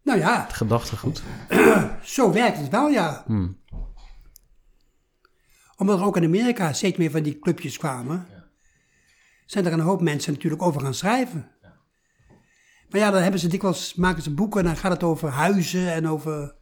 Nou 0.03 0.19
ja, 0.19 0.41
het 0.41 0.53
gedachtegoed? 0.53 1.23
zo 2.03 2.31
werkt 2.31 2.57
het 2.57 2.69
wel, 2.69 2.87
ja. 2.87 3.23
Hmm. 3.25 3.57
Omdat 5.77 5.99
er 5.99 6.05
ook 6.05 6.17
in 6.17 6.23
Amerika 6.23 6.73
steeds 6.73 6.97
meer 6.97 7.11
van 7.11 7.23
die 7.23 7.39
clubjes 7.39 7.77
kwamen, 7.77 8.27
zijn 9.47 9.65
er 9.65 9.73
een 9.73 9.79
hoop 9.79 10.01
mensen 10.01 10.33
natuurlijk 10.33 10.61
over 10.61 10.81
gaan 10.81 10.93
schrijven. 10.93 11.51
Maar 12.89 12.99
ja, 12.99 13.11
dan 13.11 13.21
hebben 13.21 13.39
ze 13.39 13.47
dikwijls, 13.47 13.95
maken 13.95 14.23
ze 14.23 14.33
boeken 14.33 14.59
en 14.59 14.65
dan 14.65 14.77
gaat 14.77 14.91
het 14.91 15.03
over 15.03 15.29
huizen 15.29 15.93
en 15.93 16.07
over 16.07 16.55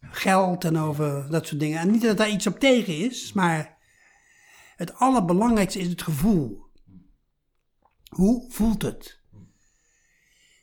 geld 0.00 0.64
en 0.64 0.78
over 0.78 1.30
dat 1.30 1.46
soort 1.46 1.60
dingen. 1.60 1.80
En 1.80 1.90
niet 1.90 2.02
dat 2.02 2.16
daar 2.16 2.30
iets 2.30 2.46
op 2.46 2.58
tegen 2.58 2.98
is, 2.98 3.32
maar 3.32 3.78
het 4.76 4.94
allerbelangrijkste 4.94 5.78
is 5.78 5.88
het 5.88 6.02
gevoel. 6.02 6.62
Hoe 8.08 8.52
voelt 8.52 8.82
het? 8.82 9.22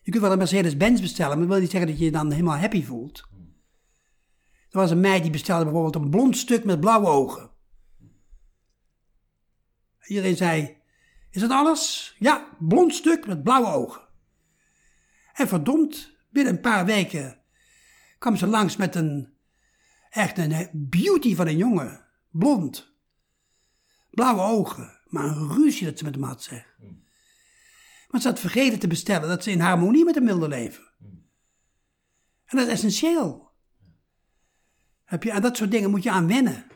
Je 0.02 0.12
kunt 0.12 0.24
wel 0.24 0.32
een 0.32 0.38
Mercedes-Benz 0.38 1.02
bestellen, 1.02 1.32
maar 1.32 1.40
dat 1.40 1.50
wil 1.50 1.60
niet 1.62 1.72
zeggen 1.72 1.90
dat 1.90 2.00
je 2.00 2.06
je 2.06 2.12
dan 2.12 2.32
helemaal 2.32 2.58
happy 2.58 2.84
voelt. 2.84 3.30
Er 4.70 4.80
was 4.80 4.92
een 4.92 5.00
meid 5.00 5.22
die 5.22 5.32
bestelde 5.32 5.64
bijvoorbeeld 5.64 5.96
een 5.96 6.10
blond 6.10 6.38
stuk 6.38 6.64
met 6.64 6.80
blauwe 6.80 7.08
ogen. 7.08 7.52
Iedereen 10.08 10.36
zei, 10.36 10.81
is 11.32 11.42
dat 11.42 11.52
alles? 11.52 12.16
Ja, 12.20 12.48
blond 12.60 12.94
stuk 12.94 13.28
met 13.28 13.44
blauwe 13.44 13.68
ogen. 13.68 14.02
En 15.34 15.48
verdomd, 15.48 16.18
binnen 16.30 16.54
een 16.54 16.62
paar 16.62 16.86
weken 16.86 17.42
kwam 18.20 18.36
ze 18.36 18.48
langs 18.48 18.76
met 18.76 18.96
een, 18.96 19.34
echt 20.10 20.38
een 20.38 20.70
beauty 20.74 21.36
van 21.36 21.48
een 21.48 21.58
jongen. 21.58 22.06
Blond. 22.30 22.94
Blauwe 24.10 24.42
ogen. 24.42 25.00
Maar 25.06 25.24
een 25.24 25.52
ruzie 25.52 25.86
dat 25.86 25.98
ze 25.98 26.04
met 26.04 26.16
hem 26.16 26.24
had, 26.24 26.44
zeg. 26.44 26.76
Maar 28.10 28.22
ze 28.22 28.28
had 28.28 28.40
vergeten 28.40 28.80
te 28.80 28.88
bestellen 28.88 29.30
dat 29.30 29.44
ze 29.44 29.52
in 29.52 29.60
harmonie 29.60 30.06
met 30.06 30.16
hem 30.16 30.26
wilde 30.26 30.48
leven. 30.48 30.84
En 32.46 32.58
dat 32.58 32.68
is 32.68 32.74
essentieel. 32.74 33.52
Heb 35.04 35.24
je, 35.24 35.32
aan 35.32 35.42
dat 35.42 35.58
soort 35.58 35.72
dingen 35.72 35.90
moet 35.90 36.04
je 36.04 36.12
aan 36.12 36.28
wennen. 36.28 36.71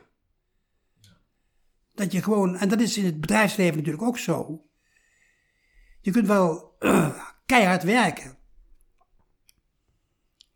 Dat 1.95 2.11
je 2.11 2.23
gewoon, 2.23 2.57
en 2.57 2.69
dat 2.69 2.79
is 2.79 2.97
in 2.97 3.05
het 3.05 3.21
bedrijfsleven 3.21 3.75
natuurlijk 3.75 4.03
ook 4.03 4.17
zo. 4.17 4.65
Je 6.01 6.11
kunt 6.11 6.27
wel 6.27 6.77
keihard 7.45 7.83
werken. 7.83 8.37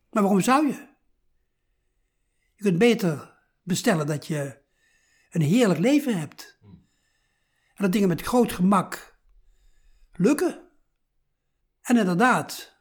Maar 0.09 0.23
waarom 0.23 0.41
zou 0.41 0.67
je? 0.67 0.87
Je 2.55 2.63
kunt 2.63 2.77
beter 2.77 3.37
bestellen 3.63 4.07
dat 4.07 4.27
je 4.27 4.57
een 5.29 5.41
heerlijk 5.41 5.79
leven 5.79 6.19
hebt. 6.19 6.59
En 7.73 7.85
dat 7.85 7.91
dingen 7.91 8.07
met 8.07 8.21
groot 8.21 8.51
gemak 8.51 9.19
lukken. 10.13 10.67
En 11.81 11.97
inderdaad, 11.97 12.75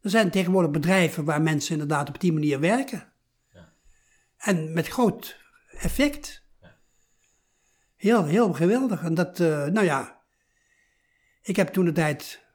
er 0.00 0.10
zijn 0.10 0.30
tegenwoordig 0.30 0.70
bedrijven 0.70 1.24
waar 1.24 1.42
mensen 1.42 1.72
inderdaad 1.72 2.08
op 2.08 2.20
die 2.20 2.32
manier 2.32 2.60
werken. 2.60 3.12
En 4.36 4.72
met 4.72 4.88
groot 4.88 5.40
effect. 5.70 6.46
Heel, 7.98 8.24
heel 8.24 8.52
geweldig. 8.52 9.02
En 9.02 9.14
dat, 9.14 9.40
eh, 9.40 9.64
nou 9.66 9.84
ja, 9.84 10.20
ik 11.42 11.56
heb 11.56 11.68
toen 11.68 11.84
de 11.84 11.92
tijd 11.92 12.46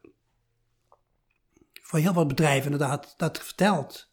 voor 1.82 2.00
heel 2.00 2.14
wat 2.14 2.28
bedrijven 2.28 2.72
inderdaad 2.72 3.14
dat 3.18 3.40
verteld. 3.40 4.12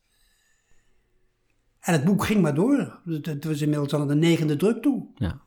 En 1.80 1.92
het 1.92 2.04
boek 2.04 2.24
ging 2.24 2.42
maar 2.42 2.54
door. 2.54 3.00
Het, 3.04 3.44
was 3.44 3.60
inmiddels 3.60 3.92
al 3.92 4.00
aan 4.00 4.08
de 4.08 4.14
negende 4.14 4.56
druk 4.56 4.82
toe. 4.82 5.06
Ja. 5.14 5.40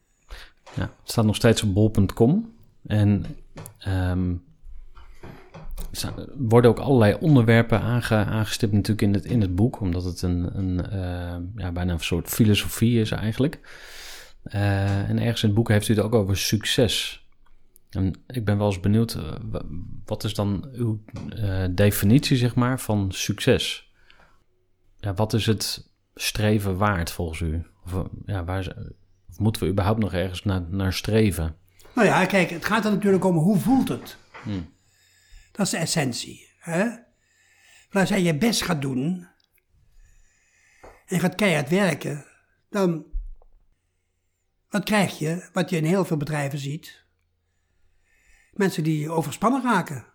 ja. 0.75 0.81
Het 0.81 1.11
staat 1.11 1.25
nog 1.25 1.35
steeds 1.35 1.63
op 1.63 1.73
bol.com. 1.73 2.53
En 2.85 3.25
ehm, 3.77 4.35
er 5.91 6.27
worden 6.37 6.71
ook 6.71 6.79
allerlei 6.79 7.17
onderwerpen 7.19 7.81
aange, 7.81 8.15
aangestipt 8.15 8.71
natuurlijk 8.71 9.01
in 9.01 9.13
het, 9.13 9.25
in 9.25 9.41
het 9.41 9.55
boek. 9.55 9.79
Omdat 9.79 10.03
het 10.03 10.21
een, 10.21 10.57
een 10.57 10.89
eh, 10.89 11.37
ja, 11.55 11.71
bijna 11.71 11.93
een 11.93 11.99
soort 11.99 12.29
filosofie 12.29 12.99
is 12.99 13.11
eigenlijk. 13.11 13.59
Eh, 14.43 15.09
en 15.09 15.19
ergens 15.19 15.41
in 15.41 15.47
het 15.49 15.57
boek 15.57 15.69
heeft 15.69 15.87
u 15.87 15.93
het 15.93 16.03
ook 16.03 16.13
over 16.15 16.37
succes. 16.37 17.25
En 17.89 18.13
ik 18.27 18.45
ben 18.45 18.57
wel 18.57 18.67
eens 18.67 18.79
benieuwd, 18.79 19.13
eh, 19.13 19.31
wa- 19.41 19.65
wat 20.05 20.23
is 20.23 20.33
dan 20.33 20.69
uw 20.73 21.03
eh, 21.35 21.65
definitie 21.71 22.37
zeg 22.37 22.55
maar 22.55 22.79
van 22.79 23.11
succes? 23.11 23.91
Ja, 24.97 25.13
wat 25.13 25.33
is 25.33 25.45
het 25.45 25.89
streven 26.15 26.77
waard 26.77 27.11
volgens 27.11 27.39
u? 27.39 27.65
Of, 27.85 28.07
ja, 28.25 28.43
waar, 28.43 28.75
of 29.29 29.39
moeten 29.39 29.63
we 29.63 29.69
überhaupt 29.69 29.99
nog 29.99 30.13
ergens 30.13 30.43
naar, 30.43 30.61
naar 30.69 30.93
streven? 30.93 31.55
Nou 31.95 32.07
ja, 32.07 32.25
kijk, 32.25 32.49
het 32.49 32.65
gaat 32.65 32.85
er 32.85 32.91
natuurlijk 32.91 33.25
om 33.25 33.35
hoe 33.35 33.59
voelt 33.59 33.89
het. 33.89 34.17
Hmm. 34.43 34.73
Dat 35.51 35.65
is 35.65 35.71
de 35.71 35.77
essentie. 35.77 36.47
Hè? 36.59 36.85
Als 37.91 38.09
jij 38.09 38.21
je 38.21 38.37
best 38.37 38.61
gaat 38.61 38.81
doen 38.81 39.27
en 41.05 41.19
gaat 41.19 41.35
keihard 41.35 41.69
werken, 41.69 42.25
dan 42.69 43.05
wat 44.73 44.83
krijg 44.83 45.19
je, 45.19 45.49
wat 45.51 45.69
je 45.69 45.77
in 45.77 45.85
heel 45.85 46.05
veel 46.05 46.17
bedrijven 46.17 46.59
ziet? 46.59 47.05
Mensen 48.51 48.83
die 48.83 49.09
overspannen 49.09 49.63
raken. 49.63 50.05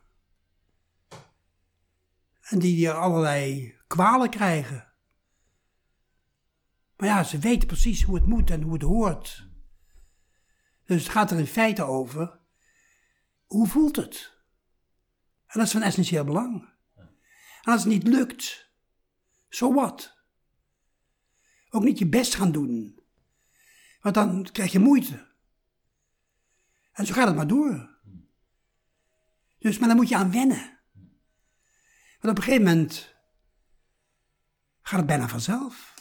En 2.41 2.59
die 2.59 2.91
allerlei 2.91 3.75
kwalen 3.87 4.31
krijgen. 4.31 4.93
Maar 6.97 7.09
ja, 7.09 7.25
ze 7.25 7.39
weten 7.39 7.67
precies 7.67 8.03
hoe 8.03 8.15
het 8.15 8.27
moet 8.27 8.51
en 8.51 8.63
hoe 8.63 8.73
het 8.73 8.83
hoort. 8.83 9.49
Dus 10.85 11.03
het 11.03 11.13
gaat 11.13 11.31
er 11.31 11.39
in 11.39 11.47
feite 11.47 11.83
over, 11.83 12.39
hoe 13.47 13.67
voelt 13.67 13.97
het? 13.97 14.37
En 15.47 15.59
dat 15.59 15.67
is 15.67 15.73
van 15.73 15.83
essentieel 15.83 16.25
belang. 16.25 16.69
En 17.63 17.73
als 17.73 17.85
het 17.85 17.93
niet 17.93 18.07
lukt, 18.07 18.71
zo 19.49 19.75
wat? 19.75 20.17
Ook 21.71 21.83
niet 21.83 21.99
je 21.99 22.09
best 22.09 22.35
gaan 22.35 22.53
doen. 22.53 22.98
Want 24.09 24.27
dan 24.29 24.53
krijg 24.53 24.73
je 24.73 24.79
moeite. 24.79 25.27
En 26.93 27.07
zo 27.07 27.15
gaat 27.15 27.27
het 27.27 27.37
maar 27.37 27.47
door. 27.47 27.89
Dus, 29.59 29.79
maar 29.79 29.89
dan 29.89 29.97
moet 29.97 30.09
je 30.09 30.17
aan 30.17 30.31
wennen. 30.31 30.79
Want 32.21 32.33
op 32.33 32.37
een 32.37 32.43
gegeven 32.43 32.65
moment 32.65 33.15
gaat 34.83 34.99
het 34.99 35.07
bijna 35.07 35.29
vanzelf. 35.29 35.95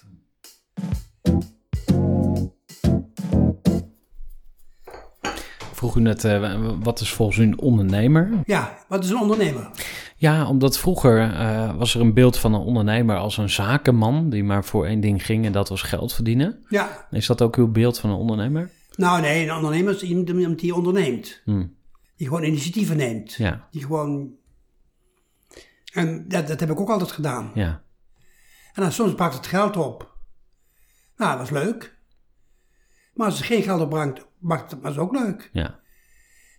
Vroeg 5.73 5.95
u 5.95 6.01
net, 6.01 6.23
eh, 6.23 6.77
wat 6.79 6.99
is 6.99 7.13
volgens 7.13 7.37
u 7.37 7.43
een 7.43 7.59
ondernemer? 7.59 8.41
Ja, 8.45 8.85
wat 8.87 9.03
is 9.03 9.09
een 9.09 9.19
ondernemer? 9.19 9.71
Ja, 10.20 10.47
omdat 10.47 10.80
vroeger 10.80 11.32
eh, 11.34 11.76
was 11.78 11.95
er 11.95 12.01
een 12.01 12.13
beeld 12.13 12.38
van 12.38 12.53
een 12.53 12.61
ondernemer 12.61 13.18
als 13.18 13.38
een 13.38 13.49
zakenman 13.49 14.30
die 14.30 14.43
maar 14.43 14.65
voor 14.65 14.86
één 14.86 14.99
ding 14.99 15.26
ging 15.26 15.45
en 15.45 15.51
dat 15.51 15.70
was 15.70 15.82
geld 15.82 16.13
verdienen. 16.13 16.65
Ja, 16.70 17.07
Is 17.11 17.26
dat 17.28 17.41
ook 17.41 17.55
uw 17.55 17.68
beeld 17.72 17.99
van 17.99 18.09
een 18.09 18.15
ondernemer? 18.15 18.72
nou 18.95 19.22
nee, 19.22 19.43
een 19.47 19.55
ondernemer 19.55 19.93
is 19.95 20.03
iemand 20.03 20.59
die 20.59 20.76
onderneemt. 20.76 21.41
Hm, 21.45 21.65
Die 22.15 22.28
gewoon 22.28 22.43
initiatieven 22.43 22.97
neemt. 22.97 23.34
Ja, 23.34 23.68
Die 23.72 23.82
gewoon... 23.82 24.32
En 25.93 26.28
dat, 26.28 26.47
dat 26.47 26.59
heb 26.59 26.70
ik 26.70 26.80
ook 26.80 26.89
altijd 26.89 27.11
gedaan. 27.11 27.51
ja, 27.53 27.84
En 28.74 28.82
dan 28.82 28.91
soms 28.91 29.13
bracht 29.15 29.36
het 29.36 29.47
geld 29.47 29.78
op. 29.78 30.15
Nou, 31.18 31.38
dat 31.38 31.39
was 31.49 31.63
leuk. 31.63 31.97
Maar 33.13 33.26
als 33.26 33.38
het 33.38 33.45
geen 33.45 33.63
geld 33.63 33.82
opbrengt, 33.82 34.18
het 34.18 34.82
was 34.82 34.91
het 34.91 34.97
ook 34.97 35.11
leuk. 35.15 35.49
ja, 35.53 35.80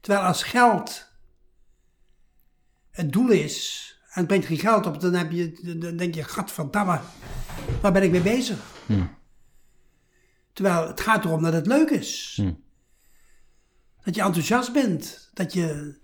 Terwijl 0.01 0.25
als 0.27 0.43
geld 0.43 1.08
het 2.99 3.12
doel 3.12 3.28
is 3.28 3.86
en 4.05 4.18
het 4.18 4.26
brengt 4.26 4.46
geen 4.46 4.59
geld 4.59 4.86
op, 4.86 5.01
dan, 5.01 5.14
heb 5.14 5.30
je, 5.30 5.76
dan 5.78 5.96
denk 5.96 6.14
je, 6.14 6.24
gadverdamme, 6.24 7.01
waar 7.80 7.92
ben 7.92 8.03
ik 8.03 8.11
mee 8.11 8.20
bezig? 8.20 8.59
Hm. 8.86 9.07
Terwijl 10.53 10.86
het 10.86 11.01
gaat 11.01 11.24
erom 11.24 11.42
dat 11.42 11.53
het 11.53 11.66
leuk 11.66 11.90
is. 11.90 12.32
Hm. 12.36 12.53
Dat 14.03 14.14
je 14.14 14.22
enthousiast 14.22 14.72
bent. 14.72 15.30
Dat 15.34 15.53
je 15.53 15.99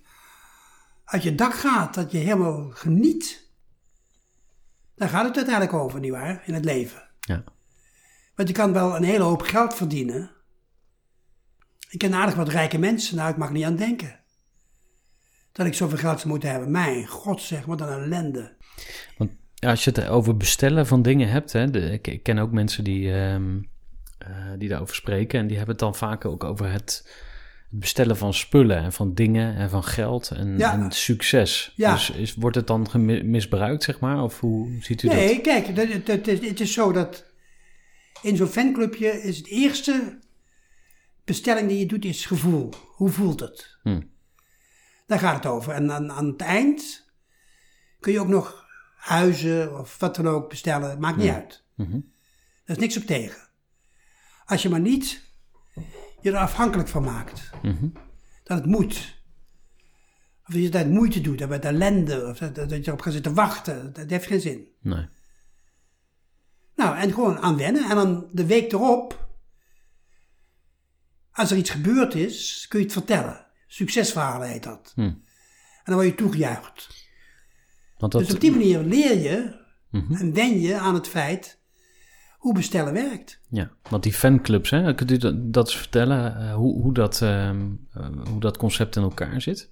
uit 1.04 1.22
je 1.22 1.34
dak 1.34 1.54
gaat. 1.54 1.94
Dat 1.94 2.10
je 2.12 2.18
helemaal 2.18 2.70
geniet. 2.70 3.50
Daar 4.94 5.08
gaat 5.08 5.24
het 5.24 5.36
uiteindelijk 5.36 5.76
over, 5.76 6.00
nietwaar? 6.00 6.42
In 6.46 6.54
het 6.54 6.64
leven. 6.64 7.10
ja. 7.20 7.44
Want 8.34 8.48
je 8.48 8.54
kan 8.54 8.72
wel 8.72 8.96
een 8.96 9.04
hele 9.04 9.24
hoop 9.24 9.42
geld 9.42 9.74
verdienen. 9.74 10.30
Ik 11.88 11.98
ken 11.98 12.14
aardig 12.14 12.34
wat 12.34 12.48
rijke 12.48 12.78
mensen, 12.78 13.16
nou, 13.16 13.30
ik 13.30 13.36
mag 13.36 13.50
niet 13.50 13.64
aan 13.64 13.76
denken. 13.76 14.23
Dat 15.54 15.66
ik 15.66 15.74
zoveel 15.74 15.98
geld 15.98 16.16
zou 16.18 16.28
moeten 16.30 16.50
hebben. 16.50 16.70
Mijn 16.70 17.06
god 17.06 17.40
zeg, 17.42 17.64
wat 17.64 17.80
een 17.80 17.88
ellende. 17.88 18.52
Want 19.18 19.30
als 19.58 19.84
je 19.84 19.90
het 19.90 20.08
over 20.08 20.36
bestellen 20.36 20.86
van 20.86 21.02
dingen 21.02 21.28
hebt, 21.28 21.52
hè, 21.52 21.70
de, 21.70 21.98
ik, 22.00 22.22
ken 22.22 22.38
ook 22.38 22.52
mensen 22.52 22.84
die, 22.84 23.12
ehm, 23.12 23.58
eh, 24.18 24.28
die 24.58 24.68
daarover 24.68 24.94
spreken 24.94 25.40
en 25.40 25.46
die 25.46 25.56
hebben 25.56 25.74
het 25.74 25.84
dan 25.84 25.94
vaak 25.94 26.24
ook 26.24 26.44
over 26.44 26.70
het, 26.72 27.08
bestellen 27.76 28.16
van 28.16 28.34
spullen 28.34 28.76
en 28.76 28.92
van 28.92 29.14
dingen 29.14 29.56
en 29.56 29.70
van 29.70 29.84
geld 29.84 30.30
en, 30.30 30.58
Ja. 30.58 30.72
en 30.72 30.90
succes. 30.90 31.72
Ja. 31.76 31.92
Dus 31.92 32.10
is, 32.10 32.34
wordt 32.34 32.56
het 32.56 32.66
dan 32.66 32.86
misbruikt, 33.30 33.82
zeg 33.82 34.00
maar? 34.00 34.22
Of 34.22 34.40
hoe 34.40 34.76
ziet 34.80 35.02
u 35.02 35.08
dat? 35.08 35.16
Nee, 35.16 35.40
kijk, 35.40 35.66
het, 35.66 35.76
het, 35.92 36.06
het, 36.06 36.28
is- 36.28 36.48
het 36.48 36.60
is 36.60 36.72
zo 36.72 36.92
dat 36.92 37.24
in 38.22 38.36
zo'n 38.36 38.46
fanclubje 38.46 39.22
is 39.22 39.36
het 39.36 39.46
eerste 39.46 40.18
bestelling 41.24 41.68
die 41.68 41.78
je 41.78 41.86
doet, 41.86 42.04
is 42.04 42.26
gevoel. 42.26 42.68
Hoe 42.94 43.08
voelt 43.08 43.40
het? 43.40 43.76
Hm. 43.82 44.00
Daar 45.06 45.18
gaat 45.18 45.34
het 45.34 45.46
over. 45.46 45.72
En 45.72 45.92
aan, 45.92 46.12
aan 46.12 46.26
het 46.26 46.40
eind 46.40 47.10
kun 48.00 48.12
je 48.12 48.20
ook 48.20 48.28
nog 48.28 48.66
huizen 48.96 49.78
of 49.78 49.98
wat 49.98 50.16
dan 50.16 50.28
ook 50.28 50.48
bestellen. 50.48 51.00
Maakt 51.00 51.16
niet 51.16 51.30
uit. 51.30 51.64
Mhm. 51.74 52.00
Daar 52.64 52.76
is 52.76 52.82
niks 52.82 52.96
op 52.96 53.02
tegen. 53.02 53.48
Als 54.44 54.62
je 54.62 54.68
maar 54.68 54.80
niet 54.80 55.32
je 56.20 56.30
er 56.30 56.36
afhankelijk 56.36 56.88
van 56.88 57.02
maakt. 57.02 57.50
Mhm. 57.62 57.88
Dat 58.42 58.58
het 58.58 58.66
moet. 58.66 59.22
Of 60.46 60.54
dat 60.54 60.62
je 60.62 60.68
daar 60.68 60.86
moeite 60.86 61.20
doet, 61.20 61.38
dat 61.38 61.48
het 61.48 61.64
ellende, 61.64 62.26
of 62.26 62.38
dat, 62.38 62.54
dat 62.54 62.70
je 62.70 62.86
erop 62.86 63.00
gaat 63.00 63.12
zitten 63.12 63.34
wachten. 63.34 63.92
Dat 63.92 64.10
heeft 64.10 64.26
geen 64.26 64.40
zin. 64.40 64.68
Nee. 64.80 65.08
Nou, 66.76 66.96
en 66.96 67.12
gewoon 67.12 67.38
aan 67.38 67.56
wennen. 67.56 67.90
En 67.90 67.96
dan 67.96 68.28
de 68.32 68.46
week 68.46 68.72
erop, 68.72 69.28
als 71.32 71.50
er 71.50 71.56
iets 71.56 71.70
gebeurd 71.70 72.14
is, 72.14 72.66
kun 72.68 72.78
je 72.78 72.84
het 72.84 72.94
vertellen. 72.94 73.43
Succesverhalen 73.74 74.48
heet 74.48 74.62
dat. 74.62 74.92
Hm. 74.94 75.00
En 75.00 75.20
dan 75.84 75.94
word 75.94 76.06
je 76.06 76.14
toegejuicht. 76.14 76.88
Want 77.98 78.12
dat, 78.12 78.20
Dus 78.24 78.34
op 78.34 78.40
die 78.40 78.50
manier 78.50 78.78
leer 78.80 79.18
je 79.18 79.62
Mhm. 79.90 80.14
en 80.14 80.32
wen 80.32 80.60
je 80.60 80.78
aan 80.78 80.94
het 80.94 81.08
feit 81.08 81.58
hoe 82.38 82.54
bestellen 82.54 82.92
werkt. 82.92 83.40
Ja, 83.48 83.70
want 83.90 84.02
die 84.02 84.12
fanclubs, 84.12 84.70
hè, 84.70 84.94
kunt 84.94 85.10
u 85.10 85.16
dat, 85.16 85.52
dat 85.52 85.66
eens 85.66 85.76
vertellen 85.76 86.36
eh, 86.40 86.54
hoe, 86.54 86.82
hoe, 86.82 86.92
dat, 86.94 87.22
ehm, 87.22 87.60
eh, 87.92 88.06
hoe 88.30 88.40
dat 88.40 88.56
concept 88.56 88.96
in 88.96 89.02
elkaar 89.02 89.40
zit? 89.42 89.70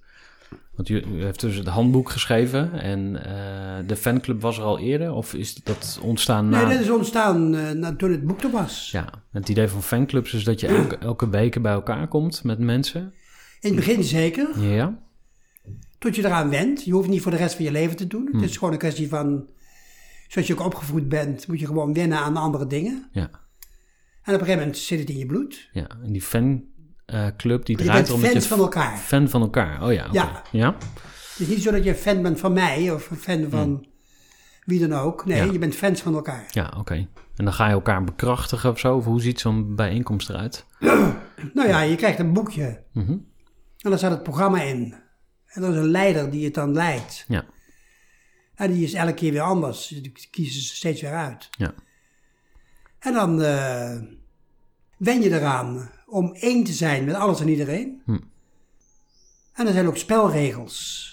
Want 0.75 0.89
u, 0.89 1.01
u 1.01 1.23
heeft 1.23 1.39
dus 1.39 1.55
het 1.55 1.67
handboek 1.67 2.09
geschreven 2.09 2.71
en 2.81 3.25
eh, 3.25 3.87
de 3.87 3.95
fanclub 3.95 4.41
was 4.41 4.57
er 4.57 4.63
al 4.63 4.79
eerder, 4.79 5.11
of 5.13 5.33
is 5.33 5.55
dat 5.55 5.99
ontstaan 6.01 6.49
na... 6.49 6.65
Nee, 6.65 6.75
dat 6.77 6.83
is 6.85 6.89
ontstaan 6.91 7.49
na- 7.79 7.95
toen 7.95 8.11
het 8.11 8.25
boek 8.27 8.41
er 8.43 8.51
was. 8.51 8.91
Ja, 8.91 9.09
het 9.31 9.49
idee 9.49 9.67
van 9.67 9.83
fanclubs 9.83 10.33
is 10.33 10.43
dat 10.43 10.59
je 10.59 10.67
elke, 10.67 10.97
elke 10.97 11.29
week 11.29 11.61
bij 11.61 11.73
elkaar 11.73 12.07
komt 12.07 12.43
met 12.43 12.59
mensen. 12.59 13.13
In 13.63 13.75
het 13.75 13.85
begin 13.85 14.03
zeker, 14.03 14.59
Ja, 14.59 14.99
tot 15.99 16.15
je 16.15 16.25
eraan 16.25 16.49
went. 16.49 16.83
Je 16.83 16.91
hoeft 16.91 17.09
niet 17.09 17.21
voor 17.21 17.31
de 17.31 17.37
rest 17.37 17.55
van 17.55 17.65
je 17.65 17.71
leven 17.71 17.95
te 17.95 18.07
doen. 18.07 18.29
Het 18.31 18.41
is 18.49 18.57
gewoon 18.57 18.73
een 18.73 18.79
kwestie 18.79 19.09
van, 19.09 19.47
zoals 20.27 20.47
je 20.47 20.53
ook 20.53 20.65
opgevoed 20.65 21.09
bent, 21.09 21.47
moet 21.47 21.59
je 21.59 21.65
gewoon 21.65 21.93
wennen 21.93 22.17
aan 22.17 22.37
andere 22.37 22.67
dingen. 22.67 23.09
ja, 23.11 23.21
En 23.21 23.29
op 23.29 23.31
een 24.25 24.33
gegeven 24.33 24.57
moment 24.57 24.77
zit 24.77 24.99
het 24.99 25.09
in 25.09 25.17
je 25.17 25.25
bloed. 25.25 25.69
ja. 25.73 25.87
En 26.03 26.11
die 26.11 26.21
fanclub 26.21 27.65
die 27.65 27.77
Je 27.77 27.83
draait 27.83 27.97
bent 27.97 28.07
erom 28.07 28.21
dat 28.21 28.29
fans 28.31 28.43
je 28.43 28.49
van 28.49 28.59
elkaar. 28.59 28.97
fan 28.97 29.29
van 29.29 29.41
elkaar. 29.41 29.83
Oh 29.83 29.93
ja. 29.93 30.07
Ja. 30.11 30.41
Ja? 30.51 30.75
Het 31.31 31.39
is 31.39 31.47
niet 31.47 31.61
zo 31.61 31.71
dat 31.71 31.83
je 31.83 31.95
fan 31.95 32.21
bent 32.21 32.39
van 32.39 32.53
mij 32.53 32.91
of 32.91 33.09
een 33.09 33.17
fan 33.17 33.49
van 33.49 33.85
wie 34.65 34.87
dan 34.87 34.93
ook. 34.99 35.25
Nee, 35.25 35.37
Hmm. 35.37 35.45
Ja. 35.47 35.53
je 35.53 35.59
bent 35.59 35.75
fans 35.75 36.01
van 36.01 36.13
elkaar. 36.15 36.45
Ja, 36.51 36.73
oké. 36.77 36.93
En 37.35 37.45
dan 37.45 37.53
ga 37.53 37.65
je 37.67 37.73
elkaar 37.73 38.03
bekrachtigen 38.03 38.69
of 38.69 38.79
zo? 38.79 38.95
Of 38.95 39.05
hoe 39.05 39.21
ziet 39.21 39.39
zo'n 39.39 39.75
bijeenkomst 39.75 40.29
eruit? 40.29 40.65
Nou 41.53 41.67
ja, 41.67 41.81
je 41.81 41.95
krijgt 41.95 42.19
een 42.19 42.33
boekje. 42.33 42.83
Mhm. 42.93 43.15
En 43.83 43.89
daar 43.89 43.97
staat 43.97 44.11
het 44.11 44.23
programma 44.23 44.61
in. 44.61 44.95
En 45.45 45.63
er 45.63 45.69
is 45.69 45.75
een 45.75 45.91
leider 45.91 46.29
die 46.31 46.45
het 46.45 46.53
dan 46.53 46.73
leidt. 46.73 47.25
Ja, 47.27 47.45
En 48.55 48.71
die 48.73 48.83
is 48.83 48.93
elke 48.93 49.13
keer 49.13 49.31
weer 49.31 49.41
anders. 49.41 49.87
Die 49.87 50.11
kiezen 50.31 50.61
ze 50.61 50.75
steeds 50.75 51.01
weer 51.01 51.13
uit. 51.13 51.49
ja. 51.57 51.73
En 52.99 53.13
dan 53.13 53.41
eh, 53.41 54.01
wen 54.97 55.21
je 55.21 55.29
eraan 55.31 55.91
om 56.05 56.33
één 56.35 56.63
te 56.63 56.73
zijn 56.73 57.03
met 57.05 57.15
alles 57.15 57.39
en 57.41 57.47
iedereen. 57.49 58.01
Hm. 58.05 58.19
En 59.53 59.67
er 59.67 59.73
zijn 59.73 59.87
ook 59.87 59.97
spelregels. 59.97 61.11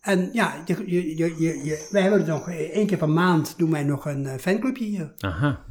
En 0.00 0.30
ja, 0.32 0.62
je, 0.66 1.16
je, 1.16 1.36
je, 1.64 1.88
wij 1.90 2.02
hebben 2.02 2.20
het 2.20 2.28
nog 2.28 2.48
één 2.50 2.86
keer 2.86 2.98
per 2.98 3.08
maand 3.08 3.58
doen 3.58 3.70
wij 3.70 3.84
nog 3.84 4.06
een 4.06 4.26
eh, 4.26 4.38
fanclubje 4.38 4.84
hier. 4.84 5.12
Aha, 5.18 5.64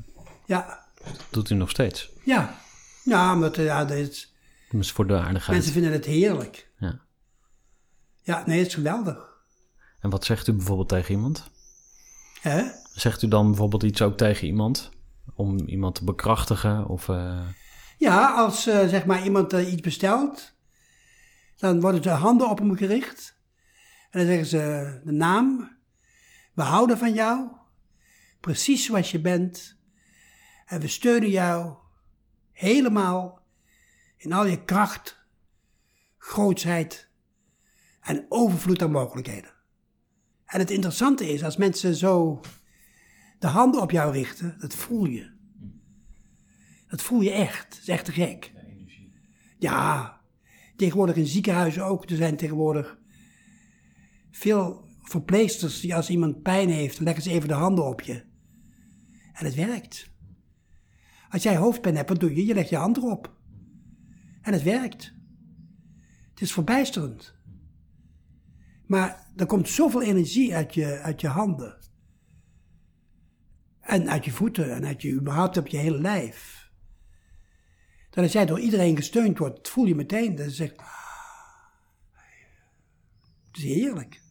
Ja, 0.46 0.86
dat 1.04 1.26
doet 1.30 1.50
u 1.50 1.56
nog 1.56 1.70
steeds. 1.70 2.10
ja. 2.24 2.58
Ja, 3.04 3.34
omdat 3.34 3.58
eh, 3.58 3.66
ja, 3.66 3.86
dit, 3.86 4.29
Voor 4.72 5.08
de 5.08 5.14
aardigheid. 5.14 5.52
mensen 5.52 5.74
vinden 5.74 5.92
het 5.92 6.06
heerlijk. 6.06 6.72
Ja. 6.78 7.02
Ja, 8.22 8.44
nee, 8.46 8.58
het 8.58 8.68
is 8.68 8.74
geweldig. 8.74 9.30
En 10.00 10.10
wat 10.10 10.26
zegt 10.26 10.48
u 10.48 10.54
bijvoorbeeld 10.54 10.90
tegen 10.90 11.12
iemand? 11.16 11.50
Hè? 12.42 12.64
Zegt 12.94 13.22
u 13.22 13.28
dan 13.28 13.48
bijvoorbeeld 13.48 13.84
iets 13.84 14.02
ook 14.02 14.18
tegen 14.18 14.48
iemand? 14.48 14.90
Om 15.34 15.60
iemand 15.60 15.96
te 15.96 16.04
bekrachtigen? 16.04 16.88
Of, 16.88 17.10
eh, 17.10 17.48
Ja, 17.98 18.34
als 18.34 18.68
eh, 18.68 18.88
zeg 18.88 19.06
maar 19.06 19.24
iemand 19.24 19.54
eh, 19.54 19.72
iets 19.72 19.82
bestelt, 19.82 20.54
dan 21.58 21.82
worden 21.82 22.02
de 22.02 22.10
handen 22.10 22.50
op 22.50 22.58
hem 22.58 22.76
gericht. 22.76 23.38
En 24.10 24.20
dan 24.20 24.28
zeggen 24.28 24.46
ze 24.46 25.02
de 25.04 25.12
naam, 25.12 25.78
we 26.54 26.62
houden 26.62 26.98
van 26.98 27.14
jou, 27.14 27.48
precies 28.40 28.86
zoals 28.86 29.12
je 29.12 29.20
bent. 29.20 29.78
En 30.66 30.80
we 30.80 30.88
steunen 30.88 31.30
jou 31.30 31.76
helemaal 32.52 33.39
in 34.20 34.34
al 34.34 34.46
je 34.46 34.64
kracht, 34.64 35.26
grootsheid 36.18 37.10
en 38.02 38.26
overvloed 38.30 38.82
aan 38.82 38.92
mogelijkheden. 38.92 39.54
En 40.46 40.60
het 40.60 40.72
interessante 40.72 41.32
is, 41.32 41.44
als 41.44 41.58
mensen 41.58 41.96
zo 41.96 42.42
de 43.40 43.48
handen 43.48 43.82
op 43.82 43.92
jou 43.92 44.12
richten, 44.12 44.56
dat 44.60 44.76
voel 44.76 45.06
je. 45.06 45.32
Dat 46.88 47.02
voel 47.02 47.22
je 47.22 47.32
echt. 47.32 47.70
Dat 47.70 47.80
is 47.80 47.88
echt 47.88 48.06
te 48.06 48.12
gek. 48.12 48.52
Ja, 49.58 50.22
tegenwoordig 50.76 51.16
in 51.16 51.26
ziekenhuizen 51.26 51.86
ook. 51.86 52.10
Er 52.10 52.16
zijn 52.16 52.38
tegenwoordig 52.38 52.98
veel 54.32 54.88
verpleegsters 55.02 55.80
die 55.80 55.96
als 55.96 56.10
iemand 56.10 56.42
pijn 56.42 56.70
heeft, 56.70 57.00
leggen 57.00 57.24
ze 57.24 57.32
even 57.32 57.48
de 57.48 57.54
handen 57.54 57.86
op 57.86 58.02
je. 58.02 58.24
En 59.34 59.46
het 59.46 59.56
werkt. 59.56 60.10
Als 61.30 61.44
jij 61.44 61.58
hoofdpijn 61.58 61.96
hebt, 61.96 62.10
wat 62.10 62.20
doe 62.20 62.36
je? 62.36 62.46
Je 62.46 62.54
legt 62.54 62.70
je 62.70 62.76
hand 62.76 62.98
erop. 62.98 63.39
En 64.42 64.54
het 64.54 64.64
werkt. 64.64 65.14
Het 66.30 66.42
is 66.42 66.54
verbijsterend. 66.54 67.38
Maar 68.86 69.28
er 69.36 69.46
komt 69.46 69.70
zoveel 69.70 70.02
energie 70.02 70.56
uit 70.56 70.74
je, 70.74 71.00
uit 71.00 71.22
je 71.22 71.28
handen. 71.28 71.78
En 73.80 74.10
uit 74.10 74.26
je 74.26 74.32
voeten 74.32 74.76
en 74.76 74.86
uit 74.86 75.02
je, 75.02 75.12
überhaupt 75.12 75.58
op 75.58 75.68
je 75.68 75.78
hele 75.78 76.02
lijf. 76.02 76.70
Dat 78.10 78.24
als 78.24 78.34
jij 78.34 78.46
door 78.46 78.60
iedereen 78.60 78.96
gesteund 78.96 79.38
wordt, 79.38 79.56
dat 79.56 79.70
voel 79.70 79.86
je 79.86 79.96
meteen. 79.96 80.36
Dat 80.36 80.46
is 80.46 80.60
echt... 80.60 80.76
Het 83.48 83.58
is 83.58 83.64
heerlijk. 83.64 84.22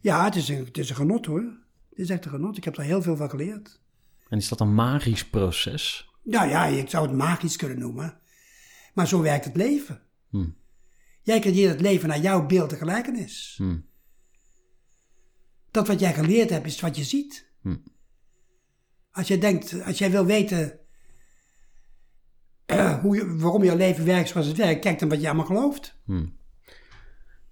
Ja, 0.00 0.24
het 0.24 0.36
is, 0.36 0.48
een, 0.48 0.64
het 0.64 0.78
is 0.78 0.90
een 0.90 0.96
genot 0.96 1.26
hoor. 1.26 1.42
Het 1.88 1.98
is 1.98 2.10
echt 2.10 2.24
een 2.24 2.30
genot. 2.30 2.56
Ik 2.56 2.64
heb 2.64 2.76
er 2.76 2.82
heel 2.82 3.02
veel 3.02 3.16
van 3.16 3.30
geleerd. 3.30 3.80
en 4.28 4.38
is 4.38 4.48
dat 4.48 4.60
een 4.60 4.74
magisch 4.74 5.28
proces? 5.28 6.10
Nou 6.22 6.48
ja, 6.48 6.64
ik 6.64 6.88
zou 6.88 7.06
het 7.06 7.16
magisch 7.16 7.56
kunnen 7.56 7.78
noemen. 7.78 8.20
Maar 8.98 9.08
zo 9.08 9.22
werkt 9.22 9.44
het 9.44 9.56
leven. 9.56 10.00
Hm. 10.30 10.48
Jij 11.22 11.40
creëert 11.40 11.70
het 11.70 11.80
leven 11.80 12.08
naar 12.08 12.20
jouw 12.20 12.46
beeld 12.46 12.72
en 12.72 12.78
gelijkenis. 12.78 13.54
Hm. 13.56 13.78
Dat 15.70 15.86
wat 15.86 16.00
jij 16.00 16.14
geleerd 16.14 16.50
hebt, 16.50 16.66
is 16.66 16.80
wat 16.80 16.96
je 16.96 17.04
ziet. 17.04 17.50
Hm. 17.62 17.76
Als 19.10 19.28
jij 19.28 19.38
denkt, 19.38 19.82
als 19.84 19.98
jij 19.98 20.10
wil 20.10 20.24
weten 20.24 20.78
hoe 23.02 23.16
je, 23.16 23.36
waarom 23.36 23.64
jouw 23.64 23.76
leven 23.76 24.04
werkt 24.04 24.28
zoals 24.28 24.46
het 24.46 24.56
werkt, 24.56 24.80
kijk 24.80 24.98
dan 24.98 25.08
wat 25.08 25.20
je 25.20 25.26
allemaal 25.26 25.46
gelooft. 25.46 25.98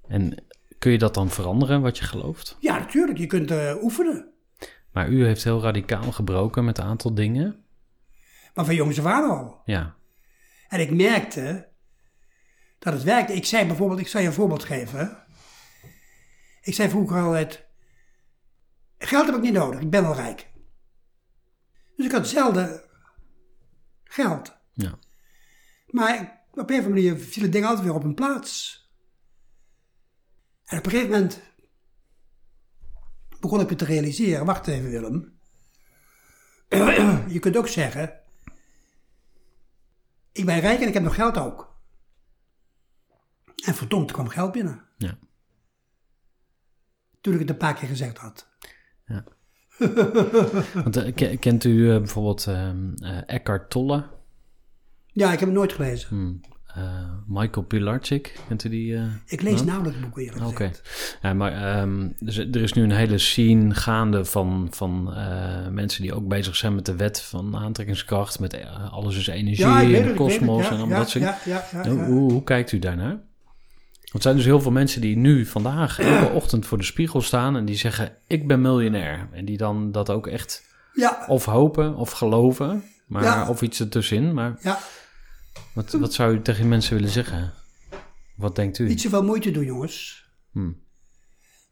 En 0.09 0.45
kun 0.79 0.93
je 0.93 0.99
dat 0.99 1.15
dan 1.15 1.31
veranderen, 1.31 1.81
wat 1.81 1.99
je 1.99 2.05
gelooft? 2.05 2.57
Ja, 2.61 2.79
natuurlijk, 2.79 3.19
je 3.19 3.27
kunt 3.27 3.51
eh, 3.51 3.83
oefenen. 3.83 4.33
Maar 4.93 5.09
u 5.09 5.25
heeft 5.25 5.45
heel 5.45 5.63
radicaal 5.63 6.13
gebroken 6.13 6.65
met 6.65 6.79
een 6.79 6.85
aantal 6.85 7.15
dingen. 7.15 7.65
Maar 8.55 8.65
van 8.65 8.75
jongens 8.75 8.99
af 8.99 9.07
aan 9.07 9.31
al. 9.31 9.61
Ja. 9.65 9.97
En 10.69 10.81
ik 10.81 10.91
merkte 10.91 11.69
dat 12.79 12.93
het 12.93 13.03
werkte. 13.03 13.33
Ik 13.33 13.45
zei 13.45 13.67
bijvoorbeeld, 13.67 14.01
ik 14.01 14.09
zal 14.09 14.21
je 14.21 14.27
een 14.27 14.33
voorbeeld 14.33 14.65
geven. 14.65 15.25
Ik 16.63 16.75
zei 16.75 16.89
vroeger 16.89 17.21
altijd, 17.21 17.67
geld 18.99 19.27
heb 19.27 19.35
ik 19.35 19.41
niet 19.43 19.53
nodig, 19.53 19.81
ik 19.81 19.91
ben 19.91 20.05
al 20.05 20.15
rijk. 20.15 20.51
Dus 21.97 22.07
ik 22.07 22.13
had 22.13 22.21
hetzelfde 22.21 22.89
geld. 24.05 24.57
Ja. 24.73 24.99
Maar 25.87 26.45
op 26.51 26.71
een 26.71 26.79
of 26.79 26.85
andere 26.85 26.89
manier 26.89 27.19
vielen 27.19 27.51
dingen 27.51 27.69
altijd 27.69 27.87
weer 27.87 27.97
op 27.97 28.03
hun 28.03 28.15
plaats. 28.15 28.85
En 30.65 30.79
op 30.79 30.85
een 30.85 30.91
gegeven 30.91 31.13
moment 31.13 31.43
begon 33.41 33.61
ik 33.61 33.71
me 33.71 33.77
te 33.77 33.85
realiseren. 33.85 34.47
Wacht 34.47 34.67
even, 34.67 34.91
Willem. 34.91 35.39
Je 37.35 37.39
kunt 37.39 37.57
ook 37.57 37.69
zeggen: 37.69 38.21
Ik 40.37 40.47
ben 40.47 40.61
rijk 40.61 40.81
en 40.81 40.89
ik 40.89 40.95
heb 40.95 41.03
nog 41.03 41.15
geld 41.15 41.39
ook. 41.39 41.75
En 43.65 43.75
verdomd, 43.75 44.09
er 44.09 44.15
kwam 44.15 44.29
geld 44.29 44.53
binnen. 44.53 44.83
Ja. 44.97 45.19
Toen 47.21 47.33
ik 47.35 47.39
het 47.41 47.51
een 47.51 47.57
paar 47.57 47.75
keer 47.75 47.89
gezegd 47.89 48.19
had. 48.19 48.49
Want, 50.75 50.97
eh, 50.97 51.15
ke- 51.15 51.37
kent 51.37 51.65
u 51.65 51.91
eh, 51.91 51.97
bijvoorbeeld 51.97 52.47
eh, 52.47 52.71
Eckhart 53.27 53.71
Tolle? 53.71 54.11
Ja, 55.07 55.33
ik 55.33 55.39
heb 55.39 55.49
het 55.49 55.57
nooit 55.59 55.73
gelezen. 55.73 56.09
Hm. 56.09 56.35
Eh, 56.77 56.83
Michael 57.27 57.67
Pilarczyk, 57.67 58.39
kent 58.49 58.65
u 58.65 58.69
die? 58.69 58.97
eh? 58.97 59.03
Ik 59.27 59.43
lees 59.43 59.59
Ja? 59.59 59.65
nauwelijks 59.65 60.01
boeken 60.01 60.23
eerlijk 60.23 60.47
Oké. 60.47 60.71
Ja, 61.23 61.35
maar 61.35 61.53
ehm, 61.53 62.09
dus 62.19 62.37
er 62.39 62.57
is 62.57 62.73
nu 62.73 62.83
een 62.83 62.91
hele 62.91 63.19
scene 63.19 63.75
gaande 63.75 64.25
van, 64.25 64.69
van 64.71 65.15
eh, 65.15 65.69
mensen 65.71 66.03
die 66.03 66.15
ook 66.15 66.29
bezig 66.29 66.57
zijn 66.57 66.75
met 66.75 66.87
de 66.87 66.97
wet 66.97 67.21
van 67.21 67.57
aantrekkingskracht, 67.57 68.39
met 68.39 68.59
alles 68.91 69.17
is 69.17 69.27
energie 69.27 69.67
Ja, 69.67 69.83
en 69.83 70.07
de 70.07 70.15
kosmos 70.15 70.71
en 70.71 70.89
ja, 70.89 70.97
dat 70.97 71.11
soort 71.11 71.25
ja, 71.45 71.89
Hoe, 71.89 72.45
kijkt 72.45 72.73
u 72.73 72.79
daarnaar? 72.79 73.19
Want 74.01 74.13
er 74.13 74.23
zijn 74.23 74.37
dus 74.37 74.45
heel 74.45 74.61
veel 74.61 74.71
mensen 74.71 75.01
die 75.01 75.17
nu 75.17 75.47
vandaag 75.47 75.99
elke 76.01 76.33
ochtend 76.33 76.67
voor 76.67 76.79
de 76.79 76.85
spiegel 76.85 77.21
staan 77.23 77.57
en 77.57 77.65
die 77.65 77.77
zeggen: 77.77 78.13
Ik 78.27 78.47
ben 78.47 78.61
miljonair. 78.61 79.29
En 79.33 79.45
die 79.45 79.57
dan 79.57 79.93
dat 79.93 80.11
ook 80.11 80.27
echt 80.27 80.65
Ja, 80.93 81.25
of 81.27 81.45
hopen 81.45 81.95
of 81.97 82.11
geloven, 82.11 82.85
maar, 83.07 83.49
of 83.49 83.63
iets 83.63 83.81
ertussenin. 83.81 84.35
Maar 84.35 84.57
ja, 84.61 84.79
wat, 85.73 85.91
wat 85.93 86.13
zou 86.15 86.35
u 86.35 86.43
tegen 86.43 86.69
mensen 86.69 86.95
willen 86.95 87.11
zeggen? 87.11 87.53
Wat 88.37 88.57
denkt 88.57 88.79
u? 88.79 88.87
niet 88.89 89.01
zoveel 89.01 89.25
moeite 89.25 89.51
doen, 89.51 89.65
jongens. 89.65 90.27
Hm. 90.53 90.71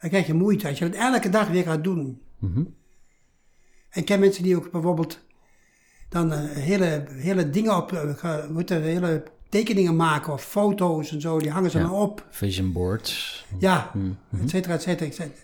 Dan 0.00 0.10
krijg 0.10 0.26
je 0.26 0.34
moeite. 0.34 0.68
Als 0.68 0.78
je 0.78 0.84
het 0.84 0.94
elke 0.94 1.28
dag 1.28 1.48
weer 1.48 1.62
gaat 1.62 1.84
doen. 1.84 2.22
Mhm. 2.38 2.58
En 3.88 4.00
ik 4.00 4.04
ken 4.04 4.20
mensen 4.20 4.42
die 4.42 4.56
ook 4.56 4.70
bijvoorbeeld 4.70 5.18
dan 6.08 6.32
eh, 6.32 6.50
hele, 6.50 7.06
hele 7.10 7.50
dingen 7.50 7.76
op, 7.76 7.92
eh, 7.92 8.56
dat, 8.56 8.68
hele 8.68 9.22
tekeningen 9.48 9.96
maken 9.96 10.32
of 10.32 10.44
foto's 10.44 11.12
en 11.12 11.20
zo, 11.20 11.38
die 11.38 11.50
hangen 11.50 11.70
ze 11.70 11.78
Ja. 11.78 11.84
dan 11.84 11.92
op. 11.92 12.26
Vision 12.30 12.72
boards. 12.72 13.44
Ja, 13.58 13.90
Mhm. 13.94 14.42
et 14.42 14.50
cetera, 14.50 14.74
et 14.74 14.82
cetera, 14.82 15.06
et 15.06 15.14
cetera. 15.14 15.42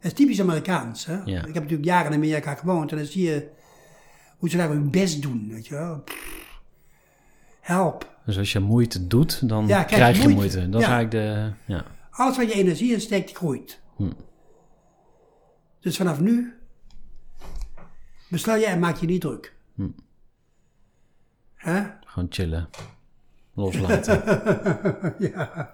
Het 0.00 0.12
is 0.12 0.18
typisch 0.18 0.40
Amerikaans. 0.40 1.06
Hè? 1.06 1.14
Ja. 1.24 1.38
Ik 1.38 1.54
heb 1.54 1.62
natuurlijk 1.62 1.84
jaren 1.84 2.10
in 2.12 2.16
Amerika 2.16 2.54
gewoond 2.54 2.90
en 2.90 2.96
dan 2.96 3.06
zie 3.06 3.22
je 3.22 3.48
hoe 4.38 4.48
ze 4.50 4.56
daar 4.56 4.68
hun 4.68 4.90
best 4.90 5.22
doen, 5.22 5.48
weet 5.50 5.66
je 5.66 5.74
wel. 5.74 5.98
Pff, 6.04 6.41
Help. 7.62 8.10
Dus 8.26 8.38
als 8.38 8.52
je 8.52 8.58
moeite 8.58 9.06
doet, 9.06 9.48
dan 9.48 9.66
Ja, 9.66 9.82
krijg 9.84 9.86
krijg 10.00 10.16
je 10.16 10.28
moeite. 10.28 10.56
moeite. 10.56 10.70
Dat 10.70 10.80
is 10.80 10.86
Ja. 10.86 10.92
eigenlijk 10.94 11.10
de... 11.66 11.72
Ja. 11.72 11.84
Alles 12.10 12.36
wat 12.36 12.52
je 12.52 12.54
energie 12.58 12.92
in 12.92 13.00
steekt, 13.00 13.26
die 13.26 13.36
groeit. 13.36 13.80
Hm. 13.96 14.10
Dus 15.80 15.96
vanaf 15.96 16.20
nu 16.20 16.54
bestel 18.28 18.56
je 18.56 18.66
en 18.66 18.78
maak 18.78 18.96
je 18.96 19.06
niet 19.06 19.20
druk. 19.20 19.54
Hm. 19.74 19.88
Gewoon 22.04 22.26
chillen. 22.28 22.68
Loslaten. 23.54 24.22
ja. 25.34 25.70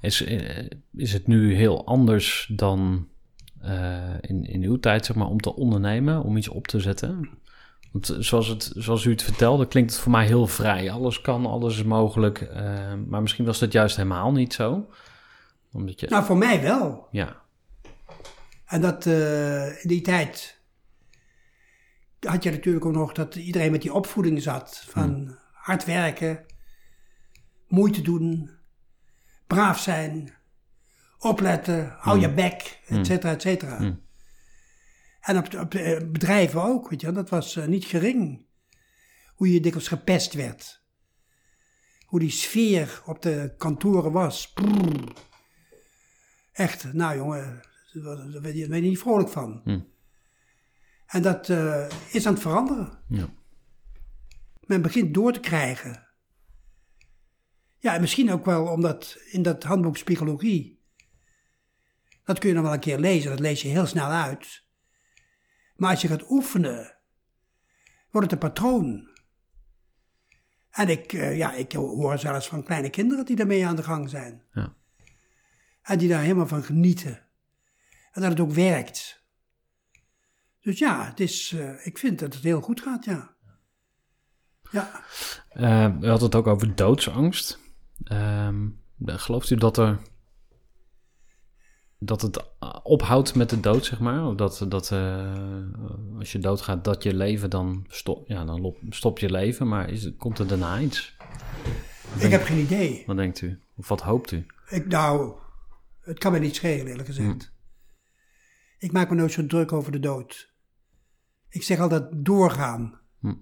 Is, 0.00 0.24
eh, 0.24 0.68
is 0.92 1.12
het 1.12 1.26
nu 1.26 1.54
heel 1.54 1.86
anders 1.86 2.50
dan 2.56 3.08
eh, 3.60 4.14
in, 4.20 4.44
in 4.44 4.62
uw 4.62 4.78
tijd, 4.80 5.06
zeg 5.06 5.16
maar, 5.16 5.26
om 5.26 5.40
te 5.40 5.54
ondernemen, 5.56 6.22
om 6.22 6.36
iets 6.36 6.48
op 6.48 6.66
te 6.66 6.80
zetten? 6.80 7.28
Want 7.94 8.08
eh, 8.08 8.18
zoals, 8.18 8.48
het, 8.48 8.72
zoals 8.76 9.04
u 9.04 9.10
het 9.10 9.22
vertelde, 9.22 9.66
klinkt 9.66 9.92
het 9.92 10.00
voor 10.00 10.12
mij 10.12 10.26
heel 10.26 10.46
vrij. 10.46 10.90
Alles 10.90 11.20
kan, 11.20 11.46
alles 11.46 11.76
is 11.76 11.82
mogelijk. 11.82 12.40
eh, 12.40 12.94
maar 13.06 13.22
misschien 13.22 13.44
was 13.44 13.58
dat 13.58 13.72
juist 13.72 13.96
helemaal 13.96 14.32
niet 14.32 14.54
zo. 14.54 14.88
Omdat 15.72 16.00
je... 16.00 16.06
Nou, 16.08 16.24
voor 16.24 16.36
mij 16.36 16.62
wel. 16.62 17.08
Ja, 17.10 17.42
En 18.66 18.80
dat 18.80 19.06
eh, 19.06 19.82
in 19.82 19.88
die 19.88 20.00
tijd 20.00 20.60
had 22.20 22.42
je 22.42 22.50
natuurlijk 22.50 22.84
ook 22.84 22.92
nog 22.92 23.12
dat 23.12 23.34
iedereen 23.34 23.70
met 23.70 23.82
die 23.82 23.92
opvoeding 23.94 24.42
zat. 24.42 24.84
Van 24.88 25.36
hard 25.52 25.84
werken, 25.84 26.44
moeite 27.68 28.02
doen, 28.02 28.50
braaf 29.46 29.78
zijn, 29.78 30.34
opletten, 31.18 31.94
hou 31.98 32.20
je 32.20 32.30
bek, 32.30 32.80
et 32.86 33.06
cetera, 33.06 33.32
et 33.32 33.42
cetera. 33.42 33.96
En 35.24 35.36
op, 35.36 35.54
op 35.54 35.74
eh, 35.74 35.98
bedrijven 35.98 36.62
ook, 36.62 36.88
weet 36.88 37.00
je, 37.00 37.12
dat 37.12 37.28
was 37.28 37.56
eh, 37.56 37.66
niet 37.66 37.84
gering. 37.84 38.46
Hoe 39.34 39.52
je 39.52 39.60
dikwijls 39.60 39.88
gepest 39.88 40.32
werd. 40.32 40.82
Hoe 42.06 42.20
die 42.20 42.30
sfeer 42.30 43.02
op 43.06 43.22
de 43.22 43.54
kantoren 43.58 44.12
was. 44.12 44.52
Brrr. 44.52 45.12
Echt, 46.52 46.92
nou 46.92 47.16
jongen, 47.16 47.62
daar 47.92 48.40
ben 48.40 48.56
je, 48.56 48.68
niet 48.68 48.98
vrolijk 48.98 49.28
van. 49.28 49.60
Mm. 49.64 49.92
En 51.06 51.22
dat 51.22 51.48
eh, 51.48 51.88
is 52.10 52.26
aan 52.26 52.32
het 52.32 52.42
veranderen. 52.42 52.98
ja. 53.08 53.28
Men 54.60 54.82
begint 54.82 55.14
door 55.14 55.32
te 55.32 55.40
krijgen. 55.40 56.08
Ja, 57.78 57.94
en 57.94 58.00
misschien 58.00 58.32
ook 58.32 58.44
wel 58.44 58.66
omdat 58.66 59.18
in 59.30 59.42
dat 59.42 59.62
handboek 59.62 60.04
Psychologie, 60.04 60.82
dat 62.24 62.38
kun 62.38 62.48
je 62.48 62.54
nog 62.54 62.64
wel 62.64 62.72
een 62.72 62.80
keer 62.80 62.98
lezen, 62.98 63.30
dat 63.30 63.40
lees 63.40 63.62
je 63.62 63.68
heel 63.68 63.86
snel 63.86 64.08
uit. 64.08 64.63
Maar 65.74 65.90
als 65.90 66.02
je 66.02 66.08
gaat 66.08 66.30
oefenen, 66.30 66.96
wordt 68.10 68.30
het 68.30 68.32
een 68.32 68.48
patroon. 68.48 69.08
En 70.70 70.88
ik, 70.88 71.12
eh, 71.12 71.36
ja, 71.36 71.52
ik 71.52 71.72
hoor 71.72 72.18
zelfs 72.18 72.48
van 72.48 72.64
kleine 72.64 72.90
kinderen 72.90 73.24
die 73.24 73.36
daarmee 73.36 73.66
aan 73.66 73.76
de 73.76 73.82
gang 73.82 74.10
zijn. 74.10 74.42
Ja. 74.52 74.74
En 75.82 75.98
die 75.98 76.08
daar 76.08 76.22
helemaal 76.22 76.46
van 76.46 76.62
genieten. 76.62 77.22
En 78.12 78.20
dat 78.20 78.30
het 78.30 78.40
ook 78.40 78.52
werkt. 78.52 79.22
Dus 80.60 80.78
ja, 80.78 81.06
het 81.06 81.20
is, 81.20 81.52
eh, 81.52 81.86
ik 81.86 81.98
vind 81.98 82.18
dat 82.18 82.34
het 82.34 82.42
heel 82.42 82.60
goed 82.60 82.80
gaat, 82.80 83.04
ja. 83.04 83.34
Ja. 84.70 85.02
Eh, 85.48 85.98
we 85.98 86.06
hadden 86.06 86.26
het 86.26 86.34
ook 86.34 86.46
over 86.46 86.74
doodsangst. 86.74 87.60
Ehm, 88.04 88.68
gelooft 89.04 89.50
u 89.50 89.56
dat 89.56 89.76
er 89.76 90.00
dat 92.04 92.22
het 92.22 92.36
eh, 92.58 92.74
ophoudt 92.82 93.34
met 93.34 93.50
de 93.50 93.60
dood, 93.60 93.84
zeg 93.84 94.00
maar? 94.00 94.26
Of 94.26 94.34
dat, 94.34 94.64
dat 94.68 94.90
eh, 94.90 95.34
als 96.18 96.32
je 96.32 96.38
doodgaat, 96.38 96.84
dat 96.84 97.02
je 97.02 97.14
leven 97.14 97.50
dan 97.50 97.84
stop, 97.88 98.28
ja, 98.28 98.44
dan 98.44 98.60
lop- 98.60 98.78
stopt 98.88 99.20
je 99.20 99.30
leven, 99.30 99.68
maar 99.68 99.90
is, 99.90 100.16
komt 100.16 100.38
er 100.38 100.46
daarna 100.46 100.80
iets? 100.80 101.16
Ik 102.18 102.30
heb 102.30 102.42
geen 102.42 102.58
idee. 102.58 103.02
Wat 103.06 103.16
denkt 103.16 103.40
u? 103.40 103.60
Of 103.76 103.88
wat 103.88 104.00
hoopt 104.00 104.30
u? 104.30 104.46
Ik, 104.68 104.86
nou, 104.86 105.34
het 106.00 106.18
kan 106.18 106.32
me 106.32 106.38
niet 106.38 106.54
schelen, 106.54 106.86
eerlijk 106.86 107.08
gezegd. 107.08 107.52
Ik 108.78 108.92
maak 108.92 109.10
me 109.10 109.16
nooit 109.16 109.32
zo 109.32 109.46
druk 109.46 109.72
over 109.72 109.92
de 109.92 110.00
dood. 110.00 110.52
Ik 111.48 111.62
zeg 111.62 111.78
altijd 111.78 112.08
doorgaan. 112.12 113.00
Hm. 113.20 113.34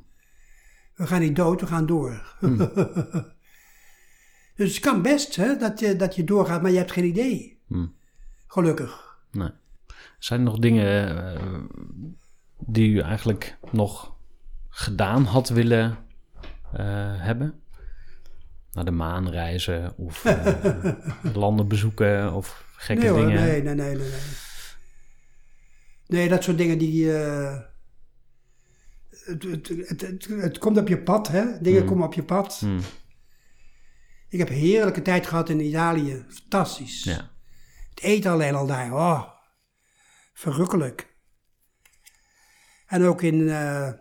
We 0.95 1.07
gaan 1.07 1.21
niet 1.21 1.37
dood, 1.37 1.61
we 1.61 1.67
gaan 1.67 1.87
door. 1.87 2.37
dus 4.57 4.75
het 4.75 4.81
kan 4.81 5.03
best 5.03 5.37
hè, 5.37 5.57
dat, 5.57 5.81
je, 5.81 5.97
dat 5.97 6.17
je 6.17 6.25
doorgaat, 6.25 6.63
maar 6.63 6.71
je 6.71 6.77
hebt 6.77 6.93
geen 6.93 7.05
idee. 7.05 7.61
Gelukkig. 8.53 9.17
Nee. 9.31 9.51
Zijn 10.19 10.41
er 10.41 10.47
nog 10.47 10.59
dingen 10.59 11.17
eh, 11.37 11.59
die 12.59 12.91
u 12.91 12.99
eigenlijk 13.01 13.59
nog 13.71 14.15
gedaan 14.69 15.25
had 15.25 15.49
willen 15.49 15.97
eh, 16.73 17.21
hebben? 17.23 17.61
Naar 18.73 18.85
de 18.85 18.91
maan 18.91 19.31
reizen 19.31 19.97
of 19.97 20.25
eh, 20.25 20.85
landen 21.35 21.69
bezoeken 21.69 22.33
of 22.35 22.65
gekke 22.77 23.03
nee 23.03 23.11
hoor, 23.11 23.21
dingen? 23.27 23.43
nee, 23.43 23.63
nee, 23.63 23.75
nee, 23.75 23.95
nee, 23.95 23.97
nee. 23.97 24.21
Nee, 26.07 26.29
dat 26.29 26.43
soort 26.45 26.59
dingen 26.59 26.79
die... 26.79 27.09
het, 27.09 27.67
het, 29.43 29.69
het, 29.69 30.01
het, 30.01 30.27
het 30.29 30.59
komt 30.59 30.79
op 30.79 30.89
je 30.89 31.03
pad, 31.03 31.29
hè. 31.29 31.45
Dingen 31.61 31.81
Hmm. 31.81 31.89
komen 31.89 32.07
op 32.07 32.15
je 32.15 32.23
pad. 32.23 32.59
Hm, 32.61 32.81
Ik 34.29 34.39
heb 34.39 34.49
heerlijke 34.49 35.03
tijd 35.03 35.27
gehad 35.27 35.49
in 35.49 35.61
Italië. 35.61 36.25
Fantastisch. 36.29 37.05
Ja. 37.05 37.31
Het 37.95 38.03
eten 38.03 38.31
alleen 38.31 38.55
al 38.55 38.67
daar. 38.67 38.93
Oh, 38.93 39.29
verrukkelijk. 40.33 41.17
En 42.87 43.03
ook 43.03 43.23
in, 43.23 43.49
eh, 43.49 43.93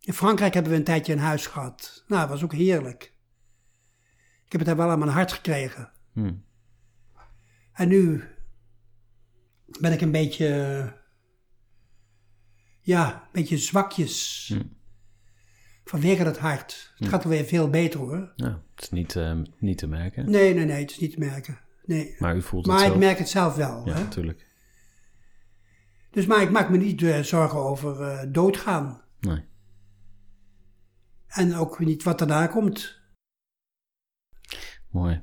in 0.00 0.12
Frankrijk 0.12 0.54
hebben 0.54 0.72
we 0.72 0.78
een 0.78 0.84
tijdje 0.84 1.12
een 1.12 1.18
huis 1.18 1.46
gehad. 1.46 2.04
Nou, 2.06 2.20
dat 2.20 2.30
was 2.30 2.44
ook 2.44 2.52
heerlijk. 2.52 3.02
Ik 4.44 4.52
heb 4.52 4.60
het 4.60 4.64
daar 4.66 4.76
wel 4.76 4.90
aan 4.90 4.98
mijn 4.98 5.10
hart 5.10 5.32
gekregen. 5.32 5.92
Hm. 6.12 6.34
En 7.72 7.88
nu 7.88 8.24
ben 9.80 9.92
ik 9.92 10.00
een 10.00 10.10
beetje, 10.10 10.92
ja, 12.80 13.14
een 13.14 13.28
beetje 13.32 13.58
zwakjes. 13.58 14.46
Hm. 14.54 14.62
Vanwege 15.84 16.22
het 16.22 16.38
hart. 16.38 16.92
Het 16.96 17.08
gaat 17.08 17.24
weer 17.24 17.44
veel 17.44 17.70
beter 17.70 18.00
hoor. 18.00 18.32
Ja, 18.36 18.62
het 18.74 18.82
is 18.82 18.90
niet, 18.90 19.16
eh, 19.16 19.40
niet 19.58 19.78
te 19.78 19.86
merken. 19.86 20.30
Nee, 20.30 20.54
nee, 20.54 20.64
nee, 20.64 20.80
het 20.80 20.90
is 20.90 20.98
niet 20.98 21.12
te 21.12 21.18
merken. 21.18 21.58
Nee. 21.86 22.16
Maar 22.18 22.36
u 22.36 22.42
voelt 22.42 22.66
het 22.66 22.74
Maar 22.74 22.86
ik 22.86 22.96
merk 22.96 23.18
het 23.18 23.28
zelf 23.28 23.54
wel. 23.54 23.86
Ja, 23.86 23.94
Hè? 23.94 24.02
natuurlijk. 24.02 24.46
Dus 26.10 26.26
maar 26.26 26.42
ik 26.42 26.50
maak 26.50 26.70
me 26.70 26.76
niet 26.76 27.02
eh, 27.02 27.20
zorgen 27.20 27.58
over 27.58 28.02
eh, 28.02 28.26
doodgaan. 28.32 29.02
Nee. 29.20 29.44
En 31.26 31.54
ook 31.54 31.78
niet 31.78 32.02
wat 32.02 32.18
daarna 32.18 32.46
komt. 32.46 33.00
Mooi. 34.90 35.22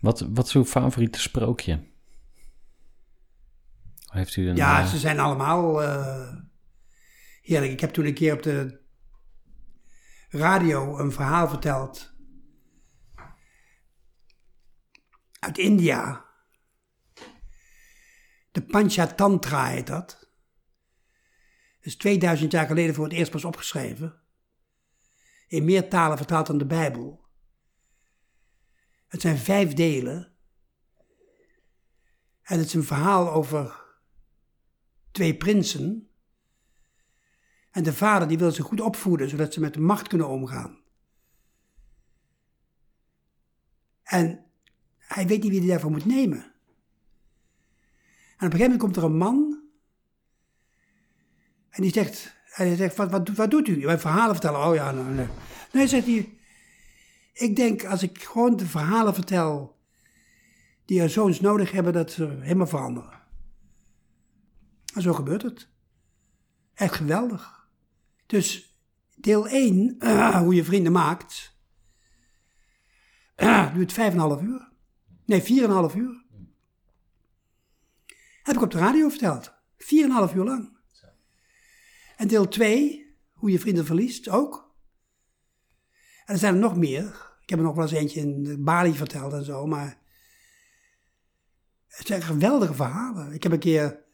Wat, 0.00 0.20
wat 0.20 0.46
is 0.46 0.54
uw 0.54 0.64
favoriete 0.64 1.20
sprookje? 1.20 1.86
Heeft 4.08 4.36
u 4.36 4.48
een... 4.48 4.56
Ja, 4.56 4.80
eh, 4.80 4.86
ze 4.86 4.98
zijn 4.98 5.18
allemaal 5.18 5.82
eh, 5.82 6.36
heerlijk. 7.42 7.72
Ik 7.72 7.80
heb 7.80 7.90
toen 7.90 8.06
een 8.06 8.14
keer 8.14 8.32
op 8.32 8.42
de 8.42 8.80
radio 10.28 10.98
een 10.98 11.12
verhaal 11.12 11.48
verteld. 11.48 12.16
Uit 15.38 15.58
India. 15.58 16.26
De 18.50 18.62
Panchatantra 18.62 19.66
heet 19.66 19.86
dat. 19.86 20.28
Is 21.80 21.96
2000 21.96 22.52
jaar 22.52 22.66
geleden 22.66 22.94
voor 22.94 23.04
het 23.04 23.12
eerst 23.12 23.30
pas 23.30 23.44
opgeschreven. 23.44 24.20
In 25.46 25.64
meer 25.64 25.88
talen 25.88 26.16
vertaald 26.16 26.46
dan 26.46 26.58
de 26.58 26.66
Bijbel. 26.66 27.26
Het 29.06 29.20
zijn 29.20 29.38
vijf 29.38 29.72
delen. 29.72 30.32
En 32.42 32.58
het 32.58 32.66
is 32.66 32.74
een 32.74 32.84
verhaal 32.84 33.32
over 33.32 33.84
twee 35.10 35.36
prinsen. 35.36 36.10
En 37.70 37.82
de 37.82 37.92
vader 37.92 38.28
die 38.28 38.38
wil 38.38 38.52
ze 38.52 38.62
goed 38.62 38.80
opvoeden, 38.80 39.28
zodat 39.28 39.52
ze 39.52 39.60
met 39.60 39.74
de 39.74 39.80
macht 39.80 40.08
kunnen 40.08 40.28
omgaan. 40.28 40.82
En 44.02 44.47
hij 45.08 45.26
weet 45.26 45.42
niet 45.42 45.50
wie 45.50 45.60
hij 45.60 45.68
daarvoor 45.68 45.90
moet 45.90 46.04
nemen. 46.04 46.38
En 46.38 46.46
op 48.46 48.52
een 48.52 48.58
gegeven 48.58 48.60
moment 48.60 48.80
komt 48.80 48.96
er 48.96 49.04
een 49.04 49.16
man. 49.16 49.62
En 51.70 51.82
die 51.82 51.92
zegt, 51.92 52.36
hij 52.44 52.76
zegt 52.76 52.96
wat, 52.96 53.28
wat, 53.28 53.50
doet- 53.50 53.68
u? 53.68 53.80
Wij 53.86 53.98
verhalen 53.98 54.34
vertellen. 54.34 54.66
Oh 54.66 54.74
ja, 54.74 54.90
nee. 54.92 55.26
Nee, 55.72 55.86
zegt 55.86 56.06
hij. 56.06 56.38
Ik 57.32 57.56
denk 57.56 57.84
als 57.84 58.02
ik 58.02 58.22
gewoon 58.22 58.56
de 58.56 58.66
verhalen 58.66 59.14
vertel 59.14 59.78
die 60.84 61.00
er 61.00 61.10
zoons 61.10 61.40
nodig 61.40 61.72
hebben, 61.72 61.92
dat 61.92 62.12
ze 62.12 62.38
helemaal 62.40 62.66
veranderen. 62.66 63.22
En 64.94 65.02
zo 65.02 65.12
gebeurt 65.12 65.42
het. 65.42 65.68
Echt 66.74 66.94
geweldig. 66.94 67.68
Dus 68.26 68.76
deel 69.16 69.48
1, 69.48 69.96
hoe 70.44 70.54
je 70.54 70.64
vrienden 70.64 70.92
maakt, 70.92 71.56
duurt 73.74 73.92
5,5 73.92 73.96
uur. 74.42 74.67
Nee, 75.28 75.42
4,5 75.42 75.96
uur. 75.96 76.24
Heb 78.42 78.56
ik 78.56 78.62
op 78.62 78.70
de 78.70 78.78
radio 78.78 79.08
verteld. 79.08 79.52
4,5 79.78 80.34
uur 80.34 80.44
lang. 80.44 80.76
En 82.16 82.28
deel 82.28 82.48
2, 82.48 83.16
hoe 83.32 83.50
je 83.50 83.58
vrienden 83.58 83.86
verliest, 83.86 84.28
ook. 84.28 84.74
En 86.24 86.34
er 86.34 86.38
zijn 86.38 86.54
er 86.54 86.60
nog 86.60 86.76
meer. 86.76 87.36
Ik 87.40 87.48
heb 87.48 87.58
er 87.58 87.64
nog 87.64 87.74
wel 87.74 87.84
eens 87.84 87.92
eentje 87.92 88.20
in 88.20 88.64
Bali 88.64 88.94
verteld 88.94 89.32
en 89.32 89.44
zo, 89.44 89.66
maar... 89.66 89.98
Het 91.86 92.06
zijn 92.06 92.22
geweldige 92.22 92.74
verhalen. 92.74 93.32
Ik 93.32 93.42
heb 93.42 93.52
een 93.52 93.58
keer 93.58 94.04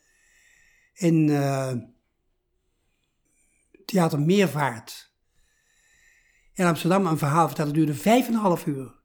in 0.92 1.30
eh, 1.30 1.72
Theater 3.84 4.20
Meervaart 4.20 5.12
in 6.52 6.66
Amsterdam 6.66 7.06
een 7.06 7.18
verhaal 7.18 7.46
verteld. 7.46 7.66
Dat 7.66 7.76
duurde 7.76 7.94
vijf 7.94 8.26
en 8.26 8.32
een 8.32 8.40
half 8.40 8.66
uur. 8.66 9.02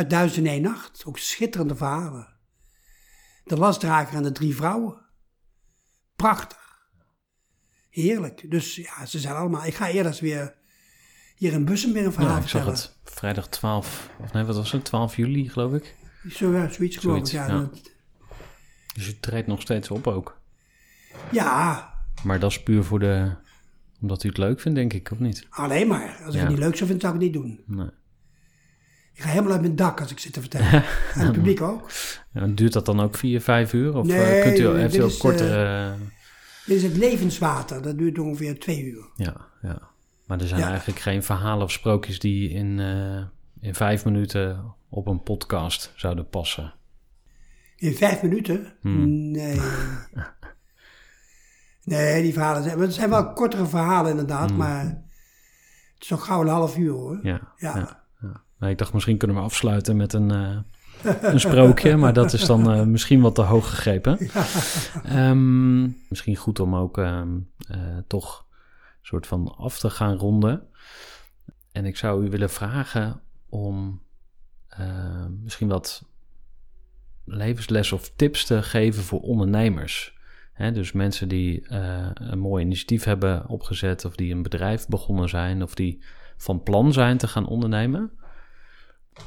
Uit 0.00 0.10
Duizend 0.10 0.46
en 0.46 0.52
één 0.52 0.62
Nacht. 0.62 1.02
Ook 1.06 1.18
schitterende 1.18 1.76
verhalen. 1.76 2.28
De 3.44 3.56
lasdrager 3.56 4.16
en 4.16 4.22
de 4.22 4.32
drie 4.32 4.54
vrouwen. 4.56 4.96
Prachtig. 6.16 6.88
Heerlijk. 7.90 8.50
Dus 8.50 8.74
ja, 8.76 9.06
ze 9.06 9.18
zijn 9.18 9.34
allemaal... 9.34 9.64
Ik 9.64 9.74
ga 9.74 9.88
eerder 9.88 10.18
weer 10.20 10.54
hier 11.36 11.52
in 11.52 11.64
Bussen 11.64 11.92
weer 11.92 12.04
een 12.04 12.12
verhaal 12.12 12.36
ja, 12.36 12.42
ik 12.42 12.48
zag 12.48 12.62
vertellen. 12.64 12.90
het 13.04 13.12
vrijdag 13.14 13.48
12, 13.48 14.10
of 14.20 14.32
nee, 14.32 14.44
wat 14.44 14.56
was 14.56 14.72
het? 14.72 14.84
12 14.84 15.16
juli, 15.16 15.48
geloof 15.48 15.72
ik. 15.72 15.94
Zo, 16.30 16.52
ja, 16.52 16.68
zoiets 16.68 16.96
geloof 16.96 17.18
ik. 17.18 17.26
Ja, 17.26 17.46
ja. 17.46 17.58
dat- 17.58 17.90
Dus 18.94 19.08
u 19.08 19.20
treedt 19.20 19.46
nog 19.46 19.60
steeds 19.60 19.90
op 19.90 20.06
ook. 20.06 20.40
ja, 21.32 21.92
Maar 22.24 22.38
dat 22.40 22.50
is 22.50 22.62
puur 22.62 22.84
voor 22.84 22.98
de... 22.98 23.32
Omdat 24.00 24.24
u 24.24 24.28
het 24.28 24.38
leuk 24.38 24.60
vindt, 24.60 24.78
denk 24.78 24.92
ik, 24.92 25.10
of 25.10 25.18
niet? 25.18 25.46
alleen 25.50 25.86
maar. 25.88 26.08
Als 26.24 26.34
ik 26.34 26.40
Ja. 26.40 26.40
het 26.40 26.48
niet 26.48 26.58
leuk 26.58 26.76
zou 26.76 26.90
vinden, 26.90 27.00
zou 27.00 27.14
ik 27.14 27.20
het 27.22 27.32
niet 27.32 27.42
doen. 27.42 27.76
Nee. 27.76 27.90
Ik 29.20 29.26
ga 29.26 29.32
helemaal 29.32 29.52
uit 29.52 29.60
mijn 29.60 29.76
dak 29.76 30.00
als 30.00 30.10
ik 30.10 30.18
zit 30.18 30.32
te 30.32 30.40
vertellen. 30.40 30.72
en 31.14 31.20
het 31.20 31.32
publiek 31.32 31.60
ook. 31.60 31.90
Ja, 32.32 32.46
duurt 32.46 32.72
dat 32.72 32.86
dan 32.86 33.00
ook 33.00 33.16
4, 33.16 33.40
5 33.40 33.72
uur? 33.72 33.96
Of 33.96 34.06
Nee, 34.06 34.42
kunt 34.42 34.58
u, 34.58 34.68
heeft 34.68 34.96
u 34.96 35.02
ook 35.02 35.18
kortere... 35.18 35.94
Dit 36.66 36.76
is 36.76 36.82
het 36.82 36.96
levenswater. 36.96 37.82
Dat 37.82 37.98
duurt 37.98 38.18
ongeveer 38.18 38.58
twee 38.58 38.82
uur. 38.84 39.04
Ja, 39.16 39.36
ja. 39.62 39.78
Maar 40.26 40.40
er 40.40 40.46
zijn 40.46 40.60
Ja. 40.60 40.68
eigenlijk 40.68 40.98
geen 40.98 41.22
verhalen 41.22 41.64
of 41.64 41.72
sprookjes 41.72 42.18
die 42.18 42.50
in, 42.50 42.80
eh, 42.80 43.22
in 43.68 43.74
vijf 43.74 44.04
minuten 44.04 44.74
op 44.88 45.06
een 45.06 45.22
podcast 45.22 45.92
zouden 45.96 46.28
passen. 46.28 46.74
In 47.76 47.94
vijf 47.94 48.22
minuten? 48.22 48.72
Hmm. 48.80 49.30
Nee. 49.30 49.60
Nee, 51.84 52.22
die 52.22 52.32
verhalen 52.32 52.62
zijn... 52.62 52.78
Het 52.80 52.94
zijn 52.94 53.10
wel 53.10 53.32
kortere 53.32 53.66
verhalen 53.66 54.10
inderdaad, 54.10 54.52
maar... 54.52 54.84
Het 54.84 56.02
is 56.02 56.08
nog 56.08 56.24
gauw 56.26 56.40
een 56.40 56.48
half 56.48 56.76
uur 56.76 56.92
hoor. 56.92 57.14
Hmm. 57.16 57.26
Ja, 57.30 57.40
Ja. 57.56 57.76
ja. 57.76 57.99
Nou, 58.60 58.72
ik 58.72 58.78
dacht 58.78 58.92
misschien 58.92 59.16
kunnen 59.16 59.36
we 59.36 59.42
afsluiten 59.42 59.96
met 59.96 60.12
een, 60.12 60.30
eh, 60.30 60.56
een 61.32 61.40
sprookje, 61.40 61.96
maar 61.96 62.12
dat 62.12 62.32
is 62.32 62.44
dan 62.44 62.70
eh, 62.72 62.82
misschien 62.82 63.20
wat 63.20 63.34
te 63.34 63.42
hoog 63.42 63.70
gegrepen. 63.70 64.18
Ehm, 65.04 65.82
misschien 65.82 66.36
goed 66.36 66.60
om 66.60 66.76
ook 66.76 66.98
ehm, 66.98 67.38
eh, 67.68 67.78
toch 68.06 68.46
een 68.48 69.06
soort 69.06 69.26
van 69.26 69.54
af 69.56 69.78
te 69.78 69.90
gaan 69.90 70.16
ronden. 70.16 70.62
En 71.72 71.84
ik 71.84 71.96
zou 71.96 72.26
u 72.26 72.30
willen 72.30 72.50
vragen 72.50 73.20
om 73.48 74.02
misschien 75.42 75.68
wat 75.68 76.04
levensles 77.24 77.92
of 77.92 78.12
tips 78.16 78.44
te 78.44 78.62
geven 78.62 79.02
voor 79.02 79.20
ondernemers. 79.20 80.18
Dus 80.72 80.92
mensen 80.92 81.28
die 81.28 81.64
een 82.14 82.38
mooi 82.38 82.64
initiatief 82.64 83.04
hebben 83.04 83.48
opgezet, 83.48 84.04
of 84.04 84.14
die 84.14 84.34
een 84.34 84.42
bedrijf 84.42 84.86
begonnen 84.88 85.28
zijn, 85.28 85.62
of 85.62 85.74
die 85.74 86.02
van 86.36 86.62
plan 86.62 86.92
zijn 86.92 87.16
te 87.16 87.28
gaan 87.28 87.46
ondernemen. 87.46 88.12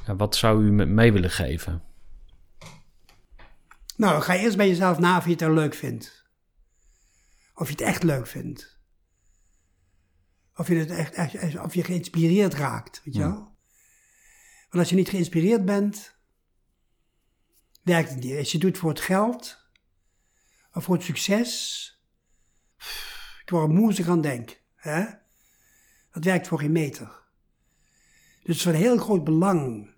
Ja, 0.06 0.16
wat 0.16 0.36
zou 0.36 0.64
u 0.66 0.72
me- 0.72 0.86
mee 0.86 1.12
willen 1.14 1.30
geven? 1.32 1.84
Nou, 3.96 4.22
ga 4.22 4.36
eerst 4.36 4.58
bij 4.58 4.68
jezelf 4.68 5.00
na 5.00 5.18
of 5.18 5.26
je 5.26 5.32
het 5.32 5.42
er 5.42 5.54
leuk 5.54 5.74
vindt. 5.74 6.26
Of 7.56 7.66
je 7.68 7.72
het 7.74 7.82
echt 7.82 8.04
leuk 8.04 8.28
vindt. 8.28 8.80
Of 10.56 10.68
je, 10.68 10.76
het 10.76 10.90
echt, 10.90 11.14
echt- 11.14 11.60
of 11.60 11.74
je 11.74 11.84
geïnspireerd 11.84 12.54
raakt, 12.54 13.02
weet 13.04 13.14
je 13.14 13.20
wel. 13.20 13.36
Want 14.70 14.74
als 14.84 14.90
je 14.90 14.96
niet 14.96 15.10
geïnspireerd 15.10 15.66
bent, 15.66 16.16
werkt 17.82 18.10
het 18.10 18.20
niet. 18.24 18.38
Als 18.38 18.52
je 18.52 18.58
het 18.58 18.62
doet 18.68 18.78
voor 18.78 18.90
het 18.90 19.00
geld, 19.02 19.68
of 20.74 20.84
voor 20.84 20.96
het 20.96 21.04
succes, 21.04 21.88
ik 23.44 23.50
word 23.50 23.64
er 23.68 23.74
moe 23.74 23.88
als 23.88 24.00
ik 24.00 24.08
aan 24.08 24.22
denk. 24.22 24.62
Hè? 24.76 25.04
Dat 26.12 26.24
werkt 26.24 26.48
voor 26.48 26.60
geen 26.60 26.72
meter. 26.72 27.23
Dus 28.44 28.62
van 28.62 28.74
heel 28.74 28.98
groot 28.98 29.24
belang 29.24 29.90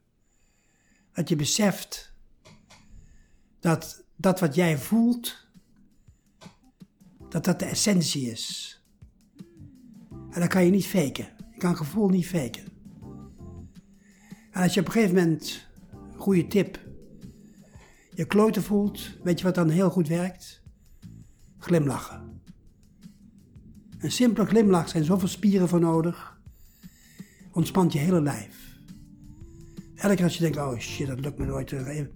dat 1.14 1.30
je 1.30 1.36
beseft 1.36 2.14
dat 3.60 4.04
dat 4.16 4.40
wat 4.40 4.56
jij 4.56 4.78
voelt, 4.78 5.48
dat 7.30 7.46
dat 7.46 7.60
de 7.60 7.66
essentie 7.66 8.32
is. 8.32 8.80
En 10.30 10.40
dat 10.42 10.48
kan 10.50 10.66
je 10.66 10.72
niet 10.72 10.88
faken. 10.88 11.28
Je 11.52 11.58
kan 11.58 11.78
gevoel 11.78 12.10
niet 12.10 12.28
faken. 12.28 12.64
En 14.52 14.62
als 14.62 14.74
je 14.74 14.80
op 14.80 14.86
een 14.86 14.92
gegeven 14.92 15.16
moment, 15.16 15.68
goede 16.16 16.48
tip, 16.48 16.80
je 18.14 18.26
kloten 18.26 18.64
voelt, 18.64 19.24
weet 19.24 19.40
je 19.40 19.46
wat 19.46 19.56
dan 19.56 19.70
heel 19.70 19.90
goed 19.90 20.08
werkt? 20.08 20.64
Glimlachen. 21.58 22.42
Een 23.98 24.12
simpele 24.12 24.48
glimlach 24.48 24.90
zijn 24.90 25.04
zoveel 25.04 25.28
spieren 25.28 25.68
voor 25.68 25.80
nodig. 25.80 26.35
Ontspant 27.56 27.94
je 27.94 28.00
hele 28.00 28.22
lijf. 28.22 28.80
Elke 29.96 30.16
keer 30.16 30.24
als 30.24 30.34
je 30.38 30.42
denkt, 30.42 30.58
oh 30.58 30.78
shit, 30.78 31.08
dat 31.08 31.20
lukt 31.20 31.38
me 31.38 31.46
nooit. 31.46 31.72
eh, 31.72 31.88
Even, 31.88 32.12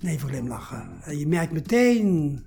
even 0.00 0.28
glimlachen. 0.28 1.02
En 1.02 1.18
je 1.18 1.26
merkt 1.26 1.52
meteen 1.52 2.42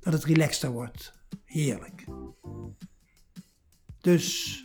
dat 0.00 0.12
het 0.12 0.24
relaxter 0.24 0.70
wordt. 0.70 1.14
Heerlijk. 1.44 2.04
Dus 4.00 4.60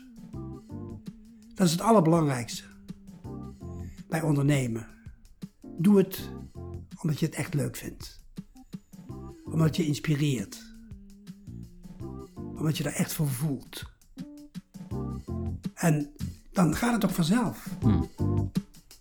dat 1.53 1.65
is 1.67 1.71
het 1.71 1.81
allerbelangrijkste 1.81 2.63
bij 4.07 4.21
ondernemen. 4.21 4.87
Doe 5.77 5.97
het 5.97 6.29
omdat 7.01 7.19
je 7.19 7.25
het 7.25 7.35
echt 7.35 7.53
leuk 7.53 7.75
vindt. 7.75 8.23
Omdat 9.43 9.75
je 9.75 9.85
inspireert. 9.85 10.75
Omdat 12.35 12.77
je 12.77 12.83
er 12.83 12.93
echt 12.93 13.13
voor 13.13 13.27
voelt. 13.29 13.83
En 15.81 16.09
dan 16.51 16.75
gaat 16.75 16.93
het 16.93 17.05
ook 17.05 17.15
vanzelf. 17.15 17.67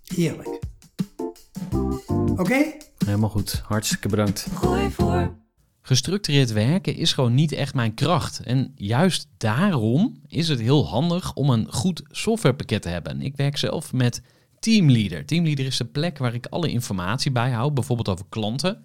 Heerlijk. 0.04 0.58
Oké? 2.36 2.72
Helemaal 3.04 3.28
goed. 3.28 3.62
Hartstikke 3.64 4.08
bedankt. 4.08 4.46
Gooi 4.54 4.90
voor. 4.90 5.38
Gestructureerd 5.82 6.52
werken 6.52 6.96
is 6.96 7.12
gewoon 7.12 7.34
niet 7.34 7.52
echt 7.52 7.74
mijn 7.74 7.94
kracht. 7.94 8.40
En 8.40 8.72
juist 8.74 9.28
daarom 9.36 10.20
is 10.26 10.48
het 10.48 10.60
heel 10.60 10.86
handig 10.86 11.34
om 11.34 11.50
een 11.50 11.72
goed 11.72 12.02
softwarepakket 12.08 12.82
te 12.82 12.88
hebben. 12.88 13.22
Ik 13.22 13.36
werk 13.36 13.56
zelf 13.56 13.92
met 13.92 14.22
Teamleader. 14.58 15.26
Teamleader 15.26 15.66
is 15.66 15.76
de 15.76 15.84
plek 15.84 16.18
waar 16.18 16.34
ik 16.34 16.46
alle 16.46 16.70
informatie 16.70 17.32
bijhoud, 17.32 17.74
bijvoorbeeld 17.74 18.08
over 18.08 18.26
klanten. 18.28 18.84